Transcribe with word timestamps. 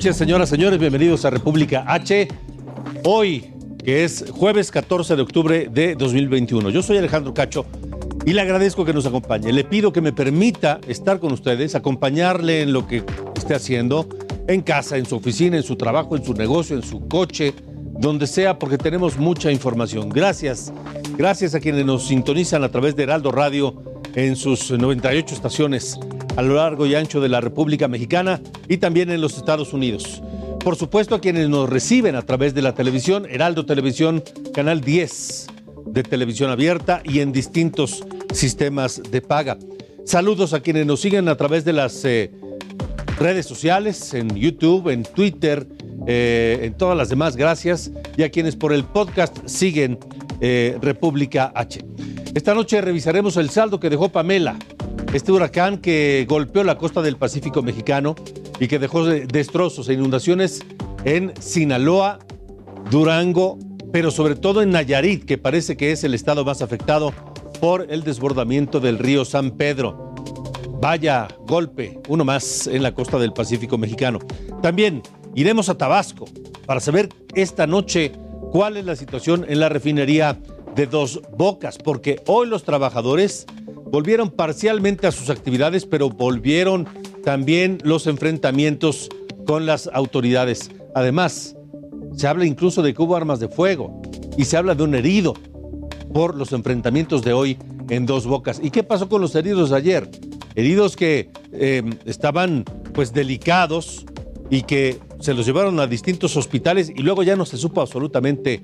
Señoras, 0.00 0.48
señores, 0.48 0.78
bienvenidos 0.78 1.26
a 1.26 1.30
República 1.30 1.84
H. 1.86 2.26
Hoy, 3.04 3.52
que 3.84 4.02
es 4.02 4.24
jueves 4.32 4.70
14 4.70 5.14
de 5.14 5.20
octubre 5.20 5.68
de 5.70 5.94
2021. 5.94 6.70
Yo 6.70 6.82
soy 6.82 6.96
Alejandro 6.96 7.34
Cacho 7.34 7.66
y 8.24 8.32
le 8.32 8.40
agradezco 8.40 8.86
que 8.86 8.94
nos 8.94 9.04
acompañe. 9.04 9.52
Le 9.52 9.62
pido 9.62 9.92
que 9.92 10.00
me 10.00 10.14
permita 10.14 10.80
estar 10.88 11.20
con 11.20 11.32
ustedes, 11.32 11.74
acompañarle 11.74 12.62
en 12.62 12.72
lo 12.72 12.86
que 12.86 13.04
esté 13.36 13.54
haciendo, 13.54 14.08
en 14.48 14.62
casa, 14.62 14.96
en 14.96 15.04
su 15.04 15.16
oficina, 15.16 15.58
en 15.58 15.62
su 15.62 15.76
trabajo, 15.76 16.16
en 16.16 16.24
su 16.24 16.32
negocio, 16.32 16.76
en 16.76 16.82
su 16.82 17.06
coche, 17.06 17.54
donde 17.98 18.26
sea, 18.26 18.58
porque 18.58 18.78
tenemos 18.78 19.18
mucha 19.18 19.52
información. 19.52 20.08
Gracias. 20.08 20.72
Gracias 21.18 21.54
a 21.54 21.60
quienes 21.60 21.84
nos 21.84 22.06
sintonizan 22.06 22.64
a 22.64 22.70
través 22.70 22.96
de 22.96 23.02
Heraldo 23.02 23.32
Radio 23.32 23.82
en 24.14 24.34
sus 24.34 24.70
98 24.70 25.34
estaciones 25.34 26.00
a 26.36 26.42
lo 26.42 26.54
largo 26.54 26.86
y 26.86 26.94
ancho 26.94 27.20
de 27.20 27.28
la 27.28 27.40
República 27.40 27.88
Mexicana 27.88 28.40
y 28.68 28.78
también 28.78 29.10
en 29.10 29.20
los 29.20 29.36
Estados 29.36 29.72
Unidos. 29.72 30.22
Por 30.62 30.76
supuesto 30.76 31.14
a 31.14 31.20
quienes 31.20 31.48
nos 31.48 31.68
reciben 31.68 32.16
a 32.16 32.22
través 32.22 32.54
de 32.54 32.62
la 32.62 32.74
televisión, 32.74 33.26
Heraldo 33.28 33.64
Televisión, 33.66 34.22
Canal 34.52 34.80
10 34.80 35.46
de 35.86 36.02
televisión 36.02 36.50
abierta 36.50 37.02
y 37.04 37.20
en 37.20 37.32
distintos 37.32 38.04
sistemas 38.32 39.02
de 39.10 39.22
paga. 39.22 39.58
Saludos 40.04 40.52
a 40.52 40.60
quienes 40.60 40.86
nos 40.86 41.00
siguen 41.00 41.28
a 41.28 41.36
través 41.36 41.64
de 41.64 41.72
las 41.72 42.04
eh, 42.04 42.30
redes 43.18 43.46
sociales, 43.46 44.14
en 44.14 44.34
YouTube, 44.34 44.88
en 44.88 45.02
Twitter, 45.02 45.66
eh, 46.06 46.58
en 46.62 46.74
todas 46.74 46.96
las 46.96 47.08
demás, 47.08 47.36
gracias. 47.36 47.90
Y 48.16 48.22
a 48.22 48.30
quienes 48.30 48.56
por 48.56 48.72
el 48.72 48.84
podcast 48.84 49.46
siguen 49.46 49.98
eh, 50.40 50.76
República 50.80 51.52
H. 51.54 51.84
Esta 52.34 52.54
noche 52.54 52.80
revisaremos 52.80 53.36
el 53.36 53.50
saldo 53.50 53.80
que 53.80 53.90
dejó 53.90 54.08
Pamela 54.08 54.56
este 55.12 55.32
huracán 55.32 55.78
que 55.78 56.24
golpeó 56.28 56.62
la 56.62 56.78
costa 56.78 57.02
del 57.02 57.16
Pacífico 57.16 57.62
mexicano 57.62 58.14
y 58.60 58.68
que 58.68 58.78
dejó 58.78 59.04
destrozos 59.04 59.88
e 59.88 59.94
inundaciones 59.94 60.60
en 61.04 61.32
Sinaloa, 61.40 62.20
Durango, 62.90 63.58
pero 63.92 64.10
sobre 64.10 64.36
todo 64.36 64.62
en 64.62 64.70
Nayarit, 64.70 65.24
que 65.24 65.38
parece 65.38 65.76
que 65.76 65.90
es 65.90 66.04
el 66.04 66.14
estado 66.14 66.44
más 66.44 66.62
afectado 66.62 67.12
por 67.60 67.86
el 67.90 68.04
desbordamiento 68.04 68.78
del 68.78 68.98
río 68.98 69.24
San 69.24 69.50
Pedro. 69.52 70.14
Vaya 70.80 71.28
golpe, 71.46 71.98
uno 72.08 72.24
más 72.24 72.66
en 72.66 72.82
la 72.82 72.94
costa 72.94 73.18
del 73.18 73.32
Pacífico 73.32 73.76
mexicano. 73.78 74.20
También 74.62 75.02
iremos 75.34 75.68
a 75.68 75.76
Tabasco 75.76 76.26
para 76.66 76.80
saber 76.80 77.08
esta 77.34 77.66
noche 77.66 78.12
cuál 78.52 78.76
es 78.76 78.84
la 78.84 78.96
situación 78.96 79.44
en 79.48 79.58
la 79.58 79.68
refinería 79.68 80.38
de 80.74 80.86
Dos 80.86 81.20
Bocas, 81.36 81.78
porque 81.78 82.22
hoy 82.26 82.46
los 82.46 82.62
trabajadores 82.62 83.46
volvieron 83.90 84.30
parcialmente 84.30 85.06
a 85.06 85.12
sus 85.12 85.30
actividades, 85.30 85.86
pero 85.86 86.10
volvieron 86.10 86.86
también 87.24 87.78
los 87.82 88.06
enfrentamientos 88.06 89.08
con 89.46 89.66
las 89.66 89.88
autoridades. 89.92 90.70
Además, 90.94 91.56
se 92.16 92.26
habla 92.26 92.46
incluso 92.46 92.82
de 92.82 92.94
que 92.94 93.02
hubo 93.02 93.16
armas 93.16 93.40
de 93.40 93.48
fuego 93.48 94.00
y 94.36 94.44
se 94.44 94.56
habla 94.56 94.74
de 94.74 94.82
un 94.82 94.94
herido 94.94 95.34
por 96.12 96.34
los 96.34 96.52
enfrentamientos 96.52 97.22
de 97.22 97.32
hoy 97.32 97.58
en 97.88 98.06
Dos 98.06 98.26
Bocas. 98.26 98.60
¿Y 98.62 98.70
qué 98.70 98.82
pasó 98.82 99.08
con 99.08 99.20
los 99.20 99.34
heridos 99.34 99.70
de 99.70 99.76
ayer? 99.76 100.10
Heridos 100.54 100.96
que 100.96 101.30
eh, 101.52 101.82
estaban 102.04 102.64
pues 102.92 103.12
delicados 103.12 104.04
y 104.50 104.62
que 104.62 104.98
se 105.20 105.34
los 105.34 105.46
llevaron 105.46 105.78
a 105.78 105.86
distintos 105.86 106.36
hospitales 106.36 106.90
y 106.94 107.02
luego 107.02 107.22
ya 107.22 107.36
no 107.36 107.44
se 107.44 107.56
supo 107.56 107.80
absolutamente 107.80 108.62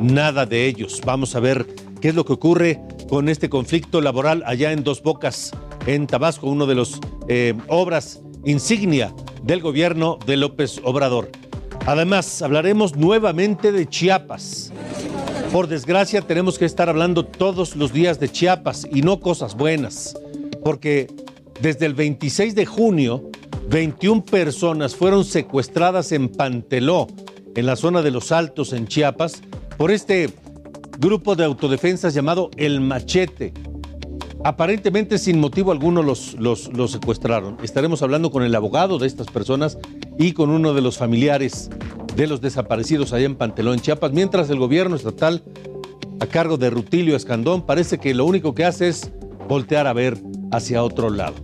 nada 0.00 0.46
de 0.46 0.66
ellos. 0.66 1.02
Vamos 1.04 1.34
a 1.34 1.40
ver 1.40 1.66
qué 2.00 2.08
es 2.08 2.14
lo 2.14 2.24
que 2.24 2.32
ocurre 2.32 2.80
con 3.08 3.28
este 3.28 3.48
conflicto 3.48 4.00
laboral 4.00 4.42
allá 4.46 4.72
en 4.72 4.84
Dos 4.84 5.02
Bocas, 5.02 5.52
en 5.86 6.06
Tabasco, 6.06 6.48
uno 6.48 6.66
de 6.66 6.74
los 6.74 7.00
eh, 7.28 7.54
obras 7.68 8.20
insignia 8.44 9.14
del 9.42 9.60
gobierno 9.60 10.18
de 10.26 10.36
López 10.36 10.80
Obrador. 10.84 11.30
Además, 11.86 12.42
hablaremos 12.42 12.96
nuevamente 12.96 13.70
de 13.70 13.86
Chiapas. 13.86 14.72
Por 15.52 15.68
desgracia, 15.68 16.20
tenemos 16.22 16.58
que 16.58 16.64
estar 16.64 16.88
hablando 16.88 17.24
todos 17.24 17.76
los 17.76 17.92
días 17.92 18.18
de 18.18 18.28
Chiapas 18.28 18.86
y 18.92 19.02
no 19.02 19.20
cosas 19.20 19.56
buenas, 19.56 20.16
porque 20.64 21.06
desde 21.60 21.86
el 21.86 21.94
26 21.94 22.54
de 22.54 22.66
junio, 22.66 23.30
21 23.68 24.24
personas 24.24 24.96
fueron 24.96 25.24
secuestradas 25.24 26.12
en 26.12 26.28
Panteló, 26.28 27.06
en 27.54 27.66
la 27.66 27.76
zona 27.76 28.02
de 28.02 28.10
los 28.10 28.32
Altos, 28.32 28.72
en 28.72 28.86
Chiapas, 28.86 29.42
por 29.76 29.90
este 29.90 30.30
grupo 30.98 31.36
de 31.36 31.44
autodefensas 31.44 32.14
llamado 32.14 32.50
El 32.56 32.80
Machete. 32.80 33.52
Aparentemente 34.44 35.18
sin 35.18 35.40
motivo 35.40 35.72
alguno 35.72 36.02
los, 36.02 36.34
los, 36.34 36.70
secuestraron. 36.90 37.56
Estaremos 37.62 38.02
hablando 38.02 38.30
con 38.30 38.42
el 38.42 38.54
abogado 38.54 38.98
de 38.98 39.06
estas 39.06 39.26
personas 39.26 39.78
y 40.18 40.32
con 40.32 40.50
uno 40.50 40.72
de 40.72 40.80
los 40.80 40.98
familiares 40.98 41.70
de 42.14 42.26
los 42.26 42.40
desaparecidos 42.40 43.12
allá 43.12 43.26
en 43.26 43.34
Pantelón, 43.34 43.80
Chiapas, 43.80 44.12
mientras 44.12 44.48
el 44.48 44.58
gobierno 44.58 44.96
estatal, 44.96 45.42
a 46.20 46.26
cargo 46.26 46.56
de 46.56 46.70
Rutilio 46.70 47.14
Escandón, 47.14 47.66
parece 47.66 47.98
que 47.98 48.14
lo 48.14 48.24
único 48.24 48.54
que 48.54 48.64
hace 48.64 48.88
es 48.88 49.10
voltear 49.48 49.86
a 49.86 49.92
ver 49.92 50.16
hacia 50.50 50.82
otro 50.82 51.10
lado. 51.10 51.34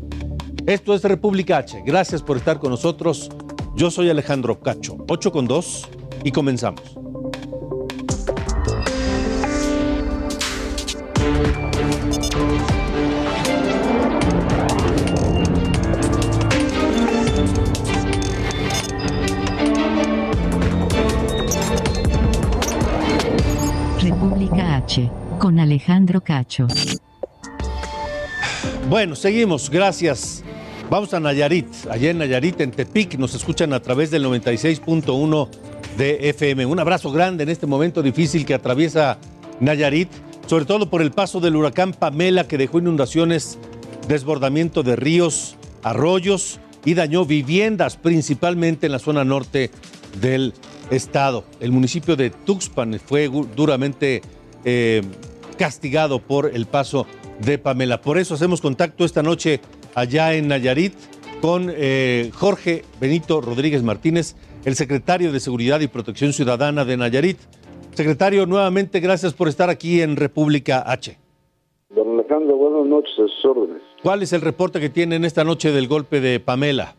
Esto 0.66 0.94
es 0.94 1.02
República 1.02 1.58
H. 1.58 1.82
Gracias 1.84 2.22
por 2.22 2.36
estar 2.36 2.58
con 2.58 2.70
nosotros. 2.70 3.28
Yo 3.76 3.90
soy 3.90 4.08
Alejandro 4.08 4.60
Cacho, 4.60 4.96
8 5.08 5.32
con 5.32 5.46
2 5.46 5.88
y 6.24 6.30
comenzamos. 6.30 7.01
Con 25.42 25.58
Alejandro 25.58 26.20
Cacho. 26.20 26.68
Bueno, 28.88 29.16
seguimos, 29.16 29.70
gracias. 29.70 30.44
Vamos 30.88 31.12
a 31.14 31.18
Nayarit, 31.18 31.66
allá 31.90 32.10
en 32.10 32.18
Nayarit, 32.18 32.60
en 32.60 32.70
Tepic, 32.70 33.18
nos 33.18 33.34
escuchan 33.34 33.72
a 33.72 33.82
través 33.82 34.12
del 34.12 34.24
96.1 34.24 35.48
de 35.98 36.28
FM. 36.28 36.64
Un 36.66 36.78
abrazo 36.78 37.10
grande 37.10 37.42
en 37.42 37.48
este 37.48 37.66
momento 37.66 38.04
difícil 38.04 38.46
que 38.46 38.54
atraviesa 38.54 39.18
Nayarit, 39.58 40.10
sobre 40.46 40.64
todo 40.64 40.88
por 40.88 41.02
el 41.02 41.10
paso 41.10 41.40
del 41.40 41.56
huracán 41.56 41.92
Pamela 41.92 42.46
que 42.46 42.56
dejó 42.56 42.78
inundaciones, 42.78 43.58
desbordamiento 44.06 44.84
de 44.84 44.94
ríos, 44.94 45.56
arroyos 45.82 46.60
y 46.84 46.94
dañó 46.94 47.24
viviendas, 47.24 47.96
principalmente 47.96 48.86
en 48.86 48.92
la 48.92 49.00
zona 49.00 49.24
norte 49.24 49.72
del 50.20 50.54
estado. 50.92 51.42
El 51.58 51.72
municipio 51.72 52.14
de 52.14 52.30
Tuxpan 52.30 53.00
fue 53.04 53.28
duramente 53.56 54.22
eh, 54.64 55.02
castigado 55.62 56.18
por 56.18 56.50
el 56.52 56.66
paso 56.66 57.06
de 57.38 57.56
Pamela. 57.56 58.00
Por 58.00 58.18
eso 58.18 58.34
hacemos 58.34 58.60
contacto 58.60 59.04
esta 59.04 59.22
noche 59.22 59.60
allá 59.94 60.34
en 60.34 60.48
Nayarit 60.48 60.92
con 61.40 61.72
eh, 61.72 62.32
Jorge 62.34 62.82
Benito 63.00 63.40
Rodríguez 63.40 63.84
Martínez, 63.84 64.34
el 64.64 64.74
secretario 64.74 65.30
de 65.30 65.38
Seguridad 65.38 65.78
y 65.78 65.86
Protección 65.86 66.32
Ciudadana 66.32 66.84
de 66.84 66.96
Nayarit. 66.96 67.38
Secretario, 67.92 68.44
nuevamente 68.44 68.98
gracias 68.98 69.34
por 69.34 69.46
estar 69.46 69.70
aquí 69.70 70.02
en 70.02 70.16
República 70.16 70.82
H. 70.84 71.16
Don 71.90 72.18
Alejandro, 72.18 72.56
buenas 72.56 72.88
noches, 72.88 73.12
a 73.12 73.28
sus 73.28 73.44
órdenes. 73.44 73.82
¿Cuál 74.02 74.24
es 74.24 74.32
el 74.32 74.40
reporte 74.40 74.80
que 74.80 74.88
tienen 74.88 75.24
esta 75.24 75.44
noche 75.44 75.70
del 75.70 75.86
golpe 75.86 76.20
de 76.20 76.40
Pamela? 76.40 76.96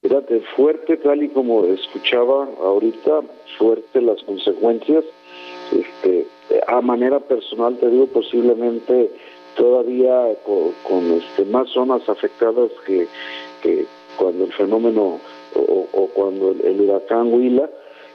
Fíjate, 0.00 0.40
fuerte, 0.56 0.96
tal 0.96 1.22
y 1.22 1.28
como 1.28 1.66
escuchaba 1.66 2.48
ahorita, 2.62 3.20
fuerte 3.58 4.00
las 4.00 4.22
consecuencias. 4.22 5.04
Este, 5.70 6.26
a 6.66 6.80
manera 6.80 7.20
personal, 7.20 7.76
te 7.78 7.88
digo, 7.88 8.06
posiblemente 8.06 9.10
todavía 9.56 10.36
con, 10.44 11.12
este, 11.12 11.44
más 11.44 11.68
zonas 11.70 12.08
afectadas 12.08 12.70
que, 12.86 13.06
que 13.62 13.86
cuando 14.16 14.44
el 14.44 14.52
fenómeno 14.52 15.18
o, 15.54 16.08
cuando 16.14 16.50
el, 16.50 16.80
huracán 16.80 17.32
Huila. 17.32 17.68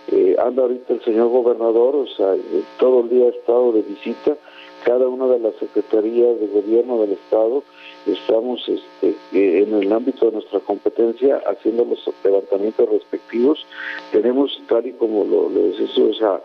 Eh, 0.10 0.38
anda 0.40 0.62
ahorita 0.64 0.94
el 0.94 1.04
señor 1.04 1.28
gobernador, 1.28 1.98
o 1.98 2.08
sea, 2.08 2.34
todo 2.80 3.02
el 3.02 3.10
día 3.10 3.26
ha 3.26 3.30
estado 3.30 3.74
de 3.74 3.82
visita, 3.82 4.38
cada 4.88 5.06
una 5.06 5.28
de 5.28 5.40
las 5.40 5.54
secretarías 5.56 6.40
de 6.40 6.48
gobierno 6.48 7.02
del 7.02 7.12
Estado, 7.12 7.62
estamos 8.06 8.66
este, 8.70 9.18
en 9.34 9.74
el 9.74 9.92
ámbito 9.92 10.28
de 10.28 10.32
nuestra 10.32 10.62
competencia 10.62 11.42
haciendo 11.46 11.84
los 11.84 12.00
levantamientos 12.24 12.88
respectivos. 12.88 13.66
Tenemos, 14.14 14.58
tal 14.70 14.88
y 14.88 14.94
como 14.94 15.26
lo, 15.26 15.50
decís, 15.50 15.98
o 15.98 16.14
sea, 16.14 16.42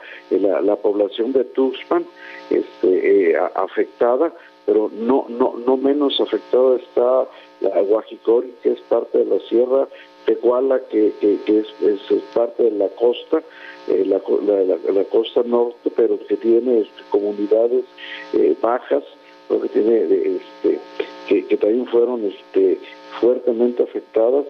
la, 0.61 0.75
población 0.75 1.33
de 1.33 1.45
Tuxpan 1.45 2.05
este, 2.51 3.31
eh, 3.31 3.37
afectada, 3.55 4.33
pero 4.67 4.91
no, 4.93 5.27
no, 5.29 5.55
no 5.65 5.77
menos 5.77 6.21
afectada 6.21 6.79
está 6.79 7.29
la 7.61 7.81
Guajicori, 7.81 8.55
que 8.61 8.73
es 8.73 8.81
parte 8.81 9.19
de 9.19 9.25
la 9.25 9.39
sierra, 9.49 9.87
Tehuala, 10.27 10.81
que, 10.91 11.13
que, 11.21 11.59
es, 11.59 11.67
es, 11.81 12.23
parte 12.35 12.65
de 12.65 12.71
la 12.73 12.89
costa, 12.89 13.43
eh, 13.89 14.05
la, 14.07 15.05
costa 15.05 15.43
norte, 15.45 15.91
pero 15.95 16.19
que 16.27 16.37
tiene 16.37 16.81
este, 16.81 17.03
comunidades 17.11 17.85
eh, 18.33 18.57
bajas, 18.61 19.05
que 19.49 19.69
tiene 19.69 20.03
este, 20.05 20.79
que, 21.29 21.57
también 21.57 21.87
fueron 21.87 22.25
este, 22.25 22.79
fuertemente 23.21 23.83
afectadas. 23.83 24.47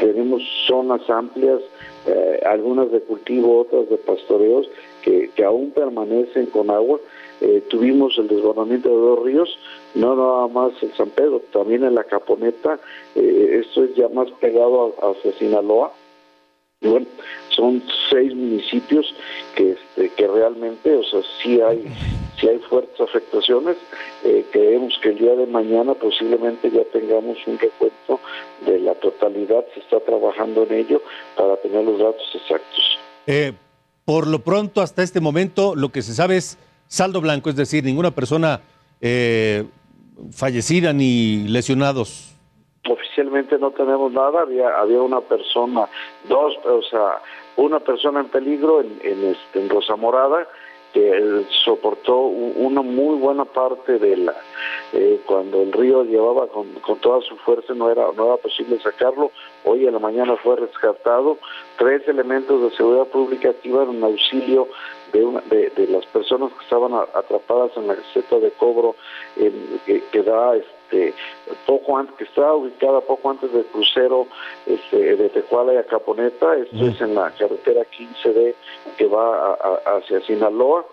Tenemos 0.00 0.42
zonas 0.66 1.08
amplias, 1.08 1.60
eh, 2.06 2.40
algunas 2.44 2.90
de 2.90 3.00
cultivo, 3.00 3.60
otras 3.60 3.88
de 3.88 3.96
pastoreos, 3.96 4.68
que, 5.02 5.30
que 5.34 5.44
aún 5.44 5.70
permanecen 5.70 6.46
con 6.46 6.70
agua. 6.70 6.98
Eh, 7.40 7.62
tuvimos 7.68 8.16
el 8.18 8.28
desbordamiento 8.28 8.88
de 8.88 8.94
dos 8.94 9.22
ríos, 9.24 9.58
no 9.94 10.16
nada 10.16 10.48
más 10.48 10.72
en 10.82 10.94
San 10.94 11.10
Pedro, 11.10 11.42
también 11.52 11.84
en 11.84 11.94
la 11.94 12.04
Caponeta, 12.04 12.78
eh, 13.14 13.62
esto 13.64 13.84
es 13.84 13.94
ya 13.94 14.08
más 14.08 14.30
pegado 14.40 14.94
hacia 15.02 15.32
Sinaloa. 15.38 15.92
Y 16.80 16.88
bueno, 16.88 17.06
son 17.50 17.82
seis 18.10 18.34
municipios 18.34 19.14
que, 19.54 19.72
este, 19.72 20.08
que 20.10 20.26
realmente, 20.26 20.96
o 20.96 21.04
sea, 21.04 21.20
sí 21.40 21.60
hay 21.60 21.86
si 22.42 22.48
hay 22.48 22.58
fuertes 22.58 23.00
afectaciones, 23.00 23.76
eh, 24.24 24.44
creemos 24.50 24.98
que 25.00 25.10
el 25.10 25.18
día 25.18 25.36
de 25.36 25.46
mañana 25.46 25.94
posiblemente 25.94 26.70
ya 26.72 26.82
tengamos 26.92 27.38
un 27.46 27.56
recuento 27.56 28.18
de 28.66 28.80
la 28.80 28.94
totalidad, 28.96 29.64
se 29.74 29.80
está 29.80 30.00
trabajando 30.00 30.64
en 30.64 30.74
ello 30.74 31.00
para 31.36 31.56
tener 31.58 31.84
los 31.84 32.00
datos 32.00 32.26
exactos. 32.34 32.98
Eh, 33.28 33.52
por 34.04 34.26
lo 34.26 34.40
pronto, 34.40 34.80
hasta 34.80 35.04
este 35.04 35.20
momento, 35.20 35.76
lo 35.76 35.90
que 35.90 36.02
se 36.02 36.14
sabe 36.14 36.36
es 36.36 36.58
saldo 36.88 37.20
blanco, 37.20 37.48
es 37.48 37.54
decir, 37.54 37.84
ninguna 37.84 38.10
persona 38.10 38.60
eh, 39.00 39.64
fallecida 40.32 40.92
ni 40.92 41.46
lesionados. 41.48 42.34
Oficialmente 42.88 43.58
no 43.58 43.70
tenemos 43.70 44.12
nada, 44.12 44.42
había, 44.42 44.76
había 44.76 45.00
una 45.00 45.20
persona, 45.20 45.88
dos, 46.28 46.54
o 46.64 46.82
sea, 46.82 47.22
una 47.56 47.78
persona 47.78 48.20
en 48.20 48.26
peligro 48.26 48.80
en, 48.80 48.98
en, 49.04 49.24
este, 49.26 49.60
en 49.60 49.68
Rosa 49.68 49.94
Morada, 49.94 50.48
que 50.92 51.46
soportó 51.64 52.18
una 52.18 52.82
muy 52.82 53.18
buena 53.18 53.44
parte 53.44 53.98
de 53.98 54.16
la 54.16 54.34
eh, 54.92 55.20
cuando 55.26 55.62
el 55.62 55.72
río 55.72 56.04
llevaba 56.04 56.46
con, 56.48 56.68
toda 57.00 57.22
su 57.22 57.36
fuerza 57.38 57.72
no 57.74 57.90
era 57.90 58.06
no 58.14 58.26
era 58.26 58.36
posible 58.36 58.78
sacarlo. 58.80 59.30
Hoy 59.64 59.86
en 59.86 59.94
la 59.94 59.98
mañana 59.98 60.36
fue 60.36 60.56
rescatado. 60.56 61.38
Tres 61.78 62.06
elementos 62.06 62.62
de 62.62 62.76
seguridad 62.76 63.06
pública 63.06 63.54
que 63.54 63.68
iban 63.68 63.88
en 63.90 64.04
auxilio 64.04 64.68
de, 65.12 65.24
una, 65.24 65.40
de, 65.42 65.86
las 65.88 66.04
personas 66.06 66.52
que 66.52 66.64
estaban 66.64 66.92
atrapadas 66.92 67.70
en 67.76 67.86
la 67.86 67.96
caseta 67.96 68.38
de 68.38 68.50
cobro 68.52 68.94
que, 69.34 70.22
da 70.22 70.56
este 70.56 70.81
poco 71.66 71.98
antes 71.98 72.16
que 72.16 72.24
está 72.24 72.52
ubicada 72.54 73.00
poco 73.00 73.30
antes 73.30 73.52
del 73.52 73.64
crucero 73.66 74.26
este, 74.66 75.16
de 75.16 75.28
Tecuala 75.28 75.74
y 75.74 75.76
Acaponeta 75.76 76.56
esto 76.56 76.86
es 76.86 77.00
en 77.00 77.14
la 77.14 77.30
carretera 77.30 77.82
15D 77.82 78.54
que 78.96 79.06
va 79.06 79.54
hacia 79.86 80.20
Sinaloa 80.22 80.84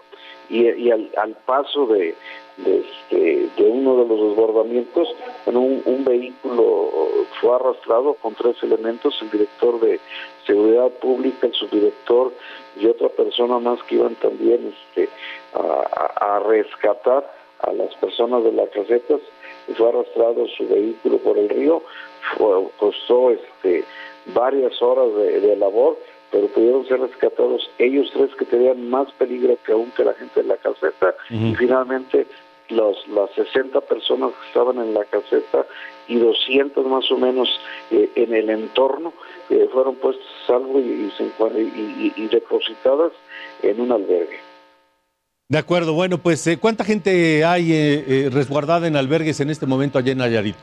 y, 0.50 0.90
al, 0.90 1.36
paso 1.46 1.86
de, 1.86 2.16
este, 2.58 3.50
de, 3.56 3.70
uno 3.70 3.98
de 3.98 4.08
los 4.08 4.30
desbordamientos, 4.30 5.08
un, 5.46 5.84
un, 5.86 6.04
vehículo 6.04 6.90
fue 7.40 7.56
arrastrado 7.56 8.16
con 8.16 8.34
tres 8.34 8.56
elementos, 8.64 9.18
el 9.22 9.30
director 9.30 9.80
de 9.80 10.00
seguridad 10.46 10.90
pública, 11.00 11.48
el 11.48 11.54
subdirector 11.54 12.34
y 12.80 12.88
otra 12.88 13.10
persona 13.10 13.60
más 13.60 13.82
que 13.84 13.96
iban 13.96 14.16
también 14.16 14.74
este, 14.74 15.10
a, 15.54 16.40
rescatar 16.48 17.32
a 17.60 17.74
las 17.74 17.94
personas 17.96 18.44
de 18.44 18.52
las 18.54 18.70
casetas, 18.70 19.20
fue 19.76 19.90
arrastrado 19.90 20.48
su 20.58 20.68
vehículo 20.68 21.18
por 21.20 21.38
el 21.38 21.50
río, 21.50 21.82
costó 22.78 23.32
este, 23.32 23.84
varias 24.34 24.82
horas 24.82 25.08
de 25.16 25.56
labor 25.56 25.98
pero 26.32 26.48
pudieron 26.48 26.86
ser 26.88 27.00
rescatados 27.00 27.70
ellos 27.78 28.10
tres 28.14 28.34
que 28.36 28.46
tenían 28.46 28.90
más 28.90 29.12
peligro 29.14 29.58
que 29.66 29.72
aún 29.72 29.92
que 29.92 30.04
la 30.04 30.14
gente 30.14 30.42
de 30.42 30.48
la 30.48 30.58
caseta. 30.58 31.16
Y 31.30 31.56
finalmente 31.56 32.28
los, 32.70 33.08
las 33.08 33.32
60 33.32 33.82
personas 33.82 34.32
que 34.32 34.48
estaban 34.48 34.78
en 34.78 34.94
la 34.94 35.06
caseta 35.06 35.66
y 36.08 36.18
200 36.18 36.86
más 36.86 37.12
o 37.12 37.18
menos 37.18 37.50
eh, 37.92 38.10
en 38.16 38.34
el 38.34 38.50
entorno 38.50 39.14
eh, 39.50 39.68
fueron 39.72 39.96
puestos 39.96 40.26
a 40.44 40.48
salvo 40.48 40.80
y, 40.80 41.12
y, 42.16 42.28
depositadas 42.28 43.12
en 43.64 43.82
un 43.82 43.92
albergue. 43.92 44.40
De 45.50 45.58
acuerdo, 45.58 45.94
bueno, 45.94 46.20
pues 46.20 46.46
eh, 46.46 46.60
¿cuánta 46.60 46.84
gente 46.84 47.44
hay 47.44 48.30
resguardada 48.30 48.88
en 48.88 48.96
albergues 48.96 49.40
en 49.40 49.50
este 49.50 49.66
momento 49.66 49.98
allá 49.98 50.12
en 50.12 50.20
Nayarit? 50.20 50.56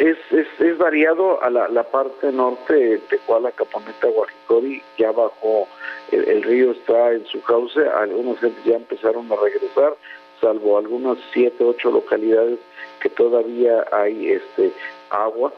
Es, 0.00 0.16
es, 0.32 0.46
es 0.58 0.76
variado 0.76 1.40
a 1.40 1.50
la, 1.50 1.68
la 1.68 1.84
parte 1.84 2.32
norte, 2.32 3.00
Tecuala, 3.08 3.52
Caponeta, 3.52 4.08
Guajicori, 4.08 4.82
ya 4.98 5.12
bajó, 5.12 5.68
el, 6.10 6.42
río 6.42 6.72
está 6.72 7.12
en 7.12 7.24
su 7.26 7.40
cauce, 7.42 7.80
algunas 7.96 8.40
gente 8.40 8.60
ya 8.64 8.74
empezaron 8.74 9.30
a 9.30 9.36
regresar, 9.36 9.96
salvo 10.40 10.76
algunas 10.76 11.18
siete, 11.32 11.62
ocho 11.62 11.92
localidades 11.92 12.58
que 13.00 13.10
todavía 13.10 13.86
hay 13.92 14.30
este 14.30 14.72
agua, 15.10 15.52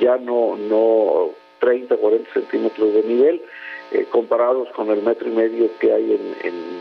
ya 0.00 0.16
no, 0.18 0.56
no 0.56 1.30
30, 1.58 1.96
40 1.96 2.32
centímetros 2.34 2.94
de 2.94 3.02
nivel, 3.02 3.42
eh, 3.92 4.06
comparados 4.10 4.68
con 4.74 4.90
el 4.90 5.02
metro 5.02 5.28
y 5.28 5.32
medio 5.32 5.70
que 5.78 5.92
hay 5.92 6.12
en, 6.12 6.36
en 6.46 6.78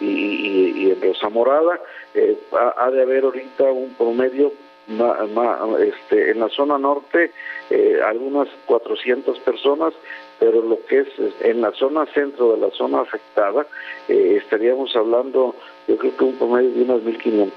y, 0.00 0.90
en 0.90 1.00
Rosa 1.02 1.28
Morada, 1.28 1.80
eh, 2.14 2.38
ha, 2.78 2.90
de 2.90 3.02
haber 3.02 3.24
ahorita 3.24 3.64
un 3.64 3.94
promedio 3.94 4.52
este, 5.80 6.30
en 6.30 6.40
la 6.40 6.48
zona 6.50 6.78
norte 6.78 7.32
eh, 7.70 7.96
algunas 8.06 8.48
400 8.66 9.38
personas, 9.40 9.94
pero 10.38 10.62
lo 10.62 10.78
que 10.86 11.00
es 11.00 11.08
en 11.40 11.60
la 11.60 11.72
zona 11.72 12.06
centro 12.12 12.52
de 12.54 12.58
la 12.58 12.70
zona 12.72 13.00
afectada 13.00 13.66
eh, 14.08 14.40
estaríamos 14.42 14.94
hablando, 14.94 15.54
yo 15.88 15.96
creo 15.96 16.16
que 16.16 16.24
un 16.24 16.36
promedio 16.36 16.70
de 16.70 16.82
unas 16.82 17.00
1.500. 17.02 17.50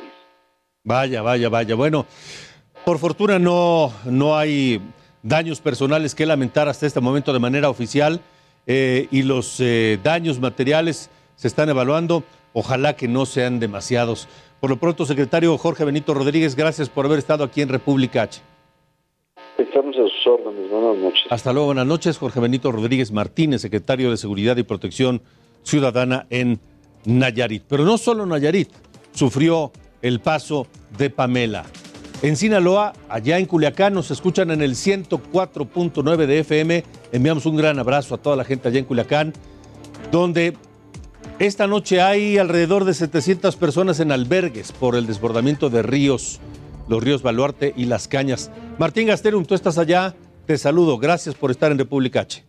Vaya, 0.83 1.21
vaya, 1.21 1.49
vaya. 1.49 1.75
Bueno, 1.75 2.05
por 2.85 2.97
fortuna 2.99 3.39
no, 3.39 3.91
no 4.05 4.37
hay 4.37 4.79
daños 5.23 5.59
personales 5.59 6.15
que 6.15 6.25
lamentar 6.25 6.67
hasta 6.67 6.85
este 6.85 6.99
momento 6.99 7.33
de 7.33 7.39
manera 7.39 7.69
oficial 7.69 8.21
eh, 8.65 9.07
y 9.11 9.23
los 9.23 9.61
daños 10.03 10.39
materiales 10.39 11.09
se 11.35 11.47
están 11.47 11.69
evaluando. 11.69 12.23
Ojalá 12.53 12.95
que 12.95 13.07
no 13.07 13.25
sean 13.25 13.59
demasiados. 13.59 14.27
Por 14.59 14.71
lo 14.71 14.77
pronto, 14.77 15.05
secretario 15.05 15.57
Jorge 15.57 15.85
Benito 15.85 16.13
Rodríguez, 16.13 16.55
gracias 16.55 16.89
por 16.89 17.05
haber 17.05 17.19
estado 17.19 17.43
aquí 17.43 17.61
en 17.61 17.69
República 17.69 18.23
H. 18.23 18.41
Estamos 19.57 19.95
a 19.95 20.01
sus 20.03 20.27
órdenes. 20.27 20.69
Buenas 20.69 20.97
noches. 20.97 21.23
Hasta 21.29 21.53
luego, 21.53 21.67
buenas 21.67 21.85
noches. 21.85 22.17
Jorge 22.17 22.39
Benito 22.39 22.71
Rodríguez 22.71 23.11
Martínez, 23.11 23.61
secretario 23.61 24.09
de 24.11 24.17
Seguridad 24.17 24.57
y 24.57 24.63
Protección 24.63 25.21
Ciudadana 25.63 26.25
en 26.29 26.59
Nayarit. 27.05 27.63
Pero 27.67 27.85
no 27.85 27.97
solo 27.97 28.25
Nayarit, 28.25 28.69
sufrió 29.13 29.71
el 30.01 30.19
paso 30.19 30.67
de 30.97 31.09
Pamela. 31.09 31.65
En 32.23 32.35
Sinaloa, 32.35 32.93
allá 33.09 33.37
en 33.37 33.45
Culiacán, 33.45 33.93
nos 33.93 34.09
escuchan 34.09 34.49
en 34.49 34.63
el 34.63 34.71
104.9 34.71 36.25
de 36.25 36.39
FM. 36.39 36.83
Enviamos 37.11 37.45
un 37.45 37.55
gran 37.55 37.77
abrazo 37.77 38.15
a 38.15 38.17
toda 38.17 38.35
la 38.35 38.43
gente 38.43 38.67
allá 38.67 38.79
en 38.79 38.85
Culiacán, 38.85 39.33
donde 40.11 40.57
esta 41.37 41.67
noche 41.67 42.01
hay 42.01 42.39
alrededor 42.39 42.85
de 42.85 42.95
700 42.95 43.55
personas 43.55 43.99
en 43.99 44.11
albergues 44.11 44.71
por 44.71 44.95
el 44.95 45.05
desbordamiento 45.05 45.69
de 45.69 45.83
ríos, 45.83 46.39
los 46.87 47.03
ríos 47.03 47.21
Baluarte 47.21 47.73
y 47.77 47.85
Las 47.85 48.07
Cañas. 48.07 48.49
Martín 48.79 49.07
Gasterum, 49.07 49.45
tú 49.45 49.53
estás 49.53 49.77
allá, 49.77 50.15
te 50.47 50.57
saludo, 50.57 50.97
gracias 50.97 51.35
por 51.35 51.51
estar 51.51 51.71
en 51.71 51.77
República 51.77 52.21
H. 52.21 52.46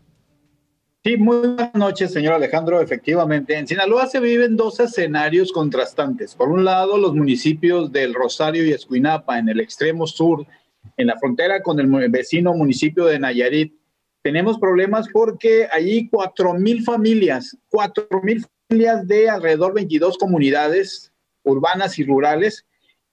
Sí, 1.08 1.16
muy 1.16 1.38
buenas 1.38 1.74
noches, 1.74 2.12
señor 2.12 2.34
Alejandro. 2.34 2.82
Efectivamente, 2.82 3.56
en 3.56 3.66
Sinaloa 3.66 4.06
se 4.08 4.20
viven 4.20 4.58
dos 4.58 4.78
escenarios 4.78 5.52
contrastantes. 5.52 6.34
Por 6.34 6.50
un 6.50 6.66
lado, 6.66 6.98
los 6.98 7.14
municipios 7.14 7.90
del 7.90 8.12
Rosario 8.12 8.62
y 8.66 8.72
Escuinapa, 8.72 9.38
en 9.38 9.48
el 9.48 9.58
extremo 9.58 10.06
sur, 10.06 10.46
en 10.98 11.06
la 11.06 11.18
frontera 11.18 11.62
con 11.62 11.80
el 11.80 12.10
vecino 12.10 12.52
municipio 12.52 13.06
de 13.06 13.18
Nayarit, 13.18 13.72
tenemos 14.20 14.58
problemas 14.58 15.08
porque 15.10 15.66
allí 15.72 16.10
cuatro 16.10 16.52
mil 16.52 16.84
familias, 16.84 17.56
cuatro 17.70 18.06
mil 18.22 18.44
de 18.68 19.30
alrededor 19.30 19.72
22 19.72 20.18
comunidades 20.18 21.10
urbanas 21.42 21.98
y 21.98 22.04
rurales 22.04 22.66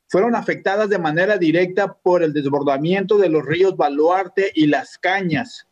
fueron 0.09 0.35
afectadas 0.35 0.89
de 0.89 0.99
manera 0.99 1.37
directa 1.37 1.93
por 1.93 2.23
el 2.23 2.33
desbordamiento 2.33 3.17
de 3.17 3.29
los 3.29 3.45
ríos 3.45 3.77
Baluarte 3.77 4.51
y 4.53 4.67
Las 4.67 4.97
Cañas. 4.97 5.65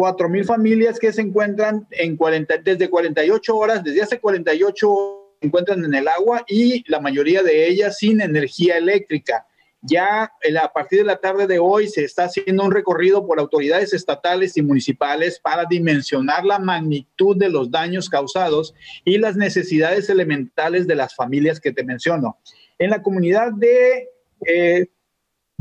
Cuatro 0.00 0.30
mil 0.30 0.46
familias 0.46 0.98
que 0.98 1.12
se 1.12 1.20
encuentran 1.20 1.86
en 1.90 2.16
40, 2.16 2.56
desde 2.64 2.88
48 2.88 3.54
horas, 3.54 3.84
desde 3.84 4.00
hace 4.00 4.18
48 4.18 4.90
horas 4.90 5.26
se 5.38 5.46
encuentran 5.46 5.84
en 5.84 5.94
el 5.94 6.08
agua 6.08 6.42
y 6.48 6.90
la 6.90 7.00
mayoría 7.00 7.42
de 7.42 7.68
ellas 7.68 7.98
sin 7.98 8.22
energía 8.22 8.78
eléctrica. 8.78 9.46
Ya 9.82 10.22
a 10.22 10.72
partir 10.72 11.00
de 11.00 11.04
la 11.04 11.18
tarde 11.18 11.46
de 11.46 11.58
hoy 11.58 11.86
se 11.86 12.02
está 12.02 12.24
haciendo 12.24 12.64
un 12.64 12.72
recorrido 12.72 13.26
por 13.26 13.38
autoridades 13.38 13.92
estatales 13.92 14.56
y 14.56 14.62
municipales 14.62 15.38
para 15.38 15.66
dimensionar 15.68 16.46
la 16.46 16.58
magnitud 16.58 17.36
de 17.36 17.50
los 17.50 17.70
daños 17.70 18.08
causados 18.08 18.74
y 19.04 19.18
las 19.18 19.36
necesidades 19.36 20.08
elementales 20.08 20.86
de 20.86 20.94
las 20.94 21.14
familias 21.14 21.60
que 21.60 21.72
te 21.72 21.84
menciono. 21.84 22.38
En 22.78 22.88
la 22.88 23.02
comunidad 23.02 23.52
de 23.52 24.08
eh, 24.46 24.86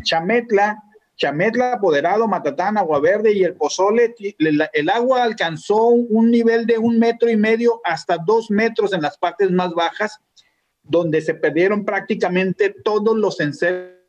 Chametla, 0.02 0.82
Chametla, 1.20 1.74
Apoderado, 1.74 2.28
Matatán, 2.28 2.78
Agua 2.78 3.00
Verde 3.02 3.34
y 3.34 3.44
el 3.44 3.54
Pozole, 3.54 4.16
el, 4.40 4.90
agua 4.90 5.24
alcanzó 5.24 5.88
un 5.88 6.32
nivel 6.32 6.66
de 6.66 6.78
un 6.78 6.98
metro 6.98 7.30
y 7.30 7.36
medio 7.36 7.82
hasta 7.84 8.18
dos 8.26 8.50
metros 8.50 8.94
en 8.94 9.02
las 9.02 9.18
partes 9.18 9.52
más 9.52 9.72
bajas, 9.74 10.18
donde 10.82 11.22
se 11.22 11.36
perdieron 11.36 11.84
prácticamente 11.84 12.74
todos 12.84 13.18
los 13.18 13.40
enseres 13.42 14.00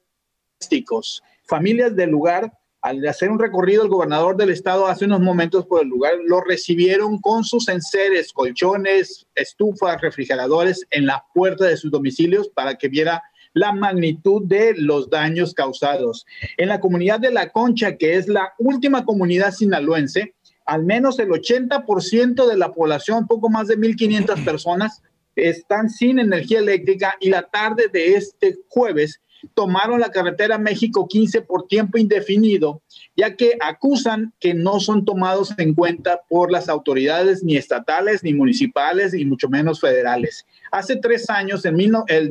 Familias 1.44 1.96
del 1.96 2.10
lugar, 2.10 2.52
al 2.82 3.06
hacer 3.06 3.30
un 3.30 3.38
recorrido, 3.38 3.82
el 3.82 3.88
gobernador 3.88 4.36
del 4.36 4.50
estado 4.50 4.86
hace 4.86 5.04
unos 5.04 5.20
momentos 5.20 5.66
por 5.66 5.82
el 5.82 5.88
lugar, 5.88 6.14
lo 6.24 6.40
recibieron 6.40 7.18
con 7.18 7.44
sus 7.44 7.68
enseres, 7.68 8.32
colchones, 8.32 9.26
estufas, 9.34 10.00
refrigeradores 10.00 10.86
en 10.90 11.06
la 11.06 11.24
puerta 11.34 11.66
de 11.66 11.76
sus 11.76 11.90
domicilios 11.90 12.48
para 12.48 12.76
que 12.76 12.88
viera 12.88 13.22
la 13.52 13.72
magnitud 13.72 14.42
de 14.44 14.74
los 14.76 15.10
daños 15.10 15.54
causados. 15.54 16.26
En 16.56 16.68
la 16.68 16.80
comunidad 16.80 17.20
de 17.20 17.30
La 17.30 17.50
Concha, 17.50 17.96
que 17.96 18.14
es 18.16 18.28
la 18.28 18.52
última 18.58 19.04
comunidad 19.04 19.52
sinaloense, 19.52 20.34
al 20.66 20.84
menos 20.84 21.18
el 21.18 21.28
80% 21.28 22.46
de 22.46 22.56
la 22.56 22.72
población, 22.72 23.26
poco 23.26 23.48
más 23.50 23.68
de 23.68 23.78
1.500 23.78 24.44
personas, 24.44 25.02
están 25.36 25.88
sin 25.88 26.18
energía 26.18 26.58
eléctrica 26.58 27.14
y 27.20 27.30
la 27.30 27.42
tarde 27.42 27.88
de 27.92 28.14
este 28.14 28.58
jueves 28.68 29.20
tomaron 29.54 30.00
la 30.00 30.10
carretera 30.10 30.58
México 30.58 31.06
15 31.08 31.42
por 31.42 31.66
tiempo 31.66 31.98
indefinido, 31.98 32.82
ya 33.16 33.36
que 33.36 33.56
acusan 33.60 34.34
que 34.38 34.54
no 34.54 34.80
son 34.80 35.04
tomados 35.04 35.54
en 35.58 35.74
cuenta 35.74 36.20
por 36.28 36.50
las 36.50 36.68
autoridades 36.68 37.42
ni 37.42 37.56
estatales, 37.56 38.22
ni 38.22 38.34
municipales, 38.34 39.14
y 39.14 39.24
mucho 39.24 39.48
menos 39.48 39.80
federales. 39.80 40.46
Hace 40.70 40.96
tres 40.96 41.28
años, 41.30 41.64
en, 41.64 41.80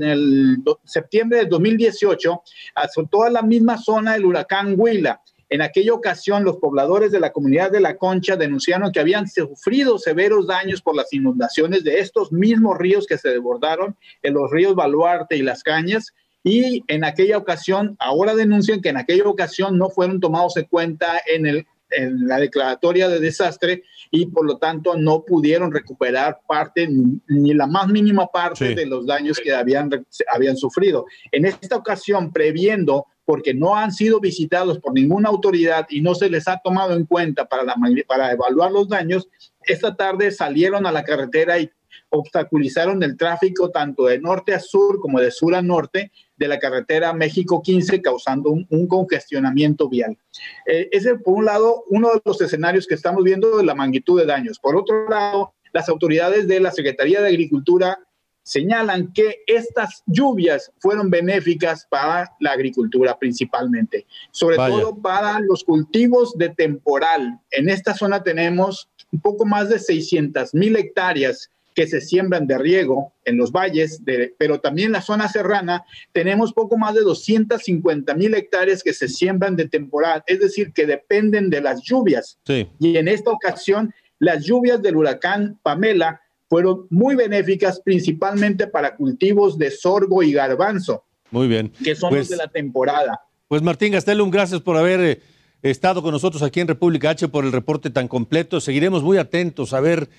el 0.03 0.58
septiembre 0.86 1.39
de 1.39 1.46
2018, 1.46 2.41
azotó 2.75 3.24
a 3.24 3.29
la 3.29 3.41
misma 3.41 3.77
zona 3.77 4.15
el 4.15 4.25
huracán 4.25 4.75
Huila. 4.77 5.22
En 5.50 5.62
aquella 5.62 5.93
ocasión, 5.93 6.43
los 6.43 6.58
pobladores 6.58 7.12
de 7.12 7.19
la 7.19 7.31
comunidad 7.31 7.72
de 7.72 7.79
La 7.79 7.98
Concha 7.98 8.36
denunciaron 8.36 8.91
que 8.91 9.00
habían 9.00 9.27
sufrido 9.27 9.98
severos 9.98 10.46
daños 10.46 10.81
por 10.81 10.96
las 10.96 11.12
inundaciones 11.12 11.84
de 11.84 12.00
estos 12.00 12.31
mismos 12.31 12.77
ríos 12.77 13.08
que 13.08 13.17
se 13.17 13.29
desbordaron 13.29 13.98
en 14.22 14.36
los 14.36 14.51
ríos 14.51 14.75
Baluarte 14.75 15.36
y 15.36 15.41
Las 15.41 15.63
Cañas, 15.63 16.13
y 16.43 16.84
en 16.88 17.03
aquella 17.03 17.38
ocasión, 17.38 17.98
ahora 18.00 18.34
denuncian 18.34 18.81
que 18.81 18.89
en 18.89 18.98
aquella 18.98 19.25
ocasión 19.25 19.77
no 19.77 19.89
fueron 19.89 20.19
tomados 20.19 20.55
en 20.55 20.65
cuenta 20.65 21.19
en, 21.27 21.46
el, 21.46 21.67
en 21.91 22.27
la 22.27 22.38
declaratoria 22.38 23.08
de 23.10 23.19
desastre 23.19 23.84
y 24.12 24.27
por 24.27 24.46
lo 24.46 24.58
tanto 24.58 24.96
no 24.96 25.24
pudieron 25.24 25.72
recuperar 25.72 26.39
parte, 26.48 26.88
ni, 27.27 27.53
la 27.53 27.67
más 27.67 27.88
mínima 27.88 28.27
parte 28.27 28.75
de 28.75 28.86
los 28.86 29.05
daños 29.05 29.39
que 29.39 29.53
habían, 29.53 29.89
habían 30.34 30.58
sufrido. 30.58 31.05
En 31.31 31.46
esta 31.46 31.75
ocasión, 31.75 32.31
previendo, 32.31 33.05
porque 33.25 33.53
no 33.53 33.75
han 33.75 33.91
sido 33.91 34.19
visitados 34.19 34.79
por 34.79 34.93
ninguna 34.93 35.29
autoridad 35.29 35.86
y 35.89 36.01
no 36.01 36.15
se 36.15 36.29
les 36.29 36.48
ha 36.48 36.60
tomado 36.63 36.96
en 36.96 37.05
cuenta 37.05 37.48
para, 37.48 37.63
la, 37.63 37.75
para 38.08 38.31
evaluar 38.31 38.72
los 38.72 38.89
daños, 38.89 39.27
esta 39.62 39.96
tarde 39.96 40.31
salieron 40.31 40.88
a 40.88 40.91
la 40.91 41.03
carretera 41.03 41.60
y 41.60 41.69
obstaculizaron 42.09 43.01
el 43.03 43.17
tráfico 43.17 43.69
tanto 43.69 44.05
de 44.05 44.19
norte 44.19 44.53
a 44.53 44.59
sur 44.59 44.99
como 44.99 45.19
de 45.19 45.31
sur 45.31 45.55
a 45.55 45.61
norte 45.61 46.11
de 46.37 46.47
la 46.47 46.59
carretera 46.59 47.13
México 47.13 47.61
15, 47.61 48.01
causando 48.01 48.49
un, 48.51 48.87
congestionamiento 48.87 49.89
vial. 49.89 50.17
Eh, 50.65 50.89
ese, 50.91 51.15
por 51.15 51.35
un 51.35 51.45
lado, 51.45 51.83
uno 51.89 52.13
de 52.13 52.21
los 52.23 52.41
escenarios 52.41 52.87
que 52.87 52.95
estamos 52.95 53.23
viendo 53.23 53.57
de 53.57 53.65
la 53.65 53.75
magnitud 53.75 54.19
de 54.19 54.25
daños. 54.25 54.59
Por 54.59 54.75
otro 54.75 55.07
lado, 55.09 55.53
las 55.73 55.89
autoridades 55.89 56.47
de 56.47 56.59
la 56.59 56.71
Secretaría 56.71 57.21
de 57.21 57.27
Agricultura 57.27 57.99
señalan 58.43 59.13
que 59.13 59.43
estas 59.45 60.01
lluvias 60.07 60.71
fueron 60.79 61.11
benéficas 61.11 61.85
para 61.87 62.35
la 62.39 62.51
agricultura 62.51 63.17
principalmente, 63.19 64.07
sobre 64.31 64.55
todo 64.55 64.95
para 64.99 65.39
los 65.41 65.63
cultivos 65.63 66.35
de 66.35 66.49
temporal. 66.49 67.39
En 67.51 67.69
esta 67.69 67.93
zona 67.93 68.23
tenemos 68.23 68.89
un 69.11 69.21
poco 69.21 69.45
más 69.45 69.69
de 69.69 69.77
600 69.77 70.55
mil 70.55 70.75
hectáreas 70.75 71.51
que 71.79 71.88
se 71.88 72.01
siembran 72.01 72.45
de 72.45 72.57
riego 72.57 73.13
en 73.24 73.38
los 73.38 73.53
valles, 73.53 74.03
de, 74.03 74.36
pero 74.38 74.59
también 74.59 74.88
en 74.88 74.91
la 74.91 75.01
zona 75.01 75.29
serrana 75.29 75.86
tenemos 76.12 76.51
poco 76.51 76.77
más 76.77 76.93
de 76.93 77.03
250 77.03 78.15
mil 78.15 78.36
hectáreas 78.36 78.83
que 78.83 78.91
se 78.91 79.07
siembran 79.07 79.55
de 79.55 79.69
temporal, 79.69 80.21
es 80.27 80.41
decir, 80.41 80.74
que 80.74 80.86
dependen 80.86 81.50
de 81.50 81.62
las 81.62 81.81
lluvias. 81.81 82.38
Y 82.79 82.98
en 82.98 83.07
esta 83.07 83.31
ocasión, 83.31 83.93
las 84.19 84.43
lluvias 84.43 84.81
del 84.81 84.98
huracán 84.98 85.57
Pamela 85.63 86.19
fueron 86.50 86.86
muy 86.89 87.15
benéficas, 87.15 87.79
principalmente 87.79 88.67
para 88.67 88.98
cultivos 88.98 89.57
de 89.57 89.71
sorgo 89.71 90.21
y 90.21 90.33
garbanzo. 90.33 91.05
Muy 91.31 91.48
bien. 91.48 91.71
Que 91.81 91.95
son 91.95 92.13
los 92.13 92.27
pues 92.27 92.29
de 92.29 92.36
la 92.36 92.50
temporada. 92.50 93.21
Pues 93.48 93.62
Martín 93.62 93.93
Gastelum, 93.93 94.29
gracias 94.29 94.59
por 94.59 94.75
haber 94.75 95.00
eh, 95.00 95.21
estado 95.61 96.01
con 96.01 96.11
nosotros 96.11 96.41
aquí 96.43 96.59
en 96.59 96.67
República 96.67 97.09
H 97.09 97.27
por 97.27 97.45
el 97.45 97.51
reporte 97.51 97.89
tan 97.89 98.07
completo. 98.07 98.61
Seguiremos 98.61 99.03
muy 99.03 99.17
atentos 99.17 99.73
a 99.73 99.79
ver 99.79 100.09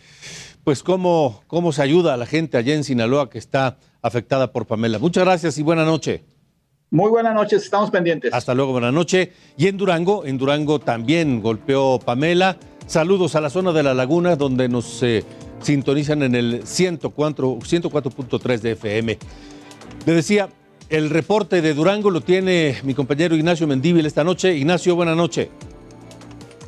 pues 0.64 0.82
cómo, 0.82 1.42
cómo 1.46 1.72
se 1.72 1.82
ayuda 1.82 2.14
a 2.14 2.16
la 2.16 2.26
gente 2.26 2.58
allá 2.58 2.74
en 2.74 2.84
Sinaloa 2.84 3.30
que 3.30 3.38
está 3.38 3.78
afectada 4.02 4.52
por 4.52 4.66
Pamela. 4.66 4.98
Muchas 4.98 5.24
gracias 5.24 5.58
y 5.58 5.62
buena 5.62 5.84
noche. 5.84 6.24
Muy 6.92 7.08
buenas 7.08 7.34
noches, 7.34 7.62
estamos 7.62 7.90
pendientes. 7.90 8.34
Hasta 8.34 8.52
luego, 8.52 8.72
buena 8.72 8.90
noche. 8.90 9.32
Y 9.56 9.68
en 9.68 9.76
Durango, 9.76 10.26
en 10.26 10.38
Durango 10.38 10.80
también 10.80 11.40
golpeó 11.40 12.00
Pamela. 12.00 12.56
Saludos 12.86 13.36
a 13.36 13.40
la 13.40 13.48
zona 13.48 13.70
de 13.72 13.84
la 13.84 13.94
laguna 13.94 14.34
donde 14.34 14.68
nos 14.68 15.00
eh, 15.04 15.24
sintonizan 15.60 16.24
en 16.24 16.34
el 16.34 16.64
104.3 16.64 18.58
de 18.58 18.72
FM. 18.72 19.18
Le 20.04 20.12
decía, 20.12 20.48
el 20.90 21.08
reporte 21.08 21.62
de 21.62 21.72
Durango 21.72 22.10
lo 22.10 22.20
tiene 22.20 22.74
mi 22.82 22.94
compañero 22.94 23.36
Ignacio 23.36 23.66
Mendíbil 23.66 24.04
esta 24.06 24.24
noche. 24.24 24.54
Ignacio, 24.54 24.96
buena 24.96 25.14
noche. 25.14 25.48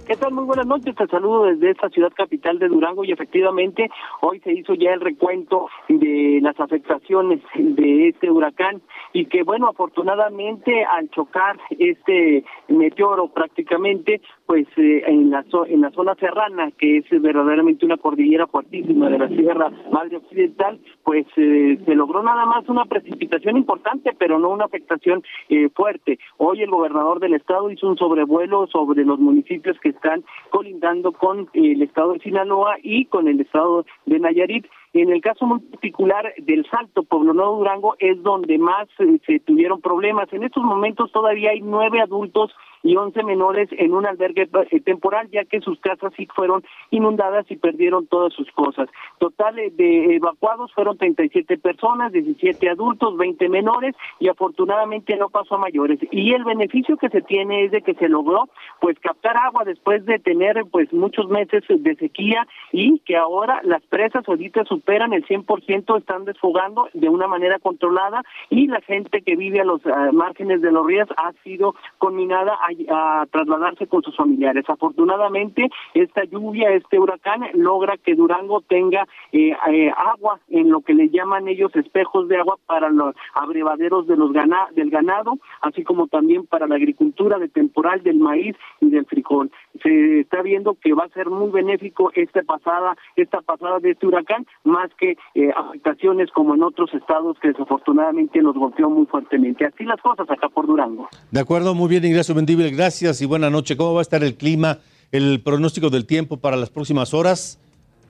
¿Qué 0.07 0.17
tal? 0.17 0.33
Muy 0.33 0.45
buenas 0.45 0.67
noches. 0.67 0.95
Te 0.95 1.07
saludo 1.07 1.45
desde 1.45 1.71
esta 1.71 1.89
ciudad 1.89 2.13
capital 2.15 2.59
de 2.59 2.69
Durango 2.69 3.05
y 3.05 3.13
efectivamente 3.13 3.89
hoy 4.21 4.41
se 4.41 4.53
hizo 4.53 4.75
ya 4.75 4.91
el 4.91 5.01
recuento 5.01 5.69
de 5.89 6.39
las 6.43 6.59
afectaciones 6.61 7.41
de 7.55 8.09
este 8.09 8.31
huracán 8.31 8.83
y 9.13 9.27
que 9.27 9.43
bueno, 9.43 9.69
afortunadamente 9.69 10.85
al 10.85 11.09
chocar 11.11 11.59
este 11.79 12.45
meteoro 12.69 13.29
prácticamente 13.29 14.21
pues 14.53 14.69
eh, 14.77 15.03
en 15.07 15.31
la 15.31 15.43
en 15.67 15.81
la 15.81 15.91
zona 15.93 16.15
serrana 16.17 16.71
que 16.73 16.99
es 16.99 17.23
verdaderamente 17.23 17.87
una 17.87 17.97
cordillera 17.97 18.47
fuertísima 18.47 19.09
de 19.09 19.19
la 19.19 19.29
Sierra 19.29 19.71
Madre 19.91 20.19
Occidental, 20.19 20.79
pues 21.03 21.25
eh, 21.39 21.79
se 21.83 21.95
logró 21.95 22.23
nada 22.23 22.45
más 22.45 22.69
una 22.69 22.85
precipitación 22.85 23.57
importante, 23.57 24.11
pero 24.19 24.39
no 24.39 24.51
una 24.51 24.67
afectación 24.67 25.23
eh, 25.49 25.71
fuerte. 25.75 26.19
Hoy 26.37 26.61
el 26.61 26.69
gobernador 26.69 27.19
del 27.19 27.33
estado 27.33 27.71
hizo 27.71 27.89
un 27.89 27.97
sobrevuelo 27.97 28.67
sobre 28.67 29.07
los 29.07 29.19
municipios 29.19 29.81
que 29.81 29.89
están 29.89 30.23
colindando 30.51 31.13
con 31.13 31.49
el 31.55 31.81
estado 31.81 32.13
de 32.13 32.19
Sinaloa 32.19 32.77
y 32.83 33.07
con 33.07 33.29
el 33.29 33.41
estado 33.41 33.87
de 34.05 34.21
Nayarit 34.21 34.67
en 34.95 35.11
el 35.11 35.23
caso 35.23 35.47
muy 35.47 35.61
particular 35.61 36.35
del 36.37 36.67
Salto, 36.71 37.03
Pueblo 37.03 37.33
Nuevo 37.33 37.57
Durango, 37.57 37.95
es 37.99 38.23
donde 38.23 38.59
más 38.59 38.89
eh, 38.99 39.19
se 39.27 39.41
tuvieron 39.41 39.81
problemas. 39.81 40.31
En 40.33 40.43
estos 40.43 40.63
momentos 40.63 41.11
todavía 41.13 41.51
hay 41.53 41.63
nueve 41.63 42.01
adultos 42.03 42.53
y 42.83 42.97
once 42.97 43.23
menores 43.23 43.69
en 43.73 43.95
un 43.95 44.07
albergue 44.07 44.49
eh, 44.71 44.81
temporal, 44.81 45.29
ya 45.31 45.45
que 45.45 45.61
sus 45.61 45.81
casas 45.81 46.13
sí 46.17 46.27
fueron 46.35 46.63
inundadas 46.91 47.47
y 47.51 47.57
perdieron 47.57 48.07
todas 48.07 48.33
sus 48.35 48.51
cosas. 48.53 48.89
Total 49.19 49.59
eh, 49.59 49.71
de 49.71 50.17
evacuados 50.17 50.73
fueron 50.75 50.99
37 50.99 51.59
personas, 51.59 52.13
17 52.13 52.69
adultos, 52.69 53.17
20 53.17 53.49
menores 53.49 53.95
y 54.21 54.29
afortunadamente 54.29 55.17
no 55.17 55.29
pasó 55.31 55.55
a 55.55 55.59
mayores. 55.59 55.99
Y 56.11 56.35
el 56.35 56.45
beneficio 56.45 56.97
que 56.97 57.09
se 57.09 57.23
tiene 57.23 57.65
es 57.65 57.71
de 57.71 57.83
que 57.83 57.95
se 57.95 58.09
logró 58.09 58.49
pues 58.81 58.99
captar 58.99 59.37
agua 59.37 59.65
después 59.65 60.05
de 60.05 60.19
tener 60.19 60.63
pues 60.71 60.93
muchos 60.93 61.29
meses 61.29 61.65
de 61.69 61.95
sequía 61.97 62.47
y 62.73 62.99
que 63.01 63.17
ahora 63.17 63.61
las 63.65 63.83
presas 63.85 64.29
ahorita 64.29 64.65
su 64.65 64.83
superan 64.83 65.13
el 65.13 65.25
100%, 65.25 65.99
están 65.99 66.25
desfogando 66.25 66.89
de 66.93 67.09
una 67.09 67.29
manera 67.29 67.61
controlada 67.61 68.23
y 68.51 68.67
la 68.67 68.81
gente 68.81 69.23
que 69.23 69.37
vive 69.37 69.61
a 69.61 69.65
los 69.65 69.81
márgenes 70.13 70.61
de 70.61 70.73
los 70.73 70.85
ríos 70.85 71.09
ha 71.17 71.33
sido 71.45 71.77
conminada 71.99 72.59
a 72.67 72.72
a, 72.91 73.27
trasladarse 73.31 73.87
con 73.87 74.03
sus 74.03 74.17
familiares. 74.17 74.65
Afortunadamente, 74.69 75.69
esta 75.95 76.25
lluvia, 76.25 76.71
este 76.71 76.99
huracán, 76.99 77.43
logra 77.55 77.97
que 77.97 78.15
Durango 78.15 78.61
tenga 78.63 79.07
eh, 79.33 79.55
eh, 79.71 79.93
agua 79.97 80.41
en 80.49 80.71
lo 80.71 80.81
que 80.81 80.95
le 80.95 81.09
llaman 81.09 81.49
ellos 81.49 81.75
espejos 81.77 82.29
de 82.29 82.39
agua 82.39 82.59
para 82.67 82.91
los 82.91 83.15
abrevaderos 83.35 84.07
de 84.07 84.17
los 84.17 84.33
del 84.33 84.91
ganado, 84.91 85.39
así 85.61 85.83
como 85.85 86.09
también 86.09 86.47
para 86.47 86.67
la 86.67 86.77
agricultura 86.77 87.39
de 87.39 87.49
temporal 87.49 88.03
del 88.03 88.17
maíz 88.17 88.57
y 88.81 88.91
del 88.91 89.07
frijol. 89.07 89.51
Se 89.83 90.21
está 90.21 90.43
viendo 90.43 90.75
que 90.75 90.95
va 90.95 91.05
a 91.05 91.09
ser 91.09 91.29
muy 91.29 91.51
benéfico 91.51 92.11
esta 92.15 92.43
pasada, 92.43 92.97
esta 93.17 93.41
pasada 93.41 93.79
de 93.81 93.93
este 93.93 94.07
huracán, 94.07 94.47
más 94.65 94.91
que 94.99 95.17
eh, 95.35 95.51
afectaciones 95.57 96.31
como 96.31 96.55
en 96.55 96.63
otros 96.63 96.93
estados 96.95 97.37
que 97.41 97.49
desafortunadamente 97.49 98.41
nos 98.41 98.55
golpeó 98.55 98.89
muy 98.91 99.07
fuertemente. 99.07 99.65
Así 99.67 99.85
las 99.85 100.01
cosas 100.01 100.29
acá 100.31 100.49
por 100.49 100.67
Durango. 100.67 101.09
De 101.31 101.41
acuerdo, 101.41 101.75
muy 101.75 101.89
bien, 101.89 102.05
Ignacio 102.05 102.35
Mendible, 102.35 102.71
gracias 102.71 103.21
y 103.23 103.27
buena 103.27 103.51
noche. 103.51 103.77
¿Cómo 103.77 103.95
va 103.95 104.01
a 104.01 104.03
estar 104.03 104.23
el 104.23 104.37
clima, 104.37 104.79
el 105.11 105.41
pronóstico 105.43 105.91
del 105.91 106.07
tiempo 106.07 106.39
para 106.39 106.57
las 106.57 106.71
próximas 106.71 107.15
horas? 107.15 107.59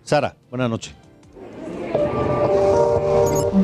Sara, 0.02 0.35
buena 0.50 0.69
noche. 0.69 0.95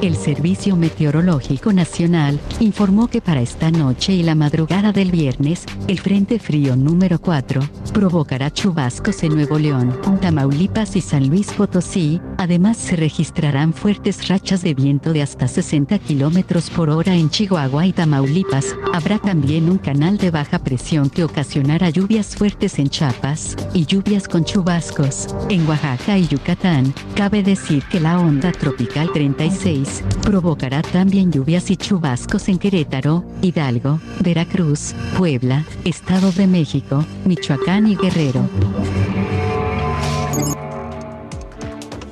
El 0.00 0.14
Servicio 0.14 0.76
Meteorológico 0.76 1.72
Nacional 1.72 2.38
informó 2.60 3.08
que 3.08 3.20
para 3.20 3.40
esta 3.40 3.72
noche 3.72 4.12
y 4.12 4.22
la 4.22 4.36
madrugada 4.36 4.92
del 4.92 5.10
viernes, 5.10 5.64
el 5.88 5.98
Frente 5.98 6.38
Frío 6.38 6.76
número 6.76 7.20
4 7.20 7.60
provocará 7.92 8.52
chubascos 8.52 9.24
en 9.24 9.34
Nuevo 9.34 9.58
León, 9.58 9.98
Tamaulipas 10.20 10.94
y 10.94 11.00
San 11.00 11.28
Luis 11.28 11.52
Potosí. 11.52 12.20
Además, 12.36 12.76
se 12.76 12.94
registrarán 12.94 13.72
fuertes 13.72 14.28
rachas 14.28 14.62
de 14.62 14.74
viento 14.74 15.12
de 15.12 15.22
hasta 15.22 15.48
60 15.48 15.98
kilómetros 15.98 16.70
por 16.70 16.90
hora 16.90 17.16
en 17.16 17.28
Chihuahua 17.28 17.86
y 17.86 17.92
Tamaulipas. 17.92 18.76
Habrá 18.94 19.18
también 19.18 19.68
un 19.68 19.78
canal 19.78 20.16
de 20.16 20.30
baja 20.30 20.60
presión 20.60 21.10
que 21.10 21.24
ocasionará 21.24 21.90
lluvias 21.90 22.36
fuertes 22.36 22.78
en 22.78 22.88
Chiapas 22.88 23.56
y 23.74 23.84
lluvias 23.84 24.28
con 24.28 24.44
chubascos. 24.44 25.34
En 25.48 25.68
Oaxaca 25.68 26.16
y 26.18 26.28
Yucatán, 26.28 26.94
cabe 27.16 27.42
decir 27.42 27.82
que 27.90 27.98
la 27.98 28.20
onda 28.20 28.52
tropical 28.52 29.10
36 29.12 29.87
provocará 30.22 30.82
también 30.82 31.32
lluvias 31.32 31.70
y 31.70 31.76
chubascos 31.76 32.48
en 32.48 32.58
Querétaro, 32.58 33.24
Hidalgo, 33.42 34.00
Veracruz, 34.20 34.94
Puebla, 35.16 35.64
Estado 35.84 36.32
de 36.32 36.46
México, 36.46 37.04
Michoacán 37.24 37.86
y 37.86 37.96
Guerrero. 37.96 38.48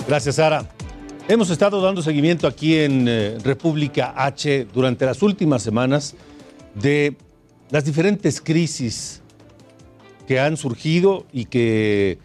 Gracias, 0.09 0.37
Sara. 0.37 0.69
Hemos 1.29 1.51
estado 1.51 1.81
dando 1.81 2.03
seguimiento 2.03 2.47
aquí 2.47 2.79
en 2.79 3.07
eh, 3.09 3.39
República 3.43 4.15
H 4.17 4.69
durante 4.73 5.05
las 5.05 5.23
últimas 5.23 5.63
semanas 5.63 6.15
de 6.75 7.17
las 7.71 7.85
diferentes 7.85 8.41
crisis 8.41 9.21
que 10.29 10.39
han 10.39 10.57
surgido 10.57 11.27
y 11.33 11.47
que 11.47 12.19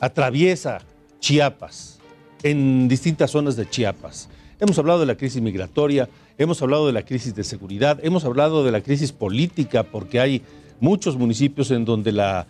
atraviesa 0.00 0.78
Chiapas, 1.18 1.98
en 2.42 2.86
distintas 2.86 3.32
zonas 3.32 3.56
de 3.56 3.68
Chiapas. 3.68 4.28
Hemos 4.58 4.78
hablado 4.78 5.00
de 5.00 5.06
la 5.06 5.16
crisis 5.16 5.42
migratoria, 5.42 6.08
hemos 6.38 6.62
hablado 6.62 6.86
de 6.86 6.94
la 6.94 7.04
crisis 7.04 7.34
de 7.34 7.44
seguridad, 7.44 7.98
hemos 8.02 8.24
hablado 8.24 8.64
de 8.64 8.72
la 8.72 8.80
crisis 8.80 9.12
política, 9.12 9.82
porque 9.82 10.18
hay 10.18 10.42
muchos 10.80 11.18
municipios 11.18 11.70
en 11.70 11.84
donde 11.84 12.12
la, 12.12 12.46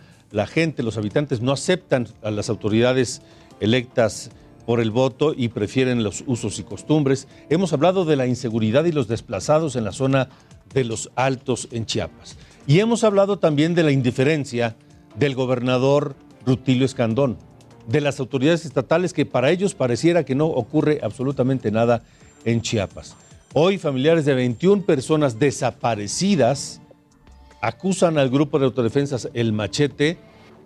gente, 0.47 0.83
los 0.83 0.97
habitantes 0.97 1.41
no 1.41 1.51
aceptan 1.51 2.07
a 2.23 2.31
las 2.31 2.49
autoridades 2.49 3.21
electas 3.59 4.31
por 4.65 4.79
el 4.79 4.89
voto 4.89 5.33
y 5.35 5.49
prefieren 5.49 6.01
los 6.01 6.23
usos 6.27 6.59
y 6.59 6.63
costumbres. 6.63 7.27
Hemos 7.49 7.73
hablado 7.73 8.05
de 8.05 8.15
la 8.15 8.25
inseguridad 8.25 8.85
y 8.85 8.93
los 8.93 9.09
desplazados 9.09 9.75
en 9.75 9.83
la 9.83 9.91
zona 9.91 10.29
de 10.73 10.85
los 10.85 11.11
Altos 11.15 11.67
en 11.71 11.85
Chiapas. 11.85 12.37
Y 12.67 12.79
hemos 12.79 13.03
hablado 13.03 13.37
también 13.37 13.75
de 13.75 13.83
la 13.83 13.91
indiferencia 13.91 14.77
del 15.17 15.35
gobernador 15.35 16.15
Rutilio 16.45 16.85
Escandón 16.85 17.37
de 17.87 18.01
las 18.01 18.19
autoridades 18.19 18.65
estatales 18.65 19.13
que 19.13 19.25
para 19.25 19.49
ellos 19.49 19.73
pareciera 19.73 20.23
que 20.23 20.35
no 20.35 20.45
ocurre 20.45 20.99
absolutamente 21.01 21.71
nada 21.71 22.03
en 22.45 22.61
Chiapas. 22.61 23.15
Hoy 23.53 23.77
familiares 23.77 24.25
de 24.25 24.35
21 24.35 24.83
personas 24.83 25.39
desaparecidas 25.39 26.81
acusan 27.61 28.17
al 28.17 28.29
grupo 28.29 28.59
de 28.59 28.65
autodefensas 28.65 29.29
El 29.33 29.53
Machete 29.53 30.17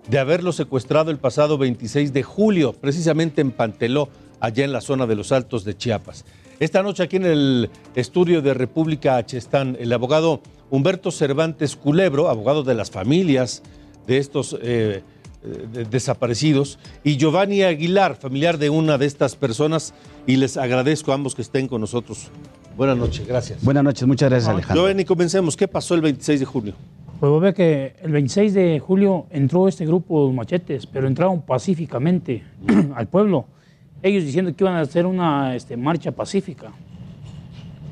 de 0.09 0.19
haberlo 0.19 0.51
secuestrado 0.51 1.11
el 1.11 1.19
pasado 1.19 1.57
26 1.57 2.11
de 2.11 2.23
julio, 2.23 2.73
precisamente 2.73 3.41
en 3.41 3.51
Panteló, 3.51 4.09
allá 4.39 4.65
en 4.65 4.73
la 4.73 4.81
zona 4.81 5.05
de 5.05 5.15
los 5.15 5.31
Altos 5.31 5.63
de 5.63 5.77
Chiapas. 5.77 6.25
Esta 6.59 6.81
noche 6.83 7.03
aquí 7.03 7.17
en 7.17 7.25
el 7.25 7.69
estudio 7.95 8.41
de 8.41 8.53
República 8.53 9.17
H 9.17 9.37
están 9.37 9.77
el 9.79 9.93
abogado 9.93 10.41
Humberto 10.71 11.11
Cervantes 11.11 11.75
Culebro, 11.75 12.29
abogado 12.29 12.63
de 12.63 12.73
las 12.73 12.89
familias 12.89 13.61
de 14.07 14.17
estos 14.17 14.57
eh, 14.61 15.03
eh, 15.43 15.85
desaparecidos, 15.89 16.77
y 17.03 17.17
Giovanni 17.17 17.63
Aguilar, 17.63 18.15
familiar 18.15 18.57
de 18.57 18.69
una 18.69 18.97
de 18.97 19.05
estas 19.05 19.35
personas, 19.35 19.93
y 20.27 20.35
les 20.35 20.57
agradezco 20.57 21.11
a 21.11 21.15
ambos 21.15 21.35
que 21.35 21.41
estén 21.41 21.67
con 21.67 21.81
nosotros. 21.81 22.29
Buenas 22.77 22.97
noches, 22.97 23.27
gracias. 23.27 23.63
Buenas 23.63 23.83
noches, 23.83 24.07
muchas 24.07 24.29
gracias 24.29 24.49
Alejandro. 24.49 24.83
Giovanni, 24.83 25.05
comencemos. 25.05 25.57
¿Qué 25.57 25.67
pasó 25.67 25.95
el 25.95 26.01
26 26.01 26.39
de 26.39 26.45
julio? 26.45 26.73
Pues 27.19 27.29
vos 27.29 27.41
ves 27.41 27.53
que 27.53 27.95
el 28.01 28.11
26 28.11 28.53
de 28.53 28.79
julio 28.79 29.27
entró 29.29 29.67
este 29.67 29.85
grupo 29.85 30.27
de 30.27 30.33
machetes, 30.33 30.87
pero 30.87 31.07
entraron 31.07 31.41
pacíficamente 31.41 32.43
al 32.95 33.07
pueblo. 33.07 33.45
Ellos 34.01 34.23
diciendo 34.23 34.55
que 34.55 34.63
iban 34.63 34.75
a 34.75 34.81
hacer 34.81 35.05
una 35.05 35.55
este, 35.55 35.77
marcha 35.77 36.11
pacífica. 36.11 36.71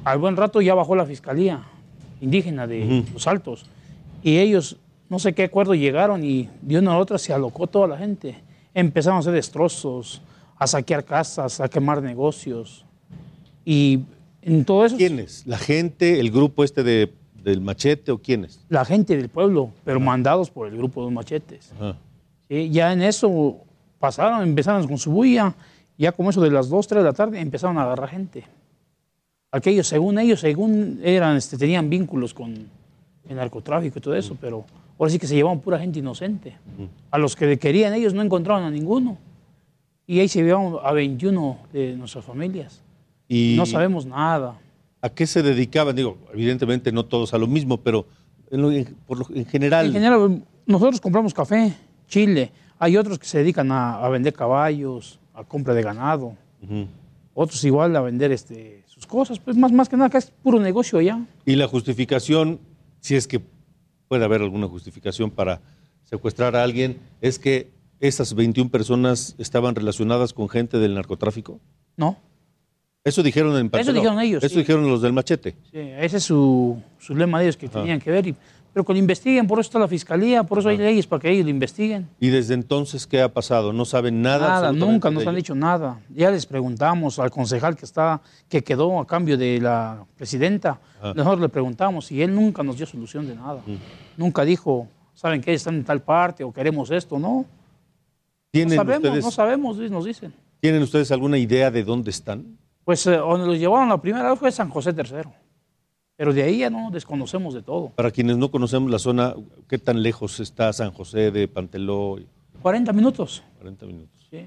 Al 0.03 0.17
buen 0.17 0.35
rato 0.35 0.61
ya 0.61 0.73
bajó 0.73 0.95
la 0.95 1.05
fiscalía 1.05 1.63
indígena 2.21 2.65
de 2.65 3.05
Los 3.13 3.27
Altos 3.27 3.65
y 4.23 4.37
ellos 4.37 4.77
no 5.09 5.17
sé 5.19 5.33
qué 5.33 5.43
acuerdo 5.43 5.73
llegaron 5.73 6.23
y 6.23 6.49
de 6.61 6.77
una 6.77 6.93
a 6.93 6.97
otra 6.97 7.17
se 7.17 7.33
alocó 7.33 7.67
toda 7.67 7.87
la 7.87 7.97
gente. 7.97 8.35
Empezaron 8.73 9.17
a 9.17 9.19
hacer 9.21 9.33
destrozos, 9.33 10.21
a 10.55 10.67
saquear 10.67 11.03
casas, 11.03 11.59
a 11.59 11.67
quemar 11.67 12.01
negocios. 12.01 12.85
Y 13.65 14.01
en 14.41 14.63
todo 14.65 14.85
eso... 14.85 14.97
¿Quiénes? 14.97 15.45
¿La 15.47 15.57
gente, 15.57 16.19
el 16.19 16.31
grupo 16.31 16.63
este 16.63 16.83
de, 16.83 17.11
del 17.43 17.59
machete 17.61 18.11
o 18.11 18.19
quiénes? 18.19 18.63
La 18.69 18.85
gente 18.85 19.17
del 19.17 19.29
pueblo, 19.29 19.71
pero 19.83 19.99
mandados 19.99 20.51
por 20.51 20.67
el 20.67 20.77
grupo 20.77 21.01
de 21.01 21.05
los 21.07 21.13
machetes. 21.13 21.73
ya 22.47 22.93
en 22.93 23.01
eso 23.01 23.57
pasaron, 23.99 24.43
empezaron 24.43 24.87
con 24.87 24.97
su 24.97 25.11
bulla, 25.11 25.55
ya 25.97 26.11
como 26.11 26.29
eso 26.29 26.41
de 26.41 26.51
las 26.51 26.69
2, 26.69 26.87
3 26.87 27.03
de 27.03 27.09
la 27.09 27.13
tarde 27.13 27.39
empezaron 27.39 27.77
a 27.77 27.83
agarrar 27.83 28.09
gente. 28.09 28.45
Aquellos, 29.51 29.87
según 29.87 30.19
ellos, 30.19 30.39
según 30.41 30.99
eran, 31.03 31.35
este, 31.35 31.57
tenían 31.57 31.89
vínculos 31.89 32.33
con 32.33 32.53
el 33.27 33.35
narcotráfico 33.35 33.97
y 33.97 34.01
todo 34.01 34.15
eso, 34.15 34.37
pero 34.39 34.63
Ahora 34.99 35.11
sí 35.11 35.17
que 35.17 35.27
se 35.27 35.35
llevaban 35.35 35.61
pura 35.61 35.79
gente 35.79 35.99
inocente. 35.99 36.57
A 37.09 37.17
los 37.17 37.37
que 37.37 37.57
querían 37.57 37.93
ellos 37.93 38.13
no 38.13 38.21
encontraban 38.21 38.63
a 38.63 38.69
ninguno. 38.69 39.17
Y 40.05 40.19
ahí 40.19 40.27
se 40.27 40.43
llevaban 40.43 40.73
a 40.83 40.91
21 40.91 41.57
de 41.71 41.95
nuestras 41.95 42.25
familias. 42.25 42.83
Y 43.29 43.55
no 43.57 43.65
sabemos 43.65 44.05
nada. 44.05 44.59
¿A 45.01 45.09
qué 45.09 45.25
se 45.25 45.41
dedicaban? 45.41 45.95
Digo, 45.95 46.17
evidentemente 46.33 46.91
no 46.91 47.05
todos 47.05 47.33
a 47.33 47.37
lo 47.37 47.47
mismo, 47.47 47.77
pero 47.77 48.07
en, 48.51 49.45
general. 49.45 49.85
En 49.85 49.93
general, 49.93 50.43
nosotros 50.65 50.99
compramos 50.99 51.33
café, 51.33 51.73
chile. 52.07 52.51
Hay 52.77 52.97
otros 52.97 53.17
que 53.19 53.25
se 53.25 53.37
dedican 53.37 53.71
a, 53.71 54.05
vender 54.09 54.33
caballos, 54.33 55.17
a 55.33 55.45
compra 55.45 55.73
de 55.73 55.81
ganado. 55.81 56.35
Otros 57.33 57.63
igual 57.63 57.95
a 57.95 58.01
vender 58.01 58.33
este, 58.33 58.83
sus 58.85 59.07
cosas. 59.07 59.39
Pues 59.39 59.55
más, 59.55 59.71
más 59.71 59.87
que 59.87 59.95
nada, 59.95 60.07
acá 60.07 60.17
es 60.17 60.29
puro 60.29 60.59
negocio 60.59 60.99
allá. 60.99 61.25
Y 61.45 61.55
la 61.55 61.69
justificación, 61.69 62.59
si 62.99 63.15
es 63.15 63.27
que 63.27 63.41
puede 64.09 64.25
haber 64.25 64.41
alguna 64.41 64.67
justificación 64.67 65.31
para 65.31 65.61
secuestrar 66.03 66.55
a 66.57 66.63
alguien, 66.63 66.97
es 67.21 67.39
que 67.39 67.69
esas 68.01 68.33
21 68.33 68.69
personas 68.69 69.35
estaban 69.37 69.75
relacionadas 69.75 70.33
con 70.33 70.49
gente 70.49 70.79
del 70.79 70.95
narcotráfico? 70.95 71.61
No. 71.95 72.17
Eso 73.03 73.23
dijeron 73.23 73.55
en 73.57 73.69
Eso 73.73 73.93
dijeron 73.93 74.19
ellos. 74.19 74.43
Eso 74.43 74.59
dijeron 74.59 74.89
los 74.89 75.01
del 75.01 75.13
machete. 75.13 75.55
Sí, 75.71 75.77
ese 75.77 76.17
es 76.17 76.23
su, 76.23 76.81
lema 77.09 77.39
de 77.39 77.45
ellos 77.45 77.57
que 77.57 77.69
tenían 77.69 78.01
que 78.01 78.11
ver. 78.11 78.35
Pero 78.73 78.85
que 78.85 78.93
lo 78.93 78.99
investiguen, 78.99 79.47
por 79.47 79.59
eso 79.59 79.67
está 79.67 79.79
la 79.79 79.87
fiscalía, 79.87 80.43
por 80.43 80.59
eso 80.59 80.69
hay 80.69 80.77
leyes 80.77 81.07
para 81.07 81.21
que 81.21 81.31
ellos 81.31 81.45
lo 81.45 81.49
investiguen. 81.49 82.07
¿Y 82.19 82.29
desde 82.29 82.53
entonces 82.53 83.07
qué 83.07 83.21
ha 83.21 83.33
pasado? 83.33 83.73
¿No 83.73 83.85
saben 83.85 84.21
nada? 84.21 84.47
Nada, 84.47 84.71
nunca 84.71 85.09
nos 85.09 85.25
han 85.25 85.35
dicho 85.35 85.55
nada. 85.55 85.99
Ya 86.13 86.29
les 86.31 86.45
preguntamos 86.45 87.19
al 87.19 87.31
concejal 87.31 87.75
que 87.75 87.85
está, 87.85 88.21
que 88.47 88.63
quedó 88.63 88.99
a 88.99 89.07
cambio 89.07 89.37
de 89.37 89.59
la 89.59 90.05
presidenta, 90.15 90.79
nosotros 91.01 91.39
le 91.39 91.49
preguntamos 91.49 92.11
y 92.11 92.21
él 92.21 92.33
nunca 92.33 92.61
nos 92.63 92.77
dio 92.77 92.85
solución 92.85 93.27
de 93.27 93.35
nada. 93.35 93.61
Nunca 94.17 94.43
dijo, 94.45 94.87
¿saben 95.13 95.41
que 95.41 95.53
están 95.53 95.75
en 95.75 95.83
tal 95.83 96.01
parte 96.01 96.43
o 96.43 96.51
queremos 96.51 96.91
esto? 96.91 97.17
No. 97.17 97.45
¿Tienen 98.51 98.75
no 98.75 98.83
sabemos, 98.83 99.03
ustedes, 99.05 99.23
no 99.25 99.31
sabemos, 99.31 99.77
nos 99.77 100.05
dicen. 100.05 100.33
¿Tienen 100.59 100.81
ustedes 100.81 101.11
alguna 101.11 101.37
idea 101.37 101.71
de 101.71 101.83
dónde 101.83 102.09
están? 102.09 102.57
Pues 102.83 103.05
eh, 103.05 103.17
donde 103.17 103.45
los 103.45 103.59
llevaron 103.59 103.89
la 103.89 104.01
primera 104.01 104.29
vez 104.29 104.39
fue 104.39 104.51
San 104.51 104.69
José 104.69 104.91
III. 104.95 105.29
Pero 106.19 106.33
de 106.33 106.43
ahí 106.43 106.57
ya 106.57 106.69
no 106.69 106.89
desconocemos 106.91 107.53
de 107.53 107.61
todo. 107.61 107.93
Para 107.95 108.11
quienes 108.11 108.35
no 108.35 108.51
conocemos 108.51 108.91
la 108.91 108.99
zona, 108.99 109.33
¿qué 109.69 109.77
tan 109.77 110.03
lejos 110.03 110.41
está 110.41 110.73
San 110.73 110.91
José 110.91 111.31
de 111.31 111.47
Panteló? 111.47 112.17
40 112.61 112.91
minutos. 112.91 113.41
40 113.59 113.85
minutos. 113.85 114.27
Sí. 114.29 114.45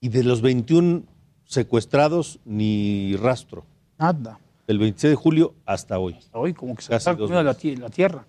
Y 0.00 0.08
de 0.08 0.24
los 0.24 0.42
21 0.42 1.04
secuestrados, 1.44 2.40
ni 2.44 3.14
rastro. 3.14 3.64
Nada. 4.00 4.40
Del 4.66 4.80
26 4.80 5.10
de 5.12 5.14
julio 5.14 5.54
hasta 5.64 5.96
hoy. 6.00 6.14
Hasta 6.18 6.36
hoy, 6.36 6.54
como 6.54 6.74
que 6.74 6.82
se 6.82 6.92
está 6.96 7.12
comiendo 7.16 7.40
la, 7.44 7.52
la, 7.52 7.88
tierra. 7.90 8.24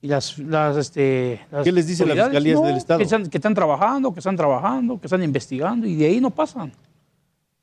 y 0.00 0.06
las, 0.06 0.38
las, 0.38 0.76
este, 0.76 1.40
las 1.50 1.64
¿Qué 1.64 1.72
les 1.72 1.88
dice 1.88 2.06
la 2.06 2.12
autoridades, 2.12 2.30
Fiscalía 2.44 2.68
del 2.68 2.76
Estado? 2.76 2.98
Que 2.98 3.04
están, 3.04 3.26
que 3.28 3.38
están 3.38 3.54
trabajando, 3.54 4.14
que 4.14 4.20
están 4.20 4.36
trabajando, 4.36 5.00
que 5.00 5.08
están 5.08 5.24
investigando 5.24 5.88
y 5.88 5.96
de 5.96 6.06
ahí 6.06 6.20
no 6.20 6.30
pasan. 6.30 6.70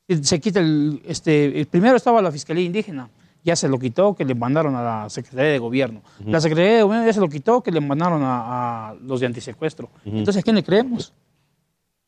Se- 0.06 0.22
Se 0.22 0.38
quita 0.38 0.60
el, 0.60 1.00
este, 1.06 1.58
el 1.60 1.64
primero 1.66 1.96
estaba 1.96 2.20
la 2.20 2.30
Fiscalía 2.30 2.64
Indígena, 2.66 3.08
ya 3.44 3.56
se 3.56 3.68
lo 3.68 3.78
quitó, 3.78 4.14
que 4.14 4.24
le 4.24 4.34
mandaron 4.34 4.74
a 4.76 4.82
la 4.82 5.10
Secretaría 5.10 5.52
de 5.52 5.58
Gobierno. 5.58 6.02
La 6.24 6.40
Secretaría 6.40 6.76
de 6.76 6.82
Gobierno 6.82 7.06
ya 7.06 7.12
se 7.12 7.20
lo 7.20 7.28
quitó, 7.28 7.62
que 7.62 7.70
le 7.72 7.80
mandaron 7.80 8.22
a, 8.22 8.90
a 8.90 8.94
los 8.94 9.20
de 9.20 9.26
antisecuestro. 9.26 9.90
Entonces, 10.04 10.38
¿a 10.38 10.42
quién 10.42 10.56
le 10.56 10.62
creemos? 10.62 11.12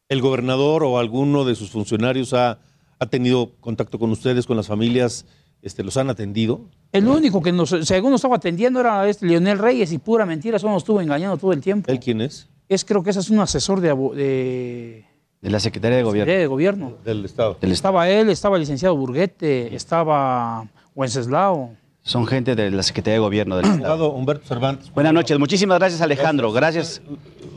¿El 0.08 0.20
gobernador 0.20 0.84
o 0.84 0.98
alguno 0.98 1.44
de 1.44 1.54
sus 1.54 1.70
funcionarios 1.70 2.34
ha, 2.34 2.58
ha 2.98 3.06
tenido 3.06 3.52
contacto 3.60 3.98
con 3.98 4.10
ustedes, 4.10 4.46
con 4.46 4.56
las 4.56 4.66
familias? 4.66 5.26
Este, 5.62 5.82
¿Los 5.82 5.96
han 5.96 6.10
atendido? 6.10 6.60
El 6.92 7.08
único 7.08 7.40
que 7.40 7.50
nos, 7.50 7.70
según 7.70 8.10
nos 8.10 8.18
estaba 8.20 8.36
atendiendo 8.36 8.80
era 8.80 9.08
este 9.08 9.24
Leonel 9.26 9.58
Reyes 9.58 9.92
y 9.92 9.98
pura 9.98 10.26
mentira, 10.26 10.58
solo 10.58 10.74
nos 10.74 10.82
estuvo 10.82 11.00
engañando 11.00 11.38
todo 11.38 11.52
el 11.54 11.60
tiempo. 11.62 11.90
¿Él 11.90 11.98
quién 12.00 12.20
es? 12.20 12.48
Es, 12.68 12.84
creo 12.84 13.02
que 13.02 13.10
ese 13.10 13.20
es 13.20 13.30
un 13.30 13.40
asesor 13.40 13.80
de, 13.80 13.88
de, 14.14 15.06
De 15.40 15.50
la 15.50 15.58
Secretaría 15.58 15.96
de 15.96 16.02
Gobierno. 16.02 16.24
Secretaría 16.24 16.40
de 16.40 16.46
Gobierno. 16.46 16.92
Del 17.02 17.24
Estado. 17.24 17.56
Del 17.60 17.72
Estaba 17.72 18.10
él, 18.10 18.28
estaba 18.28 18.56
el 18.56 18.60
licenciado 18.60 18.94
Burguete, 18.94 19.74
estaba 19.74 20.66
Wenceslao. 20.94 21.76
Son 22.02 22.26
gente 22.26 22.54
de 22.54 22.70
la 22.70 22.82
Secretaría 22.82 23.14
de 23.14 23.20
Gobierno 23.20 23.56
del 23.56 23.64
Estado. 23.66 24.12
Humberto 24.12 24.46
Cervantes. 24.46 24.92
Buenas 24.92 25.14
noches. 25.14 25.38
Muchísimas 25.38 25.78
gracias, 25.78 26.02
Alejandro. 26.02 26.52
Gracias. 26.52 27.00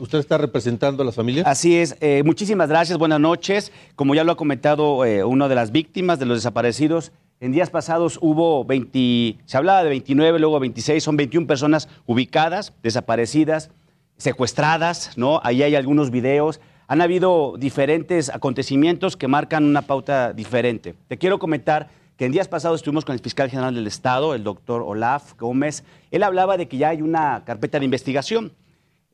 ¿Usted 0.00 0.18
está 0.18 0.38
representando 0.38 1.02
a 1.02 1.06
las 1.06 1.14
familias? 1.14 1.46
Así 1.46 1.76
es. 1.76 1.96
eh, 2.00 2.22
muchísimas 2.24 2.70
gracias. 2.70 2.98
Buenas 2.98 3.20
noches. 3.20 3.72
Como 3.94 4.14
ya 4.14 4.24
lo 4.24 4.32
ha 4.32 4.36
comentado 4.36 5.04
eh, 5.04 5.22
una 5.22 5.48
de 5.48 5.54
las 5.54 5.70
víctimas 5.70 6.18
de 6.18 6.24
los 6.24 6.38
desaparecidos, 6.38 7.12
en 7.40 7.52
días 7.52 7.68
pasados 7.68 8.18
hubo 8.22 8.64
20, 8.64 9.36
se 9.44 9.56
hablaba 9.56 9.82
de 9.84 9.90
29, 9.90 10.38
luego 10.38 10.58
26, 10.58 11.04
son 11.04 11.16
21 11.18 11.46
personas 11.46 11.88
ubicadas, 12.06 12.72
desaparecidas, 12.82 13.70
secuestradas, 14.16 15.12
¿no? 15.16 15.40
Ahí 15.44 15.62
hay 15.62 15.74
algunos 15.74 16.10
videos. 16.10 16.58
Han 16.86 17.02
habido 17.02 17.54
diferentes 17.58 18.30
acontecimientos 18.30 19.16
que 19.18 19.28
marcan 19.28 19.64
una 19.64 19.82
pauta 19.82 20.32
diferente. 20.32 20.94
Te 21.06 21.18
quiero 21.18 21.38
comentar 21.38 21.90
que 22.18 22.26
en 22.26 22.32
días 22.32 22.48
pasados 22.48 22.80
estuvimos 22.80 23.04
con 23.04 23.14
el 23.14 23.20
fiscal 23.20 23.48
general 23.48 23.76
del 23.76 23.86
Estado, 23.86 24.34
el 24.34 24.42
doctor 24.42 24.82
Olaf 24.82 25.34
Gómez. 25.38 25.84
Él 26.10 26.24
hablaba 26.24 26.56
de 26.56 26.66
que 26.66 26.76
ya 26.76 26.88
hay 26.88 27.00
una 27.00 27.44
carpeta 27.46 27.78
de 27.78 27.84
investigación. 27.84 28.52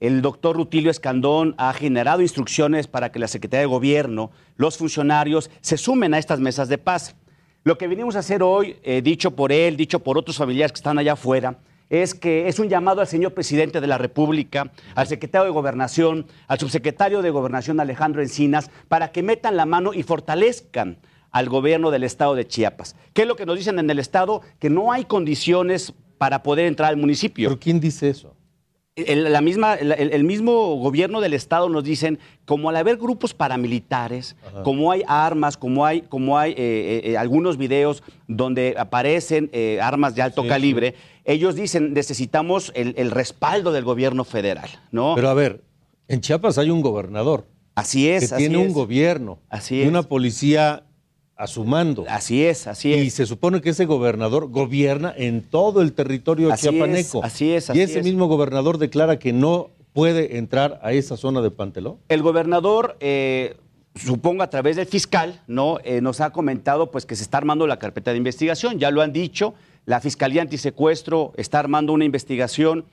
El 0.00 0.22
doctor 0.22 0.56
Rutilio 0.56 0.90
Escandón 0.90 1.54
ha 1.58 1.74
generado 1.74 2.22
instrucciones 2.22 2.86
para 2.86 3.12
que 3.12 3.18
la 3.18 3.28
Secretaría 3.28 3.60
de 3.60 3.66
Gobierno, 3.66 4.30
los 4.56 4.78
funcionarios, 4.78 5.50
se 5.60 5.76
sumen 5.76 6.14
a 6.14 6.18
estas 6.18 6.40
mesas 6.40 6.70
de 6.70 6.78
paz. 6.78 7.14
Lo 7.62 7.76
que 7.76 7.88
venimos 7.88 8.16
a 8.16 8.20
hacer 8.20 8.42
hoy, 8.42 8.78
eh, 8.82 9.02
dicho 9.02 9.32
por 9.32 9.52
él, 9.52 9.76
dicho 9.76 9.98
por 9.98 10.16
otros 10.16 10.38
familiares 10.38 10.72
que 10.72 10.78
están 10.78 10.98
allá 10.98 11.12
afuera, 11.12 11.58
es 11.90 12.14
que 12.14 12.48
es 12.48 12.58
un 12.58 12.70
llamado 12.70 13.02
al 13.02 13.06
señor 13.06 13.34
presidente 13.34 13.82
de 13.82 13.86
la 13.86 13.98
República, 13.98 14.72
al 14.94 15.06
secretario 15.06 15.44
de 15.44 15.50
Gobernación, 15.50 16.26
al 16.48 16.58
subsecretario 16.58 17.20
de 17.20 17.28
Gobernación 17.28 17.80
Alejandro 17.80 18.22
Encinas, 18.22 18.70
para 18.88 19.12
que 19.12 19.22
metan 19.22 19.58
la 19.58 19.66
mano 19.66 19.92
y 19.92 20.02
fortalezcan 20.02 20.96
al 21.34 21.48
gobierno 21.48 21.90
del 21.90 22.04
estado 22.04 22.36
de 22.36 22.46
Chiapas. 22.46 22.94
¿Qué 23.12 23.22
es 23.22 23.28
lo 23.28 23.34
que 23.34 23.44
nos 23.44 23.56
dicen 23.58 23.80
en 23.80 23.90
el 23.90 23.98
estado? 23.98 24.40
Que 24.60 24.70
no 24.70 24.92
hay 24.92 25.04
condiciones 25.04 25.92
para 26.16 26.44
poder 26.44 26.66
entrar 26.66 26.90
al 26.90 26.96
municipio. 26.96 27.48
¿Pero 27.48 27.58
quién 27.58 27.80
dice 27.80 28.08
eso? 28.08 28.36
El, 28.94 29.32
la 29.32 29.40
misma, 29.40 29.74
el, 29.74 29.90
el 29.90 30.22
mismo 30.22 30.76
gobierno 30.76 31.20
del 31.20 31.34
estado 31.34 31.68
nos 31.68 31.82
dicen, 31.82 32.20
como 32.44 32.68
al 32.68 32.76
haber 32.76 32.98
grupos 32.98 33.34
paramilitares, 33.34 34.36
como 34.62 34.92
hay 34.92 35.02
armas, 35.08 35.56
como 35.56 35.84
hay, 35.84 36.02
como 36.02 36.38
hay 36.38 36.52
eh, 36.52 37.02
eh, 37.04 37.16
algunos 37.18 37.56
videos 37.58 38.04
donde 38.28 38.76
aparecen 38.78 39.50
eh, 39.52 39.80
armas 39.82 40.14
de 40.14 40.22
alto 40.22 40.42
Sí, 40.42 40.48
calibre, 40.48 40.94
ellos 41.24 41.56
dicen 41.56 41.92
necesitamos 41.94 42.70
el, 42.76 42.94
el 42.96 43.10
respaldo 43.10 43.72
del 43.72 43.82
gobierno 43.82 44.22
federal, 44.22 44.68
¿no? 44.92 45.14
Pero 45.16 45.28
a 45.30 45.34
ver, 45.34 45.64
en 46.06 46.20
Chiapas 46.20 46.58
hay 46.58 46.70
un 46.70 46.80
gobernador 46.80 47.48
así 47.74 48.08
es, 48.08 48.28
que 48.28 48.34
así 48.36 48.44
tiene 48.44 48.58
un 48.58 48.72
gobierno 48.72 49.40
Así 49.48 49.78
y 49.78 49.82
es. 49.82 49.88
una 49.88 50.04
policía 50.04 50.84
a 51.36 51.46
su 51.46 51.64
mando. 51.64 52.04
Así 52.08 52.44
es, 52.44 52.66
así 52.66 52.90
Y 52.94 53.08
es. 53.08 53.14
se 53.14 53.26
supone 53.26 53.60
que 53.60 53.70
ese 53.70 53.86
gobernador 53.86 54.48
gobierna 54.50 55.12
en 55.16 55.42
todo 55.42 55.82
el 55.82 55.92
territorio 55.92 56.52
Así 56.52 56.68
es, 56.68 56.72
chiapaneco. 56.72 57.24
así 57.24 57.52
es, 57.52 57.70
y 57.74 57.80
ese 57.80 57.98
es. 58.00 58.04
mismo 58.04 58.26
gobernador 58.26 58.78
declara 58.78 59.18
que 59.18 59.32
no 59.32 59.70
puede 59.92 60.36
entrar 60.38 60.80
a 60.82 60.92
esa 60.92 61.16
zona 61.16 61.40
de 61.40 61.50
Panteló. 61.50 61.98
El 62.08 62.22
gobernador, 62.22 62.96
eh, 63.00 63.56
supongo 63.96 64.42
a 64.42 64.50
través 64.50 64.76
del 64.76 64.86
fiscal, 64.86 65.42
¿no? 65.46 65.78
Eh, 65.84 66.00
nos 66.00 66.20
ha 66.20 66.30
comentado 66.30 66.90
pues 66.90 67.06
que 67.06 67.16
se 67.16 67.22
está 67.22 67.38
armando 67.38 67.66
la 67.66 67.78
carpeta 67.78 68.10
de 68.12 68.16
investigación, 68.18 68.78
ya 68.78 68.90
lo 68.90 69.02
han 69.02 69.12
dicho, 69.12 69.54
la 69.86 70.00
Fiscalía 70.00 70.42
Antisecuestro 70.42 71.32
está 71.36 71.58
armando 71.60 71.92
una 71.92 72.04
investigación 72.04 72.84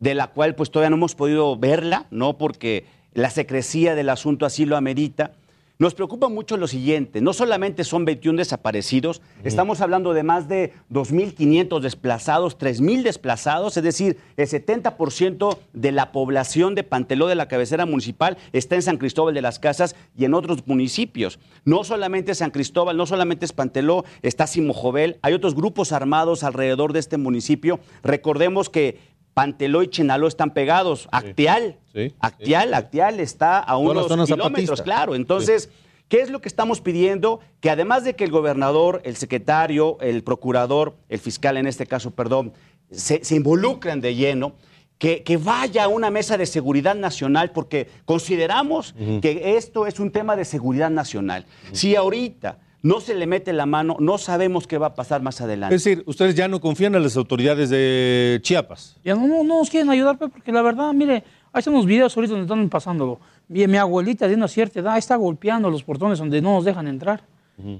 de 0.00 0.14
la 0.14 0.28
cual 0.28 0.54
pues 0.54 0.70
todavía 0.70 0.90
no 0.90 0.96
hemos 0.96 1.14
podido 1.14 1.56
verla, 1.56 2.06
¿no? 2.10 2.38
Porque 2.38 2.86
la 3.14 3.30
secrecía 3.30 3.94
del 3.94 4.08
asunto 4.10 4.44
así 4.46 4.64
lo 4.66 4.76
amerita. 4.76 5.32
Nos 5.76 5.92
preocupa 5.94 6.28
mucho 6.28 6.56
lo 6.56 6.68
siguiente, 6.68 7.20
no 7.20 7.32
solamente 7.32 7.82
son 7.82 8.04
21 8.04 8.38
desaparecidos, 8.38 9.20
estamos 9.42 9.80
hablando 9.80 10.14
de 10.14 10.22
más 10.22 10.46
de 10.46 10.72
2.500 10.92 11.80
desplazados, 11.80 12.56
3.000 12.56 13.02
desplazados, 13.02 13.76
es 13.76 13.82
decir, 13.82 14.18
el 14.36 14.46
70% 14.46 15.58
de 15.72 15.90
la 15.90 16.12
población 16.12 16.76
de 16.76 16.84
Panteló 16.84 17.26
de 17.26 17.34
la 17.34 17.48
cabecera 17.48 17.86
municipal 17.86 18.38
está 18.52 18.76
en 18.76 18.82
San 18.82 18.98
Cristóbal 18.98 19.34
de 19.34 19.42
las 19.42 19.58
Casas 19.58 19.96
y 20.16 20.24
en 20.26 20.34
otros 20.34 20.64
municipios. 20.64 21.40
No 21.64 21.82
solamente 21.82 22.36
San 22.36 22.52
Cristóbal, 22.52 22.96
no 22.96 23.06
solamente 23.06 23.44
es 23.44 23.52
Panteló, 23.52 24.04
está 24.22 24.46
Simojovel, 24.46 25.18
hay 25.22 25.34
otros 25.34 25.56
grupos 25.56 25.90
armados 25.90 26.44
alrededor 26.44 26.92
de 26.92 27.00
este 27.00 27.16
municipio. 27.16 27.80
Recordemos 28.04 28.70
que 28.70 29.00
Panteló 29.34 29.82
y 29.82 29.88
Chenaló 29.88 30.28
están 30.28 30.52
pegados. 30.52 31.08
Acteal, 31.12 31.76
sí, 31.92 32.14
Acteal, 32.20 32.72
Acteal 32.72 33.20
está 33.20 33.58
a 33.58 33.76
unos 33.76 34.06
kilómetros, 34.26 34.80
claro. 34.80 35.14
Entonces, 35.14 35.70
¿qué 36.08 36.20
es 36.20 36.30
lo 36.30 36.40
que 36.40 36.48
estamos 36.48 36.80
pidiendo? 36.80 37.40
Que 37.60 37.70
además 37.70 38.04
de 38.04 38.14
que 38.14 38.24
el 38.24 38.30
gobernador, 38.30 39.02
el 39.04 39.16
secretario, 39.16 39.98
el 40.00 40.22
procurador, 40.22 40.94
el 41.08 41.18
fiscal 41.18 41.56
en 41.56 41.66
este 41.66 41.86
caso, 41.86 42.12
perdón, 42.12 42.52
se, 42.90 43.24
se 43.24 43.34
involucren 43.34 44.00
de 44.00 44.14
lleno, 44.14 44.54
que, 44.98 45.24
que 45.24 45.36
vaya 45.36 45.84
a 45.84 45.88
una 45.88 46.10
mesa 46.10 46.38
de 46.38 46.46
seguridad 46.46 46.94
nacional, 46.94 47.50
porque 47.50 47.88
consideramos 48.04 48.94
que 49.20 49.56
esto 49.56 49.86
es 49.88 49.98
un 49.98 50.12
tema 50.12 50.36
de 50.36 50.44
seguridad 50.44 50.90
nacional. 50.90 51.44
Si 51.72 51.96
ahorita 51.96 52.58
no 52.84 53.00
se 53.00 53.14
le 53.14 53.26
mete 53.26 53.54
la 53.54 53.64
mano, 53.64 53.96
no 53.98 54.18
sabemos 54.18 54.66
qué 54.66 54.76
va 54.76 54.88
a 54.88 54.94
pasar 54.94 55.22
más 55.22 55.40
adelante. 55.40 55.74
Es 55.74 55.82
decir, 55.82 56.04
ustedes 56.06 56.34
ya 56.34 56.48
no 56.48 56.60
confían 56.60 56.94
en 56.94 57.02
las 57.02 57.16
autoridades 57.16 57.70
de 57.70 58.38
Chiapas. 58.42 58.98
Ya 59.02 59.14
no, 59.14 59.26
no, 59.26 59.42
no 59.42 59.60
nos 59.60 59.70
quieren 59.70 59.88
ayudar, 59.88 60.18
pues, 60.18 60.30
porque 60.30 60.52
la 60.52 60.60
verdad, 60.60 60.92
mire, 60.92 61.24
hay 61.50 61.62
unos 61.66 61.86
videos 61.86 62.14
ahorita 62.14 62.32
donde 62.32 62.44
están 62.44 62.68
pasándolo. 62.68 63.20
Mi, 63.48 63.66
mi 63.66 63.78
abuelita 63.78 64.28
de 64.28 64.34
una 64.34 64.48
cierta 64.48 64.80
edad 64.80 64.98
está 64.98 65.16
golpeando 65.16 65.70
los 65.70 65.82
portones 65.82 66.18
donde 66.18 66.42
no 66.42 66.56
nos 66.56 66.66
dejan 66.66 66.86
entrar. 66.86 67.24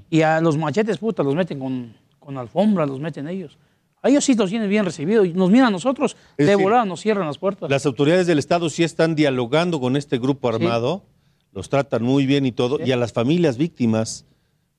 Y 0.09 0.21
a 0.21 0.41
los 0.41 0.57
machetes, 0.57 0.97
puta, 0.97 1.21
los 1.21 1.35
meten 1.35 1.59
con, 1.59 1.93
con 2.17 2.37
alfombra, 2.39 2.87
los 2.87 2.99
meten 2.99 3.27
ellos. 3.27 3.59
A 4.01 4.09
ellos 4.09 4.25
sí 4.25 4.33
los 4.33 4.49
tienen 4.49 4.69
bien 4.69 4.85
recibidos. 4.85 5.27
y 5.27 5.33
Nos 5.33 5.51
miran 5.51 5.67
a 5.67 5.71
nosotros, 5.71 6.17
Es 6.37 6.47
de 6.47 6.51
decir, 6.53 6.63
volada 6.63 6.85
nos 6.85 7.01
cierran 7.01 7.27
las 7.27 7.37
puertas. 7.37 7.69
Las 7.69 7.85
autoridades 7.85 8.25
del 8.25 8.39
Estado 8.39 8.71
sí 8.71 8.83
están 8.83 9.13
dialogando 9.13 9.79
con 9.79 9.97
este 9.97 10.17
grupo 10.17 10.49
armado, 10.49 11.03
los 11.51 11.69
tratan 11.69 12.01
muy 12.01 12.25
bien 12.25 12.47
y 12.47 12.51
todo, 12.51 12.79
y 12.83 12.91
a 12.91 12.97
las 12.97 13.13
familias 13.13 13.57
víctimas 13.57 14.25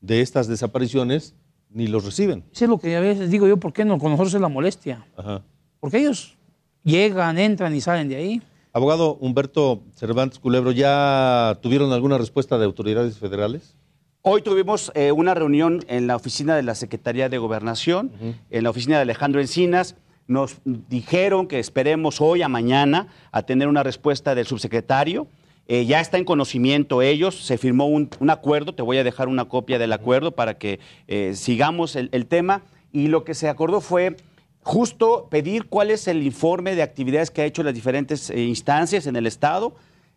de 0.00 0.20
estas 0.20 0.48
desapariciones 0.48 1.34
ni 1.70 1.86
los 1.86 2.04
reciben. 2.04 2.44
Eso 2.52 2.64
es 2.64 2.70
lo 2.70 2.78
que 2.78 2.96
a 2.96 3.00
veces 3.00 3.30
digo 3.30 3.46
yo, 3.46 3.56
¿por 3.58 3.72
qué 3.72 3.84
no? 3.84 3.98
Con 3.98 4.10
nosotros 4.10 4.34
es 4.34 4.40
la 4.40 4.48
molestia. 4.48 5.06
Ajá. 5.16 5.42
Porque 5.80 5.98
ellos 5.98 6.36
llegan, 6.82 7.38
entran 7.38 7.74
y 7.74 7.80
salen 7.80 8.08
de 8.08 8.16
ahí. 8.16 8.42
Abogado 8.72 9.16
Humberto 9.20 9.82
Cervantes 9.94 10.38
Culebro, 10.38 10.70
¿ya 10.70 11.58
tuvieron 11.62 11.92
alguna 11.92 12.18
respuesta 12.18 12.58
de 12.58 12.64
autoridades 12.66 13.18
federales? 13.18 13.74
Hoy 14.20 14.42
tuvimos 14.42 14.90
eh, 14.94 15.12
una 15.12 15.34
reunión 15.34 15.84
en 15.88 16.06
la 16.06 16.16
oficina 16.16 16.56
de 16.56 16.62
la 16.62 16.74
Secretaría 16.74 17.28
de 17.28 17.38
Gobernación, 17.38 18.10
en 18.50 18.64
la 18.64 18.70
oficina 18.70 18.96
de 18.96 19.02
Alejandro 19.02 19.40
Encinas. 19.40 19.94
Nos 20.26 20.58
dijeron 20.64 21.46
que 21.46 21.60
esperemos 21.60 22.20
hoy 22.20 22.42
a 22.42 22.48
mañana 22.48 23.06
a 23.30 23.42
tener 23.42 23.68
una 23.68 23.84
respuesta 23.84 24.34
del 24.34 24.46
subsecretario. 24.46 25.28
Eh, 25.68 25.84
ya 25.86 26.00
está 26.00 26.16
en 26.16 26.24
conocimiento 26.24 27.02
ellos, 27.02 27.34
se 27.44 27.58
firmó 27.58 27.86
un, 27.86 28.08
un 28.20 28.30
acuerdo, 28.30 28.74
te 28.74 28.82
voy 28.82 28.98
a 28.98 29.04
dejar 29.04 29.26
una 29.28 29.46
copia 29.46 29.78
del 29.78 29.92
acuerdo 29.92 30.32
para 30.32 30.58
que 30.58 30.78
eh, 31.08 31.32
sigamos 31.34 31.96
el, 31.96 32.08
el 32.12 32.26
tema. 32.26 32.62
Y 32.92 33.08
lo 33.08 33.24
que 33.24 33.34
se 33.34 33.48
acordó 33.48 33.80
fue 33.80 34.16
justo 34.62 35.28
pedir 35.30 35.66
cuál 35.66 35.90
es 35.90 36.08
el 36.08 36.22
informe 36.22 36.74
de 36.74 36.82
actividades 36.82 37.30
que 37.30 37.42
ha 37.42 37.44
hecho 37.44 37.62
las 37.62 37.74
diferentes 37.74 38.30
eh, 38.30 38.44
instancias 38.44 39.06
en 39.06 39.16
el 39.16 39.26
Estado. 39.26 39.74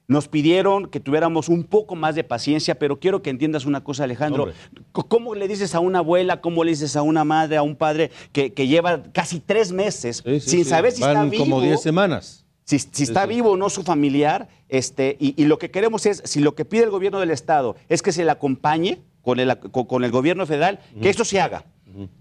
Nos 0.08 0.28
pidieron 0.28 0.88
que 0.88 1.00
tuviéramos 1.00 1.50
un 1.50 1.64
poco 1.64 1.96
más 1.96 2.16
de 2.16 2.24
paciencia, 2.24 2.80
pero 2.80 3.00
quiero 3.00 3.22
que 3.22 3.30
entiendas 3.30 3.66
una 3.66 3.84
cosa, 3.84 4.06
Alejandro. 4.06 4.44
Hombre. 4.44 4.58
¿Cómo 4.92 5.36
le 5.36 5.48
dices 5.48 5.76
a 5.76 5.80
una 5.80 6.00
abuela, 6.00 6.42
cómo 6.42 6.64
le 6.64 6.72
dices 6.72 6.96
a 6.96 7.04
una 7.04 7.24
madre, 7.24 7.58
a 7.58 7.62
un 7.62 7.76
padre 7.76 8.10
que, 8.32 8.52
que 8.54 8.68
lleva 8.68 9.04
casi 9.14 9.40
tres 9.40 9.72
meses 9.72 10.24
Sí, 10.26 10.40
sí, 10.40 10.50
sin 10.50 10.64
sí. 10.64 10.70
saber 10.70 10.94
si 10.94 11.02
Van 11.02 11.12
está 11.12 11.24
vivo? 11.26 11.44
como 11.44 11.62
10 11.62 11.80
semanas. 11.82 12.39
Si, 12.78 12.80
si 12.80 13.04
está 13.04 13.26
vivo 13.26 13.52
o 13.52 13.58
no 13.58 13.70
su 13.70 13.84
familiar, 13.84 14.48
este, 14.68 15.18
y, 15.20 15.34
y 15.42 15.46
lo 15.46 15.58
que 15.58 15.72
queremos 15.72 16.06
es, 16.06 16.22
si 16.26 16.40
lo 16.40 16.56
que 16.56 16.66
pide 16.66 16.84
el 16.84 16.90
gobierno 16.90 17.20
del 17.20 17.32
Estado 17.32 17.76
es 17.90 18.02
que 18.02 18.12
se 18.12 18.24
le 18.24 18.32
acompañe 18.32 19.00
con 19.22 19.40
el, 19.40 19.58
con, 19.72 19.86
con 19.86 20.04
el 20.04 20.12
gobierno 20.12 20.46
federal, 20.46 20.80
que 21.02 21.10
esto 21.10 21.26
se 21.26 21.40
haga. 21.42 21.66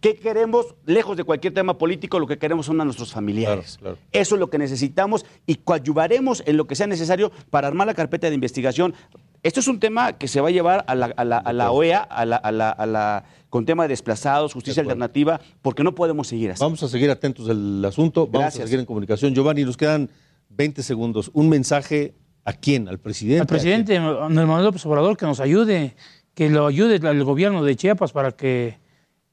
¿Qué 0.00 0.16
queremos? 0.16 0.74
Lejos 0.86 1.16
de 1.16 1.24
cualquier 1.24 1.52
tema 1.52 1.76
político, 1.76 2.18
lo 2.18 2.26
que 2.26 2.38
queremos 2.38 2.66
son 2.66 2.80
a 2.80 2.84
nuestros 2.84 3.12
familiares. 3.12 3.78
Eso 4.12 4.34
es 4.34 4.38
lo 4.40 4.48
que 4.50 4.56
necesitamos 4.58 5.26
y 5.46 5.56
coadyuvaremos 5.56 6.42
en 6.46 6.56
lo 6.56 6.66
que 6.66 6.74
sea 6.74 6.86
necesario 6.86 7.30
para 7.50 7.68
armar 7.68 7.86
la 7.86 7.94
carpeta 7.94 8.28
de 8.28 8.34
investigación. 8.34 8.94
Esto 9.42 9.60
es 9.60 9.68
un 9.68 9.78
tema 9.78 10.14
que 10.14 10.26
se 10.26 10.40
va 10.40 10.48
a 10.48 10.50
llevar 10.50 10.84
a 10.88 10.94
la, 10.94 11.06
a 11.16 11.24
la- 11.24 11.38
a 11.38 11.52
la 11.52 11.70
OEA, 11.70 11.98
a 11.98 12.24
la, 12.24 12.36
a 12.36 12.50
la- 12.50 12.70
a 12.70 12.86
la- 12.86 13.24
con 13.50 13.66
tema 13.66 13.84
de 13.84 13.90
desplazados, 13.90 14.52
justicia 14.54 14.80
alternativa, 14.82 15.40
porque 15.62 15.84
no 15.84 15.94
podemos 15.94 16.26
seguir 16.28 16.50
así. 16.50 16.60
Vamos 16.60 16.82
a 16.82 16.88
seguir 16.88 17.10
atentos 17.10 17.46
del 17.46 17.84
asunto, 17.84 18.26
vamos 18.26 18.40
Gracias. 18.40 18.64
a 18.64 18.66
seguir 18.66 18.80
en 18.80 18.86
comunicación. 18.86 19.34
Giovanni, 19.34 19.64
nos 19.64 19.76
quedan 19.76 20.08
20 20.50 20.82
segundos. 20.82 21.30
Un 21.34 21.48
mensaje 21.48 22.14
a 22.44 22.52
quién? 22.52 22.88
¿Al 22.88 22.98
presidente? 22.98 23.40
Al 23.40 23.46
presidente 23.46 23.96
Andrés 23.96 24.46
Manuel 24.46 24.64
López 24.64 24.84
Obrador 24.86 25.16
que 25.16 25.26
nos 25.26 25.40
ayude, 25.40 25.94
que 26.34 26.48
lo 26.48 26.66
ayude 26.66 26.96
el 26.96 27.24
gobierno 27.24 27.62
de 27.64 27.76
Chiapas 27.76 28.12
para 28.12 28.32
que 28.32 28.78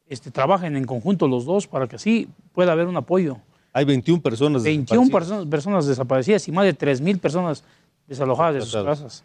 este, 0.08 0.32
trabajen 0.32 0.76
en 0.76 0.86
conjunto 0.86 1.28
los 1.28 1.46
dos, 1.46 1.68
para 1.68 1.88
que 1.88 1.96
así 1.96 2.28
pueda 2.52 2.74
haber 2.74 2.88
un 2.88 2.98
apoyo. 2.98 3.38
Hay 3.74 3.86
21 3.86 4.22
personas 4.22 4.64
21 4.64 5.02
desaparecidas. 5.02 5.12
personas, 5.12 5.50
personas 5.50 5.86
desaparecidas 5.88 6.48
y 6.48 6.52
más 6.52 6.66
de 6.66 6.74
3 6.74 7.02
mil 7.02 7.18
personas 7.18 7.64
desalojadas 8.08 8.54
de 8.54 8.62
sus 8.62 8.84
casas. 8.84 9.24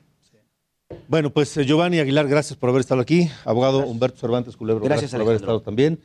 Bueno, 1.06 1.30
pues 1.30 1.56
eh, 1.56 1.64
Giovanni 1.64 1.98
Aguilar, 2.00 2.26
gracias 2.26 2.58
por 2.58 2.70
haber 2.70 2.80
estado 2.80 3.00
aquí. 3.00 3.30
Abogado 3.44 3.86
Humberto 3.86 4.18
Cervantes 4.18 4.56
Culebro, 4.56 4.84
Gracias, 4.84 5.12
gracias, 5.12 5.20
por 5.20 5.28
haber 5.28 5.40
estado 5.40 5.60
también. 5.60 6.00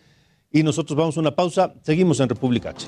Y 0.52 0.64
nosotros 0.64 0.96
vamos 0.96 1.18
a 1.18 1.20
una 1.20 1.36
pausa. 1.36 1.74
Seguimos 1.82 2.20
en 2.20 2.30
República 2.30 2.70
H. 2.70 2.88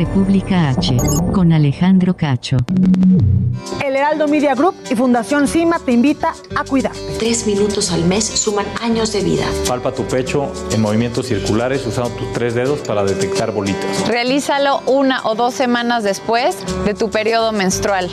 República 0.00 0.70
H. 0.70 0.96
Con 1.30 1.52
Alejandro 1.52 2.16
Cacho. 2.16 2.56
El 3.84 3.96
Heraldo 3.96 4.28
Media 4.28 4.54
Group 4.54 4.74
y 4.90 4.94
Fundación 4.94 5.46
CIMA 5.46 5.78
te 5.78 5.92
invita 5.92 6.32
a 6.56 6.64
cuidar. 6.64 6.92
Tres 7.18 7.46
minutos 7.46 7.92
al 7.92 8.06
mes 8.06 8.24
suman 8.24 8.64
años 8.80 9.12
de 9.12 9.22
vida. 9.22 9.44
Palpa 9.68 9.92
tu 9.92 10.04
pecho 10.04 10.50
en 10.72 10.80
movimientos 10.80 11.26
circulares 11.26 11.86
usando 11.86 12.08
tus 12.12 12.32
tres 12.32 12.54
dedos 12.54 12.78
para 12.80 13.04
detectar 13.04 13.52
bolitas. 13.52 14.08
Realízalo 14.08 14.80
una 14.86 15.20
o 15.24 15.34
dos 15.34 15.52
semanas 15.52 16.02
después 16.02 16.56
de 16.86 16.94
tu 16.94 17.10
periodo 17.10 17.52
menstrual. 17.52 18.10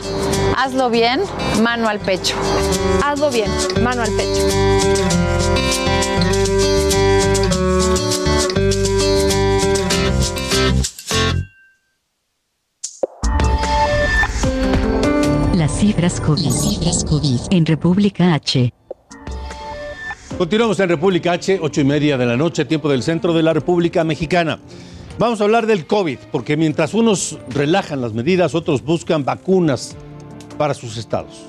Hazlo 0.57 0.89
bien, 0.89 1.21
mano 1.61 1.87
al 1.87 1.99
pecho. 1.99 2.35
Hazlo 3.01 3.31
bien, 3.31 3.49
mano 3.81 4.01
al 4.01 4.11
pecho. 4.11 5.56
Las 15.77 15.83
cifras 15.83 17.05
COVID. 17.05 17.39
En 17.51 17.63
República 17.63 18.33
H. 18.33 18.73
Continuamos 20.35 20.79
en 20.79 20.89
República 20.89 21.33
H, 21.33 21.59
ocho 21.61 21.81
y 21.81 21.83
media 21.83 22.17
de 22.17 22.25
la 22.25 22.35
noche, 22.35 22.65
tiempo 22.65 22.89
del 22.89 23.03
centro 23.03 23.31
de 23.31 23.43
la 23.43 23.53
República 23.53 24.03
Mexicana. 24.03 24.57
Vamos 25.19 25.39
a 25.39 25.43
hablar 25.43 25.67
del 25.67 25.85
COVID, 25.85 26.17
porque 26.31 26.57
mientras 26.57 26.95
unos 26.95 27.37
relajan 27.49 28.01
las 28.01 28.13
medidas, 28.13 28.55
otros 28.55 28.83
buscan 28.83 29.23
vacunas 29.23 29.95
para 30.57 30.73
sus 30.73 30.97
estados. 30.97 31.45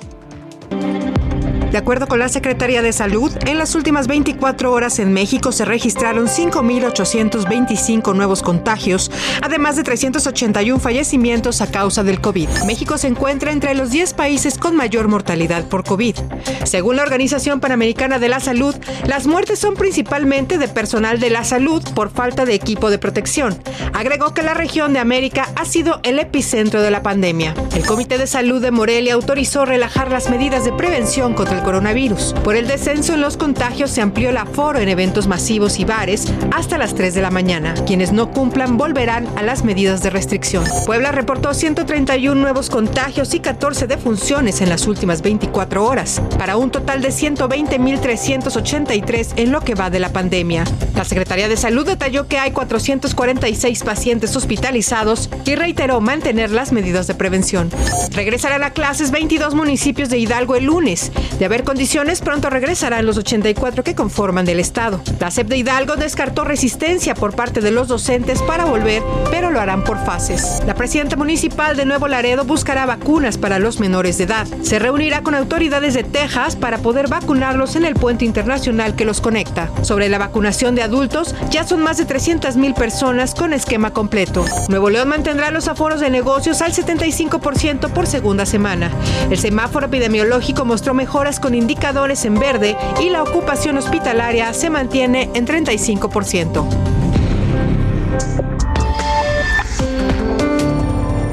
De 1.78 1.82
acuerdo 1.82 2.08
con 2.08 2.18
la 2.18 2.28
Secretaría 2.28 2.82
de 2.82 2.92
Salud, 2.92 3.30
en 3.46 3.56
las 3.56 3.76
últimas 3.76 4.08
24 4.08 4.72
horas 4.72 4.98
en 4.98 5.12
México 5.12 5.52
se 5.52 5.64
registraron 5.64 6.26
5.825 6.26 8.16
nuevos 8.16 8.42
contagios, 8.42 9.12
además 9.42 9.76
de 9.76 9.84
381 9.84 10.80
fallecimientos 10.80 11.60
a 11.60 11.70
causa 11.70 12.02
del 12.02 12.20
COVID. 12.20 12.48
México 12.66 12.98
se 12.98 13.06
encuentra 13.06 13.52
entre 13.52 13.76
los 13.76 13.90
10 13.90 14.14
países 14.14 14.58
con 14.58 14.74
mayor 14.74 15.06
mortalidad 15.06 15.68
por 15.68 15.84
COVID. 15.84 16.16
Según 16.64 16.96
la 16.96 17.04
Organización 17.04 17.60
Panamericana 17.60 18.18
de 18.18 18.28
la 18.28 18.40
Salud, 18.40 18.74
las 19.06 19.28
muertes 19.28 19.60
son 19.60 19.74
principalmente 19.74 20.58
de 20.58 20.66
personal 20.66 21.20
de 21.20 21.30
la 21.30 21.44
salud 21.44 21.84
por 21.94 22.10
falta 22.10 22.44
de 22.44 22.54
equipo 22.54 22.90
de 22.90 22.98
protección. 22.98 23.56
Agregó 23.94 24.34
que 24.34 24.42
la 24.42 24.54
región 24.54 24.94
de 24.94 24.98
América 24.98 25.48
ha 25.54 25.64
sido 25.64 26.00
el 26.02 26.18
epicentro 26.18 26.82
de 26.82 26.90
la 26.90 27.04
pandemia. 27.04 27.54
El 27.76 27.86
Comité 27.86 28.18
de 28.18 28.26
Salud 28.26 28.60
de 28.60 28.72
Morelia 28.72 29.14
autorizó 29.14 29.64
relajar 29.64 30.10
las 30.10 30.28
medidas 30.28 30.64
de 30.64 30.72
prevención 30.72 31.34
contra 31.34 31.56
el 31.56 31.67
coronavirus. 31.68 32.32
Por 32.44 32.56
el 32.56 32.66
descenso 32.66 33.12
en 33.12 33.20
los 33.20 33.36
contagios 33.36 33.90
se 33.90 34.00
amplió 34.00 34.30
el 34.30 34.38
aforo 34.38 34.78
en 34.78 34.88
eventos 34.88 35.26
masivos 35.26 35.78
y 35.78 35.84
bares 35.84 36.24
hasta 36.50 36.78
las 36.78 36.94
3 36.94 37.12
de 37.12 37.20
la 37.20 37.30
mañana. 37.30 37.74
Quienes 37.86 38.10
no 38.10 38.30
cumplan 38.30 38.78
volverán 38.78 39.28
a 39.36 39.42
las 39.42 39.64
medidas 39.64 40.02
de 40.02 40.08
restricción. 40.08 40.64
Puebla 40.86 41.12
reportó 41.12 41.52
131 41.52 42.40
nuevos 42.40 42.70
contagios 42.70 43.34
y 43.34 43.40
14 43.40 43.86
defunciones 43.86 44.62
en 44.62 44.70
las 44.70 44.86
últimas 44.86 45.20
24 45.20 45.84
horas, 45.84 46.22
para 46.38 46.56
un 46.56 46.70
total 46.70 47.02
de 47.02 47.10
120.383 47.10 49.34
en 49.36 49.52
lo 49.52 49.60
que 49.60 49.74
va 49.74 49.90
de 49.90 50.00
la 50.00 50.10
pandemia. 50.10 50.64
La 50.94 51.04
Secretaría 51.04 51.48
de 51.48 51.58
Salud 51.58 51.84
detalló 51.84 52.28
que 52.28 52.38
hay 52.38 52.52
446 52.52 53.84
pacientes 53.84 54.34
hospitalizados 54.36 55.28
y 55.44 55.54
reiteró 55.54 56.00
mantener 56.00 56.50
las 56.50 56.72
medidas 56.72 57.06
de 57.06 57.14
prevención. 57.14 57.68
Regresarán 58.12 58.64
a 58.64 58.70
clases 58.70 59.10
22 59.10 59.54
municipios 59.54 60.08
de 60.08 60.16
Hidalgo 60.16 60.56
el 60.56 60.64
lunes. 60.64 61.12
De 61.38 61.47
haber 61.48 61.64
condiciones, 61.64 62.20
pronto 62.20 62.50
regresarán 62.50 63.06
los 63.06 63.16
84 63.16 63.82
que 63.82 63.94
conforman 63.94 64.46
el 64.48 64.60
Estado. 64.60 65.00
La 65.18 65.30
SEP 65.30 65.48
de 65.48 65.56
Hidalgo 65.56 65.96
descartó 65.96 66.44
resistencia 66.44 67.14
por 67.14 67.34
parte 67.34 67.62
de 67.62 67.70
los 67.70 67.88
docentes 67.88 68.42
para 68.42 68.66
volver, 68.66 69.02
pero 69.30 69.50
lo 69.50 69.58
harán 69.58 69.82
por 69.82 70.04
fases. 70.04 70.62
La 70.66 70.74
presidenta 70.74 71.16
municipal 71.16 71.74
de 71.74 71.86
Nuevo 71.86 72.06
Laredo 72.06 72.44
buscará 72.44 72.84
vacunas 72.84 73.38
para 73.38 73.58
los 73.58 73.80
menores 73.80 74.18
de 74.18 74.24
edad. 74.24 74.46
Se 74.62 74.78
reunirá 74.78 75.22
con 75.22 75.34
autoridades 75.34 75.94
de 75.94 76.04
Texas 76.04 76.54
para 76.54 76.78
poder 76.78 77.08
vacunarlos 77.08 77.76
en 77.76 77.86
el 77.86 77.94
puente 77.94 78.26
internacional 78.26 78.94
que 78.94 79.06
los 79.06 79.22
conecta. 79.22 79.70
Sobre 79.82 80.10
la 80.10 80.18
vacunación 80.18 80.74
de 80.74 80.82
adultos, 80.82 81.34
ya 81.48 81.66
son 81.66 81.82
más 81.82 81.96
de 81.96 82.04
300 82.04 82.56
mil 82.56 82.74
personas 82.74 83.34
con 83.34 83.54
esquema 83.54 83.94
completo. 83.94 84.44
Nuevo 84.68 84.90
León 84.90 85.08
mantendrá 85.08 85.50
los 85.50 85.66
aforos 85.66 86.00
de 86.00 86.10
negocios 86.10 86.60
al 86.60 86.72
75% 86.72 87.90
por 87.90 88.06
segunda 88.06 88.44
semana. 88.44 88.90
El 89.30 89.38
semáforo 89.38 89.86
epidemiológico 89.86 90.66
mostró 90.66 90.92
mejoras 90.92 91.37
con 91.38 91.54
indicadores 91.54 92.24
en 92.24 92.38
verde 92.38 92.76
y 93.00 93.10
la 93.10 93.22
ocupación 93.22 93.78
hospitalaria 93.78 94.52
se 94.52 94.70
mantiene 94.70 95.30
en 95.34 95.46
35%. 95.46 96.66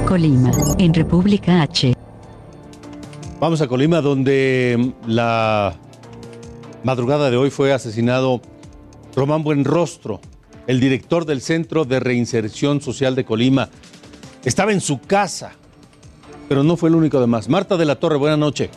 Colima. 0.08 0.52
En 0.78 0.94
República 0.94 1.62
H. 1.62 1.94
Vamos 3.39 3.62
a 3.62 3.68
Colima, 3.68 4.02
donde 4.02 4.94
la 5.08 5.76
madrugada 6.84 7.30
de 7.30 7.38
hoy 7.38 7.50
fue 7.50 7.74
asesinado 7.74 8.41
Román 9.15 9.44
Buenrostro, 9.44 10.22
el 10.68 10.80
director 10.80 11.26
del 11.26 11.41
Centro 11.41 11.84
de 11.84 12.00
Reinserción 12.00 12.82
Social 12.82 13.15
de 13.15 13.26
Colima. 13.26 13.70
Estaba 14.46 14.72
en 14.72 14.80
su 14.80 15.02
casa, 15.02 15.54
pero 16.48 16.63
no 16.63 16.78
fue 16.78 16.89
el 16.89 16.96
único 16.96 17.20
de 17.20 17.28
más. 17.28 17.50
Marta 17.50 17.76
de 17.76 17.86
la 17.86 17.96
Torre, 17.96 18.18
buena 18.18 18.38
noche. 18.38 18.70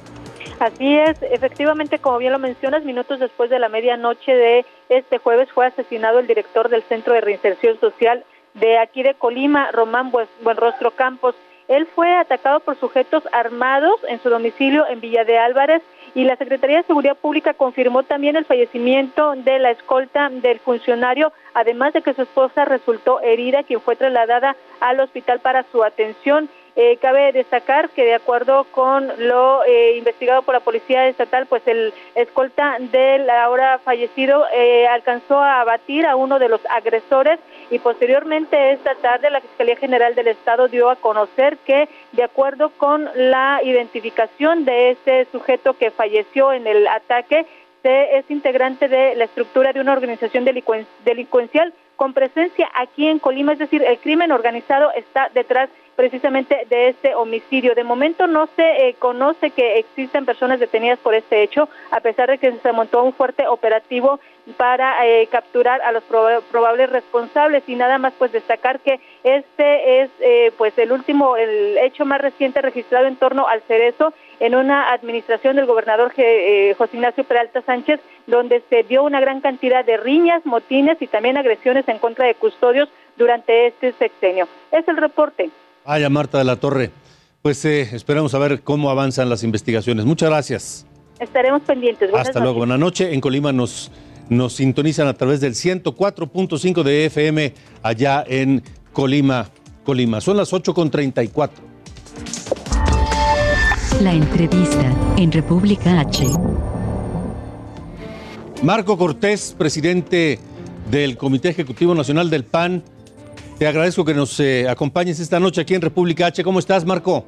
Así 0.61 0.99
es, 0.99 1.23
efectivamente, 1.23 2.01
como 2.01 2.19
bien 2.19 2.33
lo 2.33 2.39
mencionas, 2.41 2.85
minutos 2.85 3.21
después 3.21 3.49
de 3.49 3.61
la 3.61 3.69
medianoche 3.69 4.35
de 4.35 4.67
este 4.89 5.19
jueves 5.19 5.51
fue 5.53 5.67
asesinado 5.67 6.19
el 6.19 6.27
director 6.27 6.69
del 6.69 6.83
Centro 6.83 7.15
de 7.15 7.21
Reinserción 7.21 7.79
Social 7.79 8.25
de 8.55 8.79
aquí 8.79 9.05
de 9.05 9.15
Colima, 9.15 9.71
Román 9.71 10.11
Buenrostro 10.43 10.91
Campos. 10.91 11.37
Él 11.69 11.87
fue 11.95 12.13
atacado 12.17 12.61
por 12.61 12.77
sujetos 12.77 13.23
armados 13.31 14.01
en 14.09 14.21
su 14.21 14.31
domicilio 14.31 14.87
en 14.89 15.01
Villa 15.01 15.25
de 15.25 15.39
Álvarez 15.39 15.83
y 16.15 16.25
la 16.25 16.37
Secretaría 16.37 16.79
de 16.79 16.85
Seguridad 16.85 17.17
Pública 17.17 17.55
confirmó 17.55 18.03
también 18.03 18.37
el 18.37 18.47
fallecimiento 18.47 19.35
de 19.37 19.59
la 19.59 19.71
escolta 19.71 20.31
del 20.31 20.59
funcionario, 20.61 21.31
además 21.55 21.93
de 21.93 22.03
que 22.03 22.15
su 22.15 22.23
esposa 22.23 22.65
resultó 22.65 23.21
herida, 23.21 23.63
quien 23.63 23.81
fue 23.81 23.97
trasladada 23.97 24.57
al 24.81 24.99
hospital 25.01 25.41
para 25.41 25.65
su 25.71 25.85
atención. 25.85 26.49
Eh, 26.81 26.97
cabe 27.03 27.33
destacar 27.33 27.91
que 27.91 28.05
de 28.05 28.15
acuerdo 28.15 28.63
con 28.71 29.09
lo 29.19 29.65
eh, 29.65 29.97
investigado 29.97 30.43
por 30.43 30.55
la 30.55 30.61
Policía 30.61 31.09
Estatal, 31.09 31.47
pues 31.47 31.67
el 31.67 31.93
escolta 32.15 32.77
del 32.79 33.29
ahora 33.29 33.81
fallecido 33.81 34.47
eh, 34.55 34.87
alcanzó 34.87 35.41
a 35.41 35.61
abatir 35.61 36.07
a 36.07 36.15
uno 36.15 36.39
de 36.39 36.49
los 36.49 36.61
agresores 36.71 37.41
y 37.73 37.81
posteriormente 37.81 38.71
esta 38.71 38.95
tarde 38.95 39.29
la 39.29 39.41
Fiscalía 39.41 39.75
General 39.75 40.15
del 40.15 40.29
Estado 40.29 40.69
dio 40.69 40.89
a 40.89 40.95
conocer 40.95 41.59
que 41.67 41.89
de 42.13 42.23
acuerdo 42.23 42.71
con 42.71 43.11
la 43.17 43.59
identificación 43.65 44.65
de 44.65 44.91
este 44.93 45.25
sujeto 45.33 45.77
que 45.77 45.91
falleció 45.91 46.53
en 46.53 46.69
el 46.69 46.87
ataque, 46.87 47.45
se 47.83 48.19
es 48.19 48.31
integrante 48.31 48.87
de 48.87 49.17
la 49.17 49.25
estructura 49.25 49.73
de 49.73 49.81
una 49.81 49.95
organización 49.95 50.45
delincuencial 50.45 51.73
con 51.97 52.13
presencia 52.13 52.71
aquí 52.77 53.09
en 53.09 53.19
Colima, 53.19 53.55
es 53.55 53.59
decir, 53.59 53.83
el 53.83 53.99
crimen 53.99 54.31
organizado 54.31 54.93
está 54.93 55.29
detrás 55.35 55.69
precisamente 55.99 56.65
de 56.71 56.91
este 56.91 57.17
homicidio. 57.17 57.75
De 57.75 57.83
momento 57.83 58.29
no 58.29 58.49
se 58.55 58.63
eh, 58.63 58.95
conoce 59.01 59.51
que 59.51 59.81
existen 59.81 60.25
personas 60.25 60.61
detenidas 60.61 61.01
por 61.01 61.13
este 61.13 61.43
hecho, 61.43 61.69
a 61.91 61.99
pesar 61.99 62.31
de 62.31 62.39
que 62.39 62.53
se 62.53 62.73
montó 62.73 63.03
un 63.03 63.13
fuerte 63.13 63.49
operativo 63.49 64.21
para 64.57 65.05
eh, 65.05 65.27
capturar 65.27 65.83
a 65.83 65.91
los 65.91 66.05
probables 66.05 66.91
responsables 66.91 67.65
y 67.67 67.75
nada 67.75 67.99
más 67.99 68.13
pues 68.17 68.31
destacar 68.31 68.79
que 68.79 69.01
este 69.25 70.03
es 70.03 70.11
eh, 70.21 70.53
pues 70.57 70.79
el 70.79 70.93
último 70.93 71.37
el 71.37 71.77
hecho 71.79 72.05
más 72.05 72.21
reciente 72.21 72.63
registrado 72.63 73.09
en 73.09 73.17
torno 73.17 73.49
al 73.49 73.61
cerezo 73.63 74.15
en 74.39 74.55
una 74.55 74.93
administración 74.93 75.57
del 75.57 75.67
gobernador 75.67 76.13
José 76.13 76.91
Ignacio 76.93 77.25
Peralta 77.25 77.61
Sánchez 77.63 78.01
donde 78.27 78.63
se 78.71 78.85
dio 78.85 79.03
una 79.03 79.21
gran 79.21 79.41
cantidad 79.41 79.85
de 79.85 79.97
riñas, 79.97 80.47
motines 80.47 80.97
y 81.03 81.09
también 81.09 81.37
agresiones 81.37 81.87
en 81.89 81.99
contra 81.99 82.25
de 82.25 82.37
custodios 82.37 82.89
durante 83.17 83.67
este 83.67 83.93
sexenio. 83.93 84.49
Es 84.71 84.87
el 84.89 84.97
reporte. 84.97 85.51
Vaya, 85.85 86.09
Marta 86.11 86.39
de 86.39 86.45
la 86.45 86.57
Torre. 86.57 86.91
Pues 87.43 87.65
eh, 87.65 87.89
esperamos 87.93 88.35
a 88.35 88.39
ver 88.39 88.63
cómo 88.63 88.91
avanzan 88.91 89.29
las 89.29 89.43
investigaciones. 89.43 90.05
Muchas 90.05 90.29
gracias. 90.29 90.87
Estaremos 91.19 91.63
pendientes. 91.63 92.11
Hasta 92.15 92.41
luego. 92.41 92.59
Buenas 92.59 92.79
noches. 92.79 93.13
En 93.13 93.21
Colima 93.21 93.53
nos, 93.53 93.91
nos 94.29 94.55
sintonizan 94.55 95.09
a 95.09 95.15
través 95.15 95.41
del 95.41 95.55
104.5 95.55 96.83
de 96.83 97.07
FM 97.07 97.55
allá 97.83 98.25
en 98.27 98.63
Colima, 98.93 99.49
Colima. 99.85 100.21
Son 100.21 100.37
las 100.37 100.53
8.34. 100.53 101.51
La 104.03 104.13
entrevista 104.13 104.93
en 105.17 105.33
República 105.33 106.01
H. 106.01 106.27
Marco 108.63 108.99
Cortés, 108.99 109.55
presidente 109.57 110.39
del 110.91 111.17
Comité 111.17 111.49
Ejecutivo 111.49 111.95
Nacional 111.95 112.31
del 112.31 112.45
PAN, 112.45 112.83
te 113.59 113.67
agradezco 113.67 114.05
que 114.05 114.15
nos 114.15 114.39
eh, 114.39 114.69
acompañes 114.69 115.19
esta 115.19 115.41
noche 115.41 115.61
aquí 115.61 115.75
en 115.75 115.83
República 115.83 116.27
H. 116.27 116.45
¿Cómo 116.45 116.61
estás, 116.61 116.85
Marco? 116.85 117.27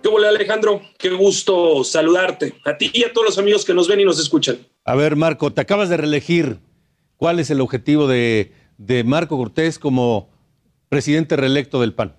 ¿Qué 0.00 0.08
hola, 0.08 0.28
Alejandro? 0.28 0.80
Qué 0.96 1.10
gusto 1.10 1.82
saludarte. 1.82 2.54
A 2.64 2.78
ti 2.78 2.90
y 2.94 3.02
a 3.02 3.12
todos 3.12 3.26
los 3.26 3.38
amigos 3.38 3.64
que 3.64 3.74
nos 3.74 3.88
ven 3.88 3.98
y 4.00 4.04
nos 4.04 4.20
escuchan. 4.20 4.58
A 4.84 4.94
ver, 4.94 5.16
Marco, 5.16 5.52
te 5.52 5.60
acabas 5.60 5.88
de 5.88 5.96
reelegir. 5.96 6.58
¿Cuál 7.16 7.40
es 7.40 7.50
el 7.50 7.60
objetivo 7.60 8.06
de, 8.06 8.52
de 8.78 9.02
Marco 9.02 9.36
Cortés 9.36 9.80
como 9.80 10.30
presidente 10.88 11.34
reelecto 11.34 11.80
del 11.80 11.92
PAN? 11.92 12.14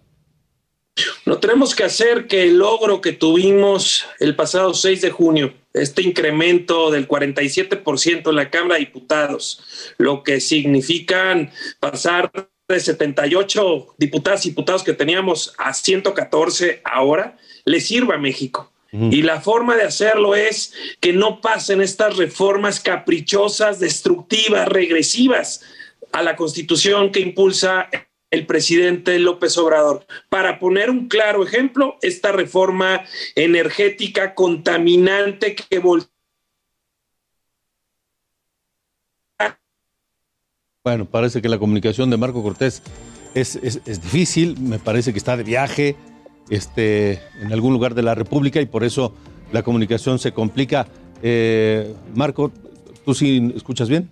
No 1.25 1.37
tenemos 1.37 1.75
que 1.75 1.83
hacer 1.83 2.27
que 2.27 2.43
el 2.43 2.57
logro 2.57 2.99
que 2.99 3.13
tuvimos 3.13 4.05
el 4.19 4.35
pasado 4.35 4.73
6 4.73 5.01
de 5.01 5.11
junio, 5.11 5.53
este 5.73 6.01
incremento 6.01 6.91
del 6.91 7.07
47% 7.07 8.29
en 8.29 8.35
la 8.35 8.49
Cámara 8.49 8.75
de 8.75 8.81
Diputados, 8.81 9.93
lo 9.97 10.23
que 10.23 10.41
significan 10.41 11.51
pasar 11.79 12.31
de 12.67 12.79
78 12.81 13.95
diputadas 13.97 14.45
y 14.45 14.49
diputados 14.49 14.83
que 14.83 14.93
teníamos 14.93 15.53
a 15.57 15.73
114 15.73 16.81
ahora, 16.83 17.37
le 17.65 17.79
sirva 17.79 18.15
a 18.15 18.19
México. 18.19 18.71
Y 18.91 19.21
la 19.21 19.41
forma 19.41 19.75
de 19.75 19.83
hacerlo 19.83 20.33
es 20.33 20.73
que 21.01 21.13
no 21.13 21.41
pasen 21.41 21.81
estas 21.81 22.15
reformas 22.17 22.79
caprichosas, 22.79 23.79
destructivas, 23.79 24.67
regresivas 24.67 25.61
a 26.13 26.23
la 26.23 26.35
constitución 26.35 27.11
que 27.11 27.19
impulsa 27.19 27.89
el 28.31 28.45
presidente 28.45 29.19
López 29.19 29.57
Obrador. 29.57 30.05
Para 30.29 30.57
poner 30.57 30.89
un 30.89 31.09
claro 31.09 31.43
ejemplo, 31.43 31.97
esta 32.01 32.31
reforma 32.31 33.05
energética 33.35 34.33
contaminante 34.33 35.55
que 35.55 35.79
voltea 35.79 36.16
Bueno, 40.87 41.03
parece 41.03 41.41
que 41.41 41.49
la 41.49 41.59
comunicación 41.59 42.09
de 42.09 42.15
Marco 42.15 42.41
Cortés 42.41 42.81
es, 43.35 43.59
difícil, 43.85 44.57
me 44.57 44.79
parece 44.79 45.11
que 45.11 45.19
está 45.19 45.35
de 45.35 45.43
viaje 45.43 45.97
este, 46.49 47.21
en 47.41 47.51
algún 47.51 47.73
lugar 47.73 47.93
de 47.93 48.03
la 48.03 48.15
República 48.15 48.61
y 48.61 48.67
por 48.67 48.85
eso 48.85 49.13
la 49.51 49.63
comunicación 49.63 50.17
se 50.17 50.31
complica. 50.31 50.87
Eh, 51.21 51.93
Marco, 52.15 52.53
¿tú 53.03 53.13
sí 53.13 53.51
escuchas 53.53 53.89
bien? 53.89 54.09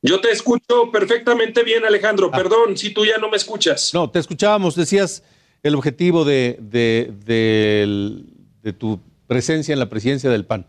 Yo 0.00 0.20
te 0.20 0.30
escucho 0.30 0.92
perfectamente 0.92 1.64
bien, 1.64 1.84
Alejandro. 1.84 2.30
Ah. 2.32 2.36
Perdón 2.36 2.76
si 2.76 2.94
tú 2.94 3.04
ya 3.04 3.18
no 3.18 3.28
me 3.28 3.36
escuchas. 3.36 3.92
No, 3.92 4.08
te 4.08 4.20
escuchábamos. 4.20 4.76
Decías 4.76 5.24
el 5.64 5.74
objetivo 5.74 6.24
de, 6.24 6.56
de 6.62 8.72
tu 8.74 9.00
presencia 9.26 9.72
en 9.72 9.80
la 9.80 9.88
presidencia 9.88 10.30
del 10.30 10.44
PAN. 10.44 10.68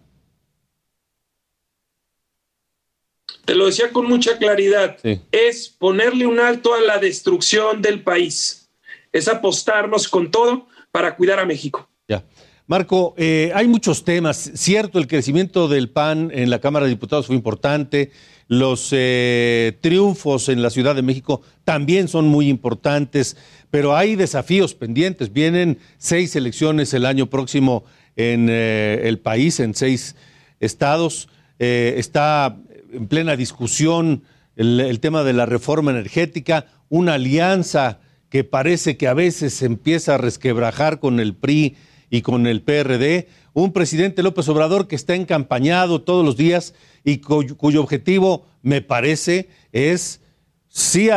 Te 3.46 3.56
lo 3.56 3.68
decía 3.68 3.92
con 3.92 4.08
mucha 4.08 4.38
claridad, 4.38 4.98
es 5.32 5.70
ponerle 5.70 6.26
un 6.26 6.40
alto 6.40 6.74
a 6.74 6.82
la 6.82 6.98
destrucción 6.98 7.82
del 7.82 8.02
país, 8.02 8.70
es 9.12 9.28
apostarnos 9.28 10.08
con 10.08 10.32
todo 10.32 10.68
para 10.92 11.16
cuidar 11.16 11.40
a 11.40 11.46
México. 11.46 11.88
Ya. 12.08 12.24
Marco, 12.68 13.14
eh, 13.16 13.52
hay 13.54 13.68
muchos 13.68 14.04
temas. 14.04 14.52
Cierto, 14.56 14.98
el 14.98 15.08
crecimiento 15.08 15.68
del 15.68 15.90
PAN 15.90 16.32
en 16.34 16.50
la 16.50 16.60
Cámara 16.60 16.86
de 16.86 16.92
Diputados 16.92 17.28
fue 17.28 17.36
importante. 17.36 18.12
Los 18.48 18.90
eh, 18.92 19.78
triunfos 19.82 20.50
en 20.50 20.64
la 20.64 20.72
Ciudad 20.72 20.96
de 20.96 21.04
México 21.04 21.42
también 21.64 22.08
son 22.08 22.28
muy 22.28 22.50
importantes, 22.50 23.38
pero 23.70 23.96
hay 23.96 24.16
desafíos 24.16 24.74
pendientes. 24.74 25.32
Vienen 25.32 25.78
seis 26.00 26.36
elecciones 26.36 26.94
el 26.96 27.06
año 27.06 27.30
próximo 27.30 27.84
en 28.16 28.48
eh, 28.50 29.02
el 29.04 29.20
país, 29.20 29.60
en 29.60 29.76
seis 29.76 30.16
estados. 30.60 31.30
está 31.60 32.58
en 32.96 33.08
plena 33.08 33.36
discusión 33.36 34.24
el, 34.56 35.00
tema 35.00 35.24
de 35.24 35.34
la 35.34 35.46
reforma 35.46 35.92
energética, 35.92 36.68
una 36.90 37.16
alianza 37.16 38.00
que 38.30 38.44
parece 38.44 38.98
que 38.98 39.08
a 39.08 39.14
veces 39.14 39.54
se 39.54 39.66
empieza 39.66 40.16
a 40.16 40.18
resquebrajar 40.18 41.00
con 41.00 41.20
el 41.20 41.36
PRI 41.36 41.76
y 42.10 42.22
con 42.22 42.48
el 42.48 42.62
PRD, 42.62 43.28
un 43.54 43.74
presidente 43.74 44.24
López 44.24 44.48
Obrador 44.50 44.88
que 44.88 44.96
está 44.96 45.16
encampañado 45.16 46.02
todos 46.02 46.26
los 46.26 46.38
días 46.38 46.74
y 47.04 47.18
cuyo, 47.18 47.82
objetivo, 47.82 48.46
me 48.62 48.82
parece, 48.82 49.50
es 49.72 50.22
sí 50.70 51.10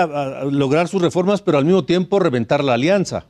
lograr 0.50 0.88
sus 0.88 1.02
reformas, 1.02 1.42
pero 1.42 1.58
al 1.58 1.64
mismo 1.64 1.84
tiempo 1.84 2.18
reventar 2.18 2.62
la 2.64 2.74
alianza. 2.74 3.26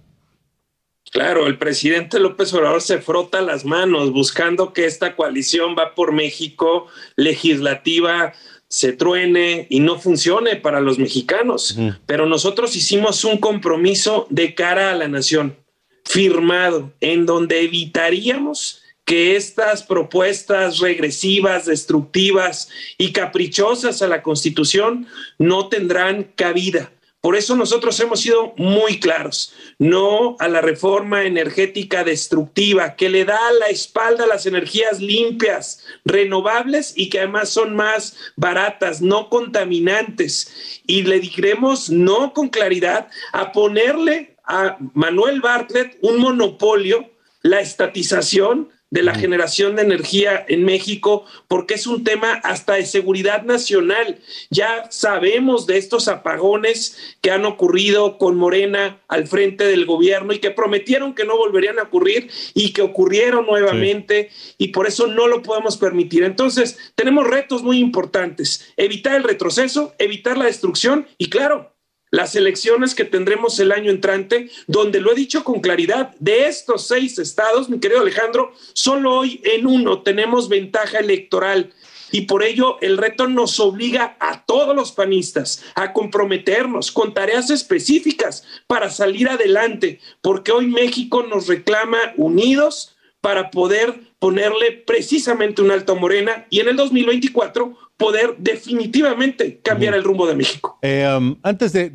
Claro, 1.10 1.46
el 1.46 1.58
presidente 1.58 2.18
López 2.18 2.52
Obrador 2.52 2.82
se 2.82 2.98
frota 2.98 3.40
las 3.40 3.64
manos 3.64 4.12
buscando 4.12 4.72
que 4.72 4.84
esta 4.84 5.16
coalición 5.16 5.74
va 5.78 5.94
por 5.94 6.12
México 6.12 6.86
legislativa 7.16 8.34
se 8.68 8.92
truene 8.92 9.66
y 9.70 9.80
no 9.80 9.98
funcione 9.98 10.56
para 10.56 10.80
los 10.80 10.98
mexicanos. 10.98 11.78
Pero 12.06 12.26
nosotros 12.26 12.76
hicimos 12.76 13.24
un 13.24 13.38
compromiso 13.38 14.26
de 14.30 14.54
cara 14.54 14.90
a 14.90 14.94
la 14.94 15.08
nación, 15.08 15.56
firmado, 16.04 16.92
en 17.00 17.24
donde 17.24 17.62
evitaríamos 17.62 18.82
que 19.06 19.36
estas 19.36 19.82
propuestas 19.82 20.80
regresivas, 20.80 21.64
destructivas 21.64 22.68
y 22.98 23.12
caprichosas 23.12 24.02
a 24.02 24.06
la 24.06 24.22
Constitución 24.22 25.06
no 25.38 25.70
tendrán 25.70 26.24
cabida 26.36 26.92
por 27.20 27.34
eso 27.34 27.56
nosotros 27.56 27.98
hemos 27.98 28.20
sido 28.20 28.54
muy 28.56 29.00
claros, 29.00 29.52
no 29.78 30.36
a 30.38 30.46
la 30.46 30.60
reforma 30.60 31.24
energética 31.24 32.04
destructiva 32.04 32.94
que 32.94 33.08
le 33.08 33.24
da 33.24 33.40
la 33.58 33.66
espalda 33.66 34.24
a 34.24 34.28
las 34.28 34.46
energías 34.46 35.00
limpias, 35.00 35.84
renovables 36.04 36.92
y 36.96 37.10
que 37.10 37.18
además 37.18 37.48
son 37.48 37.74
más 37.74 38.16
baratas, 38.36 39.00
no 39.00 39.30
contaminantes. 39.30 40.80
Y 40.86 41.02
le 41.02 41.18
diremos 41.18 41.90
no 41.90 42.32
con 42.32 42.50
claridad 42.50 43.08
a 43.32 43.50
ponerle 43.50 44.36
a 44.44 44.78
Manuel 44.94 45.40
Bartlett 45.40 45.98
un 46.02 46.18
monopolio, 46.18 47.10
la 47.42 47.60
estatización 47.60 48.70
de 48.90 49.02
la 49.02 49.14
generación 49.14 49.76
de 49.76 49.82
energía 49.82 50.44
en 50.48 50.64
México, 50.64 51.24
porque 51.46 51.74
es 51.74 51.86
un 51.86 52.04
tema 52.04 52.32
hasta 52.44 52.74
de 52.74 52.86
seguridad 52.86 53.42
nacional. 53.42 54.18
Ya 54.50 54.86
sabemos 54.90 55.66
de 55.66 55.76
estos 55.76 56.08
apagones 56.08 57.16
que 57.20 57.30
han 57.30 57.44
ocurrido 57.44 58.18
con 58.18 58.36
Morena 58.36 59.00
al 59.08 59.26
frente 59.26 59.64
del 59.64 59.84
gobierno 59.84 60.32
y 60.32 60.38
que 60.38 60.50
prometieron 60.50 61.14
que 61.14 61.24
no 61.24 61.36
volverían 61.36 61.78
a 61.78 61.82
ocurrir 61.82 62.30
y 62.54 62.72
que 62.72 62.82
ocurrieron 62.82 63.46
nuevamente 63.46 64.30
y 64.56 64.68
por 64.68 64.86
eso 64.86 65.06
no 65.06 65.28
lo 65.28 65.42
podemos 65.42 65.76
permitir. 65.76 66.24
Entonces, 66.24 66.78
tenemos 66.94 67.26
retos 67.26 67.62
muy 67.62 67.78
importantes, 67.78 68.72
evitar 68.76 69.14
el 69.14 69.24
retroceso, 69.24 69.94
evitar 69.98 70.38
la 70.38 70.46
destrucción 70.46 71.06
y 71.18 71.28
claro, 71.28 71.77
las 72.10 72.34
elecciones 72.34 72.94
que 72.94 73.04
tendremos 73.04 73.58
el 73.60 73.72
año 73.72 73.90
entrante, 73.90 74.50
donde 74.66 75.00
lo 75.00 75.12
he 75.12 75.14
dicho 75.14 75.44
con 75.44 75.60
claridad, 75.60 76.14
de 76.18 76.46
estos 76.46 76.86
seis 76.86 77.18
estados, 77.18 77.68
mi 77.68 77.80
querido 77.80 78.00
Alejandro, 78.00 78.52
solo 78.72 79.14
hoy 79.14 79.40
en 79.44 79.66
uno 79.66 80.02
tenemos 80.02 80.48
ventaja 80.48 80.98
electoral. 80.98 81.72
Y 82.10 82.22
por 82.22 82.42
ello 82.42 82.78
el 82.80 82.96
reto 82.96 83.28
nos 83.28 83.60
obliga 83.60 84.16
a 84.18 84.44
todos 84.46 84.74
los 84.74 84.92
panistas 84.92 85.62
a 85.74 85.92
comprometernos 85.92 86.90
con 86.90 87.12
tareas 87.12 87.50
específicas 87.50 88.44
para 88.66 88.88
salir 88.88 89.28
adelante, 89.28 90.00
porque 90.22 90.52
hoy 90.52 90.66
México 90.66 91.22
nos 91.22 91.46
reclama 91.48 91.98
unidos 92.16 92.96
para 93.20 93.50
poder 93.50 94.00
ponerle 94.18 94.72
precisamente 94.72 95.60
un 95.60 95.70
alto 95.70 95.96
Morena 95.96 96.46
y 96.50 96.60
en 96.60 96.68
el 96.68 96.76
2024 96.76 97.76
poder 97.98 98.36
definitivamente 98.38 99.58
cambiar 99.58 99.94
el 99.94 100.04
rumbo 100.04 100.26
de 100.26 100.36
México. 100.36 100.78
Eh, 100.80 101.06
um, 101.14 101.36
antes 101.42 101.72
de, 101.72 101.90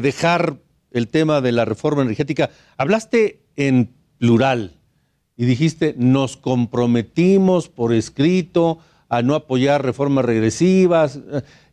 dejar 0.00 0.56
el 0.92 1.08
tema 1.08 1.40
de 1.42 1.52
la 1.52 1.66
reforma 1.66 2.02
energética, 2.02 2.50
hablaste 2.78 3.40
en 3.56 3.92
plural 4.18 4.78
y 5.36 5.44
dijiste, 5.44 5.94
nos 5.98 6.36
comprometimos 6.36 7.68
por 7.68 7.92
escrito 7.92 8.78
a 9.08 9.22
no 9.22 9.34
apoyar 9.34 9.84
reformas 9.84 10.24
regresivas. 10.24 11.20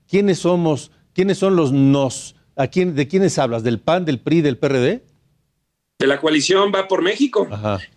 ¿Quiénes 0.09 0.39
somos? 0.39 0.91
¿Quiénes 1.13 1.37
son 1.37 1.55
los 1.55 1.71
nos? 1.71 2.35
¿A 2.55 2.67
quién, 2.67 2.95
¿De 2.95 3.07
quiénes 3.07 3.37
hablas? 3.37 3.63
¿Del 3.63 3.79
PAN, 3.79 4.05
del 4.05 4.19
PRI, 4.19 4.41
del 4.41 4.57
PRD? 4.57 5.03
De 5.99 6.07
la 6.07 6.19
coalición 6.19 6.71
Va 6.73 6.87
por 6.87 7.03
México, 7.03 7.47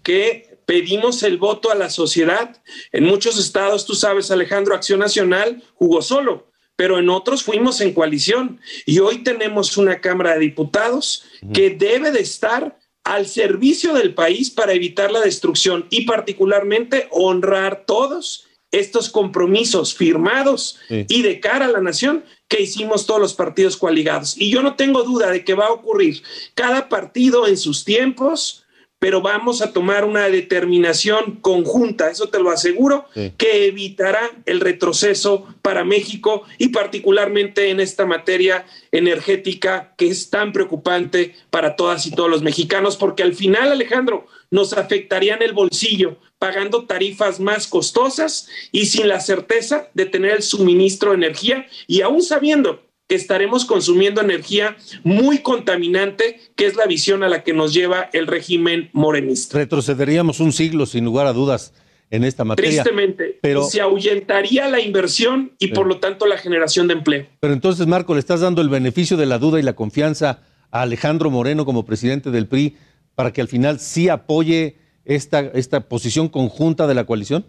que 0.03 0.52
pedimos 0.67 1.23
el 1.23 1.39
voto 1.39 1.71
a 1.71 1.75
la 1.75 1.91
sociedad. 1.91 2.63
En 2.93 3.05
muchos 3.05 3.39
estados, 3.39 3.87
tú 3.87 3.95
sabes, 3.95 4.31
Alejandro, 4.31 4.75
Acción 4.75 5.01
Nacional 5.01 5.63
jugó 5.75 6.03
solo, 6.03 6.49
pero 6.77 6.99
en 6.99 7.09
otros 7.09 7.43
fuimos 7.43 7.81
en 7.81 7.93
coalición. 7.93 8.61
Y 8.87 8.99
hoy 8.99 9.23
tenemos 9.23 9.77
una 9.77 10.01
Cámara 10.01 10.35
de 10.35 10.41
Diputados 10.41 11.25
que 11.53 11.71
debe 11.71 12.11
de 12.11 12.21
estar 12.21 12.79
al 13.05 13.27
servicio 13.27 13.95
del 13.95 14.15
país 14.15 14.51
para 14.51 14.73
evitar 14.73 15.11
la 15.11 15.21
destrucción 15.21 15.87
y 15.91 16.05
particularmente 16.05 17.09
honrar 17.11 17.85
todos 17.87 18.47
estos 18.71 19.11
compromisos 19.11 19.95
firmados 19.95 20.79
y 20.89 21.23
de 21.23 21.41
cara 21.41 21.67
a 21.67 21.71
la 21.71 21.81
nación 21.81 22.25
que 22.49 22.63
hicimos 22.63 23.07
todos 23.07 23.21
los 23.21 23.35
partidos 23.35 23.77
coaligados. 23.77 24.35
Y 24.37 24.51
yo 24.51 24.63
no 24.63 24.77
tengo 24.77 25.03
duda 25.03 25.31
de 25.31 25.45
que 25.45 25.55
va 25.55 25.67
a 25.67 25.73
ocurrir 25.73 26.23
cada 26.55 26.89
partido 26.89 27.47
en 27.47 27.59
sus 27.59 27.85
tiempos, 27.85 28.62
pero 29.03 29.21
vamos 29.21 29.63
a 29.63 29.73
tomar 29.73 30.05
una 30.05 30.29
determinación 30.29 31.41
conjunta, 31.41 32.09
eso 32.09 32.29
te 32.29 32.39
lo 32.39 32.53
aseguro, 32.53 33.07
que 33.37 33.67
evitará 33.67 34.31
el 34.47 34.61
retroceso 34.61 35.45
para 35.61 35.83
México 35.83 36.45
y 36.57 36.69
particularmente 36.69 37.71
en 37.71 37.81
esta 37.81 38.07
materia 38.07 38.65
energética 38.93 39.93
que 39.97 40.07
es 40.07 40.31
tan 40.31 40.53
preocupante 40.53 41.35
para 41.51 41.75
todas 41.75 42.07
y 42.07 42.13
todos 42.13 42.31
los 42.31 42.43
mexicanos, 42.43 42.97
porque 42.97 43.25
al 43.25 43.35
final, 43.35 43.73
Alejandro, 43.73 44.29
nos 44.53 44.73
afectaría 44.73 45.35
en 45.35 45.43
el 45.43 45.53
bolsillo, 45.53 46.19
pagando 46.39 46.85
tarifas 46.85 47.41
más 47.41 47.67
costosas 47.67 48.47
y 48.71 48.87
sin 48.87 49.09
la 49.09 49.19
certeza 49.19 49.89
de 49.95 50.07
tener 50.07 50.31
el 50.31 50.43
suministro 50.43 51.11
de 51.11 51.17
energía 51.17 51.67
y 51.89 52.03
aún 52.03 52.23
sabiendo 52.23 52.81
estaremos 53.09 53.65
consumiendo 53.65 54.21
energía 54.21 54.77
muy 55.05 55.39
contaminante, 55.39 56.41
que 56.57 56.67
es 56.67 56.77
la 56.77 56.87
visión 56.87 57.23
a 57.23 57.29
la 57.29 57.43
que 57.43 57.53
nos 57.53 57.75
lleva 57.75 58.09
el 58.13 58.27
régimen 58.27 58.91
morenista. 58.93 59.59
Retrocederíamos 59.59 60.41
un 60.41 60.53
siglo, 60.53 60.87
sin 60.87 61.05
lugar 61.05 61.27
a 61.27 61.33
dudas, 61.33 61.75
en 62.11 62.25
esta 62.25 62.45
materia. 62.45 62.83
Tristemente, 62.83 63.39
pero 63.41 63.65
se 63.65 63.81
ahuyentaría 63.81 64.69
la 64.69 64.81
inversión 64.81 65.53
y 65.59 65.69
por 65.69 65.87
lo 65.87 65.99
tanto 65.99 66.27
la 66.27 66.37
generación 66.37 66.87
de 66.87 66.95
empleo. 66.95 67.27
Pero 67.41 67.55
entonces, 67.55 67.87
Marco, 67.87 68.15
le 68.15 68.21
estás 68.21 68.41
dando 68.41 68.61
el 68.61 68.69
beneficio 68.69 69.17
de 69.17 69.27
la 69.27 69.39
duda 69.39 69.59
y 69.59 69.63
la 69.63 69.73
confianza 69.73 70.43
a 70.71 70.83
Alejandro 70.83 71.31
Moreno 71.31 71.65
como 71.65 71.85
presidente 71.85 72.31
del 72.31 72.49
PRI 72.49 72.77
para 73.15 73.33
que 73.33 73.41
al 73.41 73.49
final 73.49 73.81
sí 73.81 74.09
apoye 74.09 74.77
esta, 75.05 75.41
esta 75.41 75.89
posición 75.89 76.29
conjunta 76.29 76.87
de 76.87 76.95
la 76.95 77.05
coalición? 77.05 77.47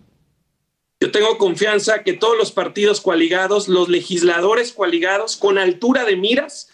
Yo 1.03 1.11
tengo 1.11 1.37
confianza 1.37 2.01
que 2.01 2.13
todos 2.13 2.37
los 2.37 2.53
partidos 2.53 3.01
coaligados, 3.01 3.67
los 3.67 3.89
legisladores 3.89 4.71
coaligados, 4.71 5.35
con 5.35 5.57
altura 5.57 6.05
de 6.05 6.15
miras, 6.15 6.69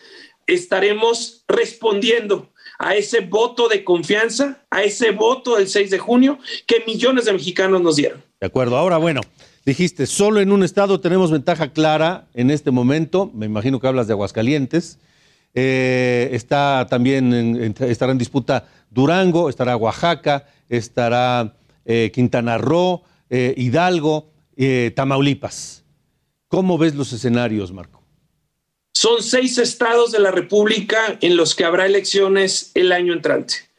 estaremos 0.46 1.44
respondiendo 1.48 2.52
a 2.78 2.94
ese 2.94 3.22
voto 3.22 3.68
de 3.68 3.84
confianza, 3.84 4.62
a 4.70 4.84
ese 4.84 5.10
voto 5.10 5.56
del 5.56 5.68
6 5.68 5.90
de 5.90 5.98
junio 5.98 6.38
que 6.68 6.84
millones 6.86 7.26
de 7.26 7.34
mexicanos 7.34 7.82
nos 7.82 7.96
dieron. 7.96 8.22
De 8.40 8.46
acuerdo. 8.46 8.78
Ahora, 8.78 8.98
bueno, 8.98 9.22
dijiste, 9.66 10.06
solo 10.06 10.42
en 10.42 10.52
un 10.52 10.62
estado 10.62 11.00
tenemos 11.00 11.32
ventaja 11.32 11.74
clara 11.74 12.28
en 12.36 12.52
este 12.52 12.70
momento. 12.70 13.32
Me 13.34 13.48
imagino 13.48 13.80
que 13.80 13.88
hablas 13.88 14.06
de 14.06 14.14
Aguascalientes. 14.14 15.00
Eh, 15.56 16.30
está 16.34 16.86
también 16.88 17.74
estará 17.80 18.12
en 18.12 18.20
disputa 18.20 18.68
Durango, 18.92 19.50
estará 19.50 19.76
Oaxaca, 19.76 20.46
estará 20.70 21.56
eh, 21.86 22.12
Quintana 22.14 22.60
Roo, 22.60 23.02
eh, 23.30 23.54
Hidalgo, 23.58 24.32
eh, 24.56 24.92
Tamaulipas. 24.96 25.84
¿Cómo 26.48 26.78
ves 26.78 26.96
los 26.96 27.14
escenarios, 27.14 27.72
Marco? 27.72 28.04
Son 28.94 29.22
seis 29.22 29.58
estados 29.58 30.12
de 30.12 30.20
la 30.20 30.32
República 30.32 31.18
en 31.22 31.38
los 31.38 31.56
que 31.56 31.64
habrá 31.64 31.86
elecciones 31.86 32.72
el 32.74 32.92
año 32.92 33.14
entrante. 33.14 33.70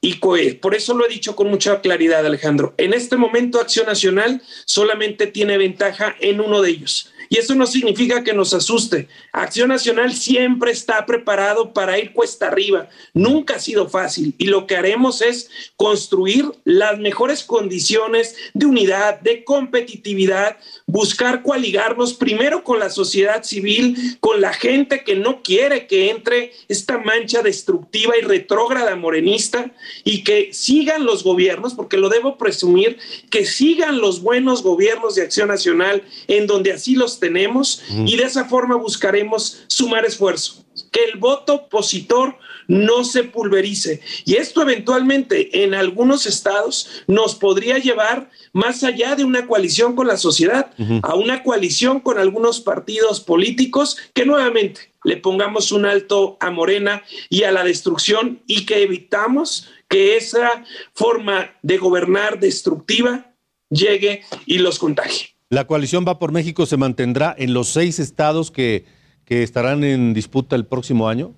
Y 0.00 0.14
por 0.14 0.74
eso 0.74 0.94
lo 0.94 1.04
he 1.04 1.10
dicho 1.10 1.36
con 1.36 1.48
mucha 1.50 1.82
claridad, 1.82 2.24
Alejandro. 2.24 2.74
En 2.78 2.94
este 2.94 3.18
momento, 3.18 3.60
Acción 3.60 3.86
Nacional 3.86 4.40
solamente 4.64 5.26
tiene 5.26 5.58
ventaja 5.58 6.16
en 6.20 6.40
uno 6.40 6.62
de 6.62 6.70
ellos. 6.70 7.12
Y 7.32 7.38
eso 7.38 7.54
no 7.54 7.64
significa 7.64 8.24
que 8.24 8.32
nos 8.32 8.52
asuste. 8.52 9.06
Acción 9.32 9.68
Nacional 9.68 10.12
siempre 10.12 10.72
está 10.72 11.06
preparado 11.06 11.72
para 11.72 11.96
ir 11.96 12.12
cuesta 12.12 12.48
arriba. 12.48 12.88
Nunca 13.14 13.54
ha 13.54 13.60
sido 13.60 13.88
fácil. 13.88 14.34
Y 14.36 14.46
lo 14.46 14.66
que 14.66 14.76
haremos 14.76 15.22
es 15.22 15.48
construir 15.76 16.50
las 16.64 16.98
mejores 16.98 17.44
condiciones 17.44 18.34
de 18.52 18.66
unidad, 18.66 19.20
de 19.20 19.44
competitividad, 19.44 20.56
buscar 20.86 21.44
coaligarnos 21.44 22.14
primero 22.14 22.64
con 22.64 22.80
la 22.80 22.90
sociedad 22.90 23.44
civil, 23.44 24.18
con 24.18 24.40
la 24.40 24.52
gente 24.52 25.04
que 25.04 25.14
no 25.14 25.40
quiere 25.44 25.86
que 25.86 26.10
entre 26.10 26.52
esta 26.66 26.98
mancha 26.98 27.42
destructiva 27.42 28.14
y 28.18 28.22
retrógrada 28.22 28.96
morenista 28.96 29.70
y 30.02 30.24
que 30.24 30.52
sigan 30.52 31.04
los 31.04 31.22
gobiernos, 31.22 31.74
porque 31.74 31.96
lo 31.96 32.08
debo 32.08 32.38
presumir, 32.38 32.98
que 33.30 33.46
sigan 33.46 34.00
los 34.00 34.20
buenos 34.20 34.64
gobiernos 34.64 35.14
de 35.14 35.22
Acción 35.22 35.46
Nacional 35.46 36.02
en 36.26 36.48
donde 36.48 36.72
así 36.72 36.96
los 36.96 37.19
tenemos 37.20 37.82
y 37.90 38.16
de 38.16 38.24
esa 38.24 38.46
forma 38.46 38.74
buscaremos 38.76 39.64
sumar 39.68 40.04
esfuerzo, 40.04 40.64
que 40.90 41.04
el 41.04 41.18
voto 41.18 41.54
opositor 41.54 42.36
no 42.66 43.04
se 43.04 43.24
pulverice. 43.24 44.00
Y 44.24 44.36
esto 44.36 44.62
eventualmente 44.62 45.64
en 45.64 45.74
algunos 45.74 46.26
estados 46.26 47.02
nos 47.06 47.34
podría 47.34 47.78
llevar 47.78 48.30
más 48.52 48.84
allá 48.84 49.16
de 49.16 49.24
una 49.24 49.46
coalición 49.46 49.96
con 49.96 50.06
la 50.06 50.16
sociedad, 50.16 50.72
a 51.02 51.14
una 51.14 51.42
coalición 51.42 52.00
con 52.00 52.18
algunos 52.18 52.60
partidos 52.60 53.20
políticos 53.20 53.96
que 54.14 54.24
nuevamente 54.24 54.92
le 55.04 55.16
pongamos 55.16 55.72
un 55.72 55.84
alto 55.84 56.36
a 56.40 56.50
Morena 56.50 57.02
y 57.28 57.42
a 57.42 57.52
la 57.52 57.64
destrucción 57.64 58.42
y 58.46 58.66
que 58.66 58.82
evitamos 58.82 59.68
que 59.88 60.16
esa 60.16 60.64
forma 60.94 61.56
de 61.62 61.78
gobernar 61.78 62.38
destructiva 62.38 63.34
llegue 63.70 64.22
y 64.46 64.58
los 64.58 64.78
contagie. 64.78 65.34
La 65.52 65.66
coalición 65.66 66.04
Va 66.06 66.20
por 66.20 66.30
México 66.30 66.64
se 66.64 66.76
mantendrá 66.76 67.34
en 67.36 67.52
los 67.54 67.70
seis 67.70 67.98
estados 67.98 68.52
que, 68.52 68.84
que 69.24 69.42
estarán 69.42 69.82
en 69.82 70.14
disputa 70.14 70.54
el 70.54 70.64
próximo 70.64 71.08
año. 71.08 71.34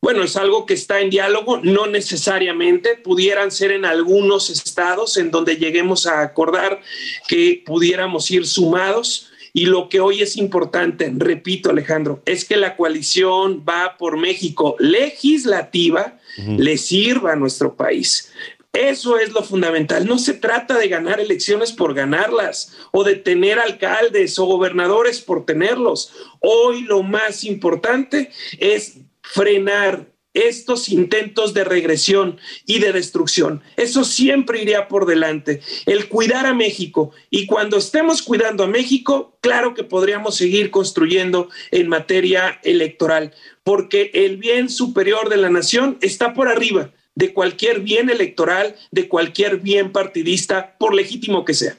Bueno, 0.00 0.22
es 0.22 0.34
algo 0.36 0.64
que 0.64 0.72
está 0.72 1.02
en 1.02 1.10
diálogo, 1.10 1.60
no 1.62 1.86
necesariamente, 1.86 2.96
pudieran 2.96 3.50
ser 3.50 3.72
en 3.72 3.84
algunos 3.84 4.48
estados 4.48 5.18
en 5.18 5.30
donde 5.30 5.56
lleguemos 5.56 6.06
a 6.06 6.22
acordar 6.22 6.80
que 7.28 7.62
pudiéramos 7.66 8.30
ir 8.30 8.46
sumados. 8.46 9.28
Y 9.52 9.66
lo 9.66 9.90
que 9.90 10.00
hoy 10.00 10.22
es 10.22 10.38
importante, 10.38 11.12
repito 11.14 11.68
Alejandro, 11.68 12.22
es 12.24 12.46
que 12.46 12.56
la 12.56 12.76
coalición 12.76 13.62
va 13.68 13.96
por 13.98 14.16
México 14.16 14.74
legislativa 14.78 16.18
le 16.56 16.78
sirva 16.78 17.32
a 17.32 17.36
nuestro 17.36 17.74
país. 17.74 18.32
Eso 18.72 19.18
es 19.18 19.32
lo 19.32 19.42
fundamental. 19.42 20.06
No 20.06 20.18
se 20.18 20.34
trata 20.34 20.78
de 20.78 20.88
ganar 20.88 21.20
elecciones 21.20 21.72
por 21.72 21.94
ganarlas 21.94 22.76
o 22.92 23.02
de 23.02 23.16
tener 23.16 23.58
alcaldes 23.58 24.38
o 24.38 24.44
gobernadores 24.44 25.20
por 25.20 25.46
tenerlos. 25.46 26.12
Hoy 26.40 26.82
lo 26.82 27.02
más 27.02 27.44
importante 27.44 28.30
es 28.58 28.98
frenar 29.22 30.06
estos 30.34 30.90
intentos 30.90 31.54
de 31.54 31.64
regresión 31.64 32.38
y 32.66 32.78
de 32.78 32.92
destrucción. 32.92 33.62
Eso 33.76 34.04
siempre 34.04 34.62
iría 34.62 34.86
por 34.86 35.06
delante. 35.06 35.60
El 35.86 36.08
cuidar 36.08 36.46
a 36.46 36.54
México. 36.54 37.10
Y 37.30 37.46
cuando 37.46 37.78
estemos 37.78 38.22
cuidando 38.22 38.64
a 38.64 38.68
México, 38.68 39.38
claro 39.40 39.74
que 39.74 39.82
podríamos 39.82 40.36
seguir 40.36 40.70
construyendo 40.70 41.48
en 41.70 41.88
materia 41.88 42.60
electoral, 42.62 43.34
porque 43.64 44.10
el 44.12 44.36
bien 44.36 44.68
superior 44.68 45.30
de 45.30 45.38
la 45.38 45.50
nación 45.50 45.98
está 46.02 46.34
por 46.34 46.48
arriba 46.48 46.92
de 47.18 47.34
cualquier 47.34 47.80
bien 47.80 48.10
electoral, 48.10 48.76
de 48.92 49.08
cualquier 49.08 49.56
bien 49.56 49.90
partidista, 49.90 50.76
por 50.78 50.94
legítimo 50.94 51.44
que 51.44 51.52
sea. 51.52 51.74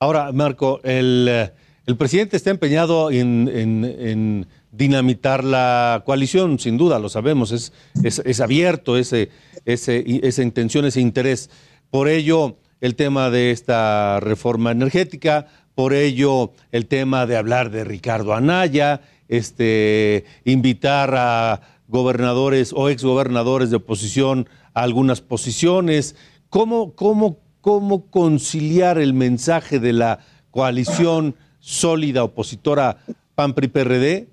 Ahora, 0.00 0.32
Marco, 0.32 0.80
el, 0.82 1.50
el 1.86 1.96
presidente 1.98 2.38
está 2.38 2.48
empeñado 2.50 3.10
en, 3.10 3.50
en, 3.52 3.84
en 3.84 4.46
dinamitar 4.72 5.44
la 5.44 6.02
coalición, 6.06 6.58
sin 6.58 6.78
duda, 6.78 6.98
lo 6.98 7.10
sabemos, 7.10 7.52
es, 7.52 7.74
es, 8.02 8.22
es 8.24 8.40
abierto 8.40 8.96
ese, 8.96 9.28
ese, 9.66 10.02
esa 10.22 10.42
intención, 10.42 10.86
ese 10.86 11.02
interés. 11.02 11.50
Por 11.90 12.08
ello, 12.08 12.56
el 12.80 12.94
tema 12.94 13.28
de 13.28 13.50
esta 13.50 14.20
reforma 14.20 14.70
energética, 14.70 15.48
por 15.74 15.92
ello, 15.92 16.52
el 16.72 16.86
tema 16.86 17.26
de 17.26 17.36
hablar 17.36 17.70
de 17.70 17.84
Ricardo 17.84 18.32
Anaya, 18.32 19.02
este, 19.28 20.24
invitar 20.44 21.14
a 21.14 21.60
gobernadores 21.88 22.72
o 22.74 22.88
exgobernadores 22.88 23.68
de 23.70 23.76
oposición 23.76 24.48
algunas 24.82 25.20
posiciones. 25.20 26.16
¿Cómo, 26.48 26.94
cómo, 26.94 27.40
cómo 27.60 28.10
conciliar 28.10 28.98
el 28.98 29.14
mensaje 29.14 29.78
de 29.78 29.92
la 29.92 30.20
coalición 30.50 31.36
sólida 31.60 32.24
opositora 32.24 32.98
PAN-PRI-PRD 33.34 34.28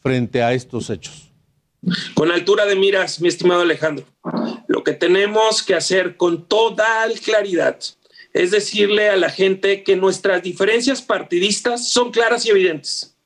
frente 0.00 0.42
a 0.42 0.52
estos 0.52 0.90
hechos? 0.90 1.32
Con 2.14 2.30
altura 2.30 2.66
de 2.66 2.76
miras, 2.76 3.20
mi 3.20 3.28
estimado 3.28 3.62
Alejandro, 3.62 4.04
lo 4.68 4.84
que 4.84 4.92
tenemos 4.92 5.62
que 5.62 5.74
hacer 5.74 6.16
con 6.16 6.46
toda 6.46 7.06
claridad 7.24 7.78
es 8.32 8.50
decirle 8.50 9.08
a 9.08 9.16
la 9.16 9.30
gente 9.30 9.82
que 9.82 9.96
nuestras 9.96 10.42
diferencias 10.42 11.02
partidistas 11.02 11.88
son 11.88 12.12
claras 12.12 12.46
y 12.46 12.50
evidentes, 12.50 13.16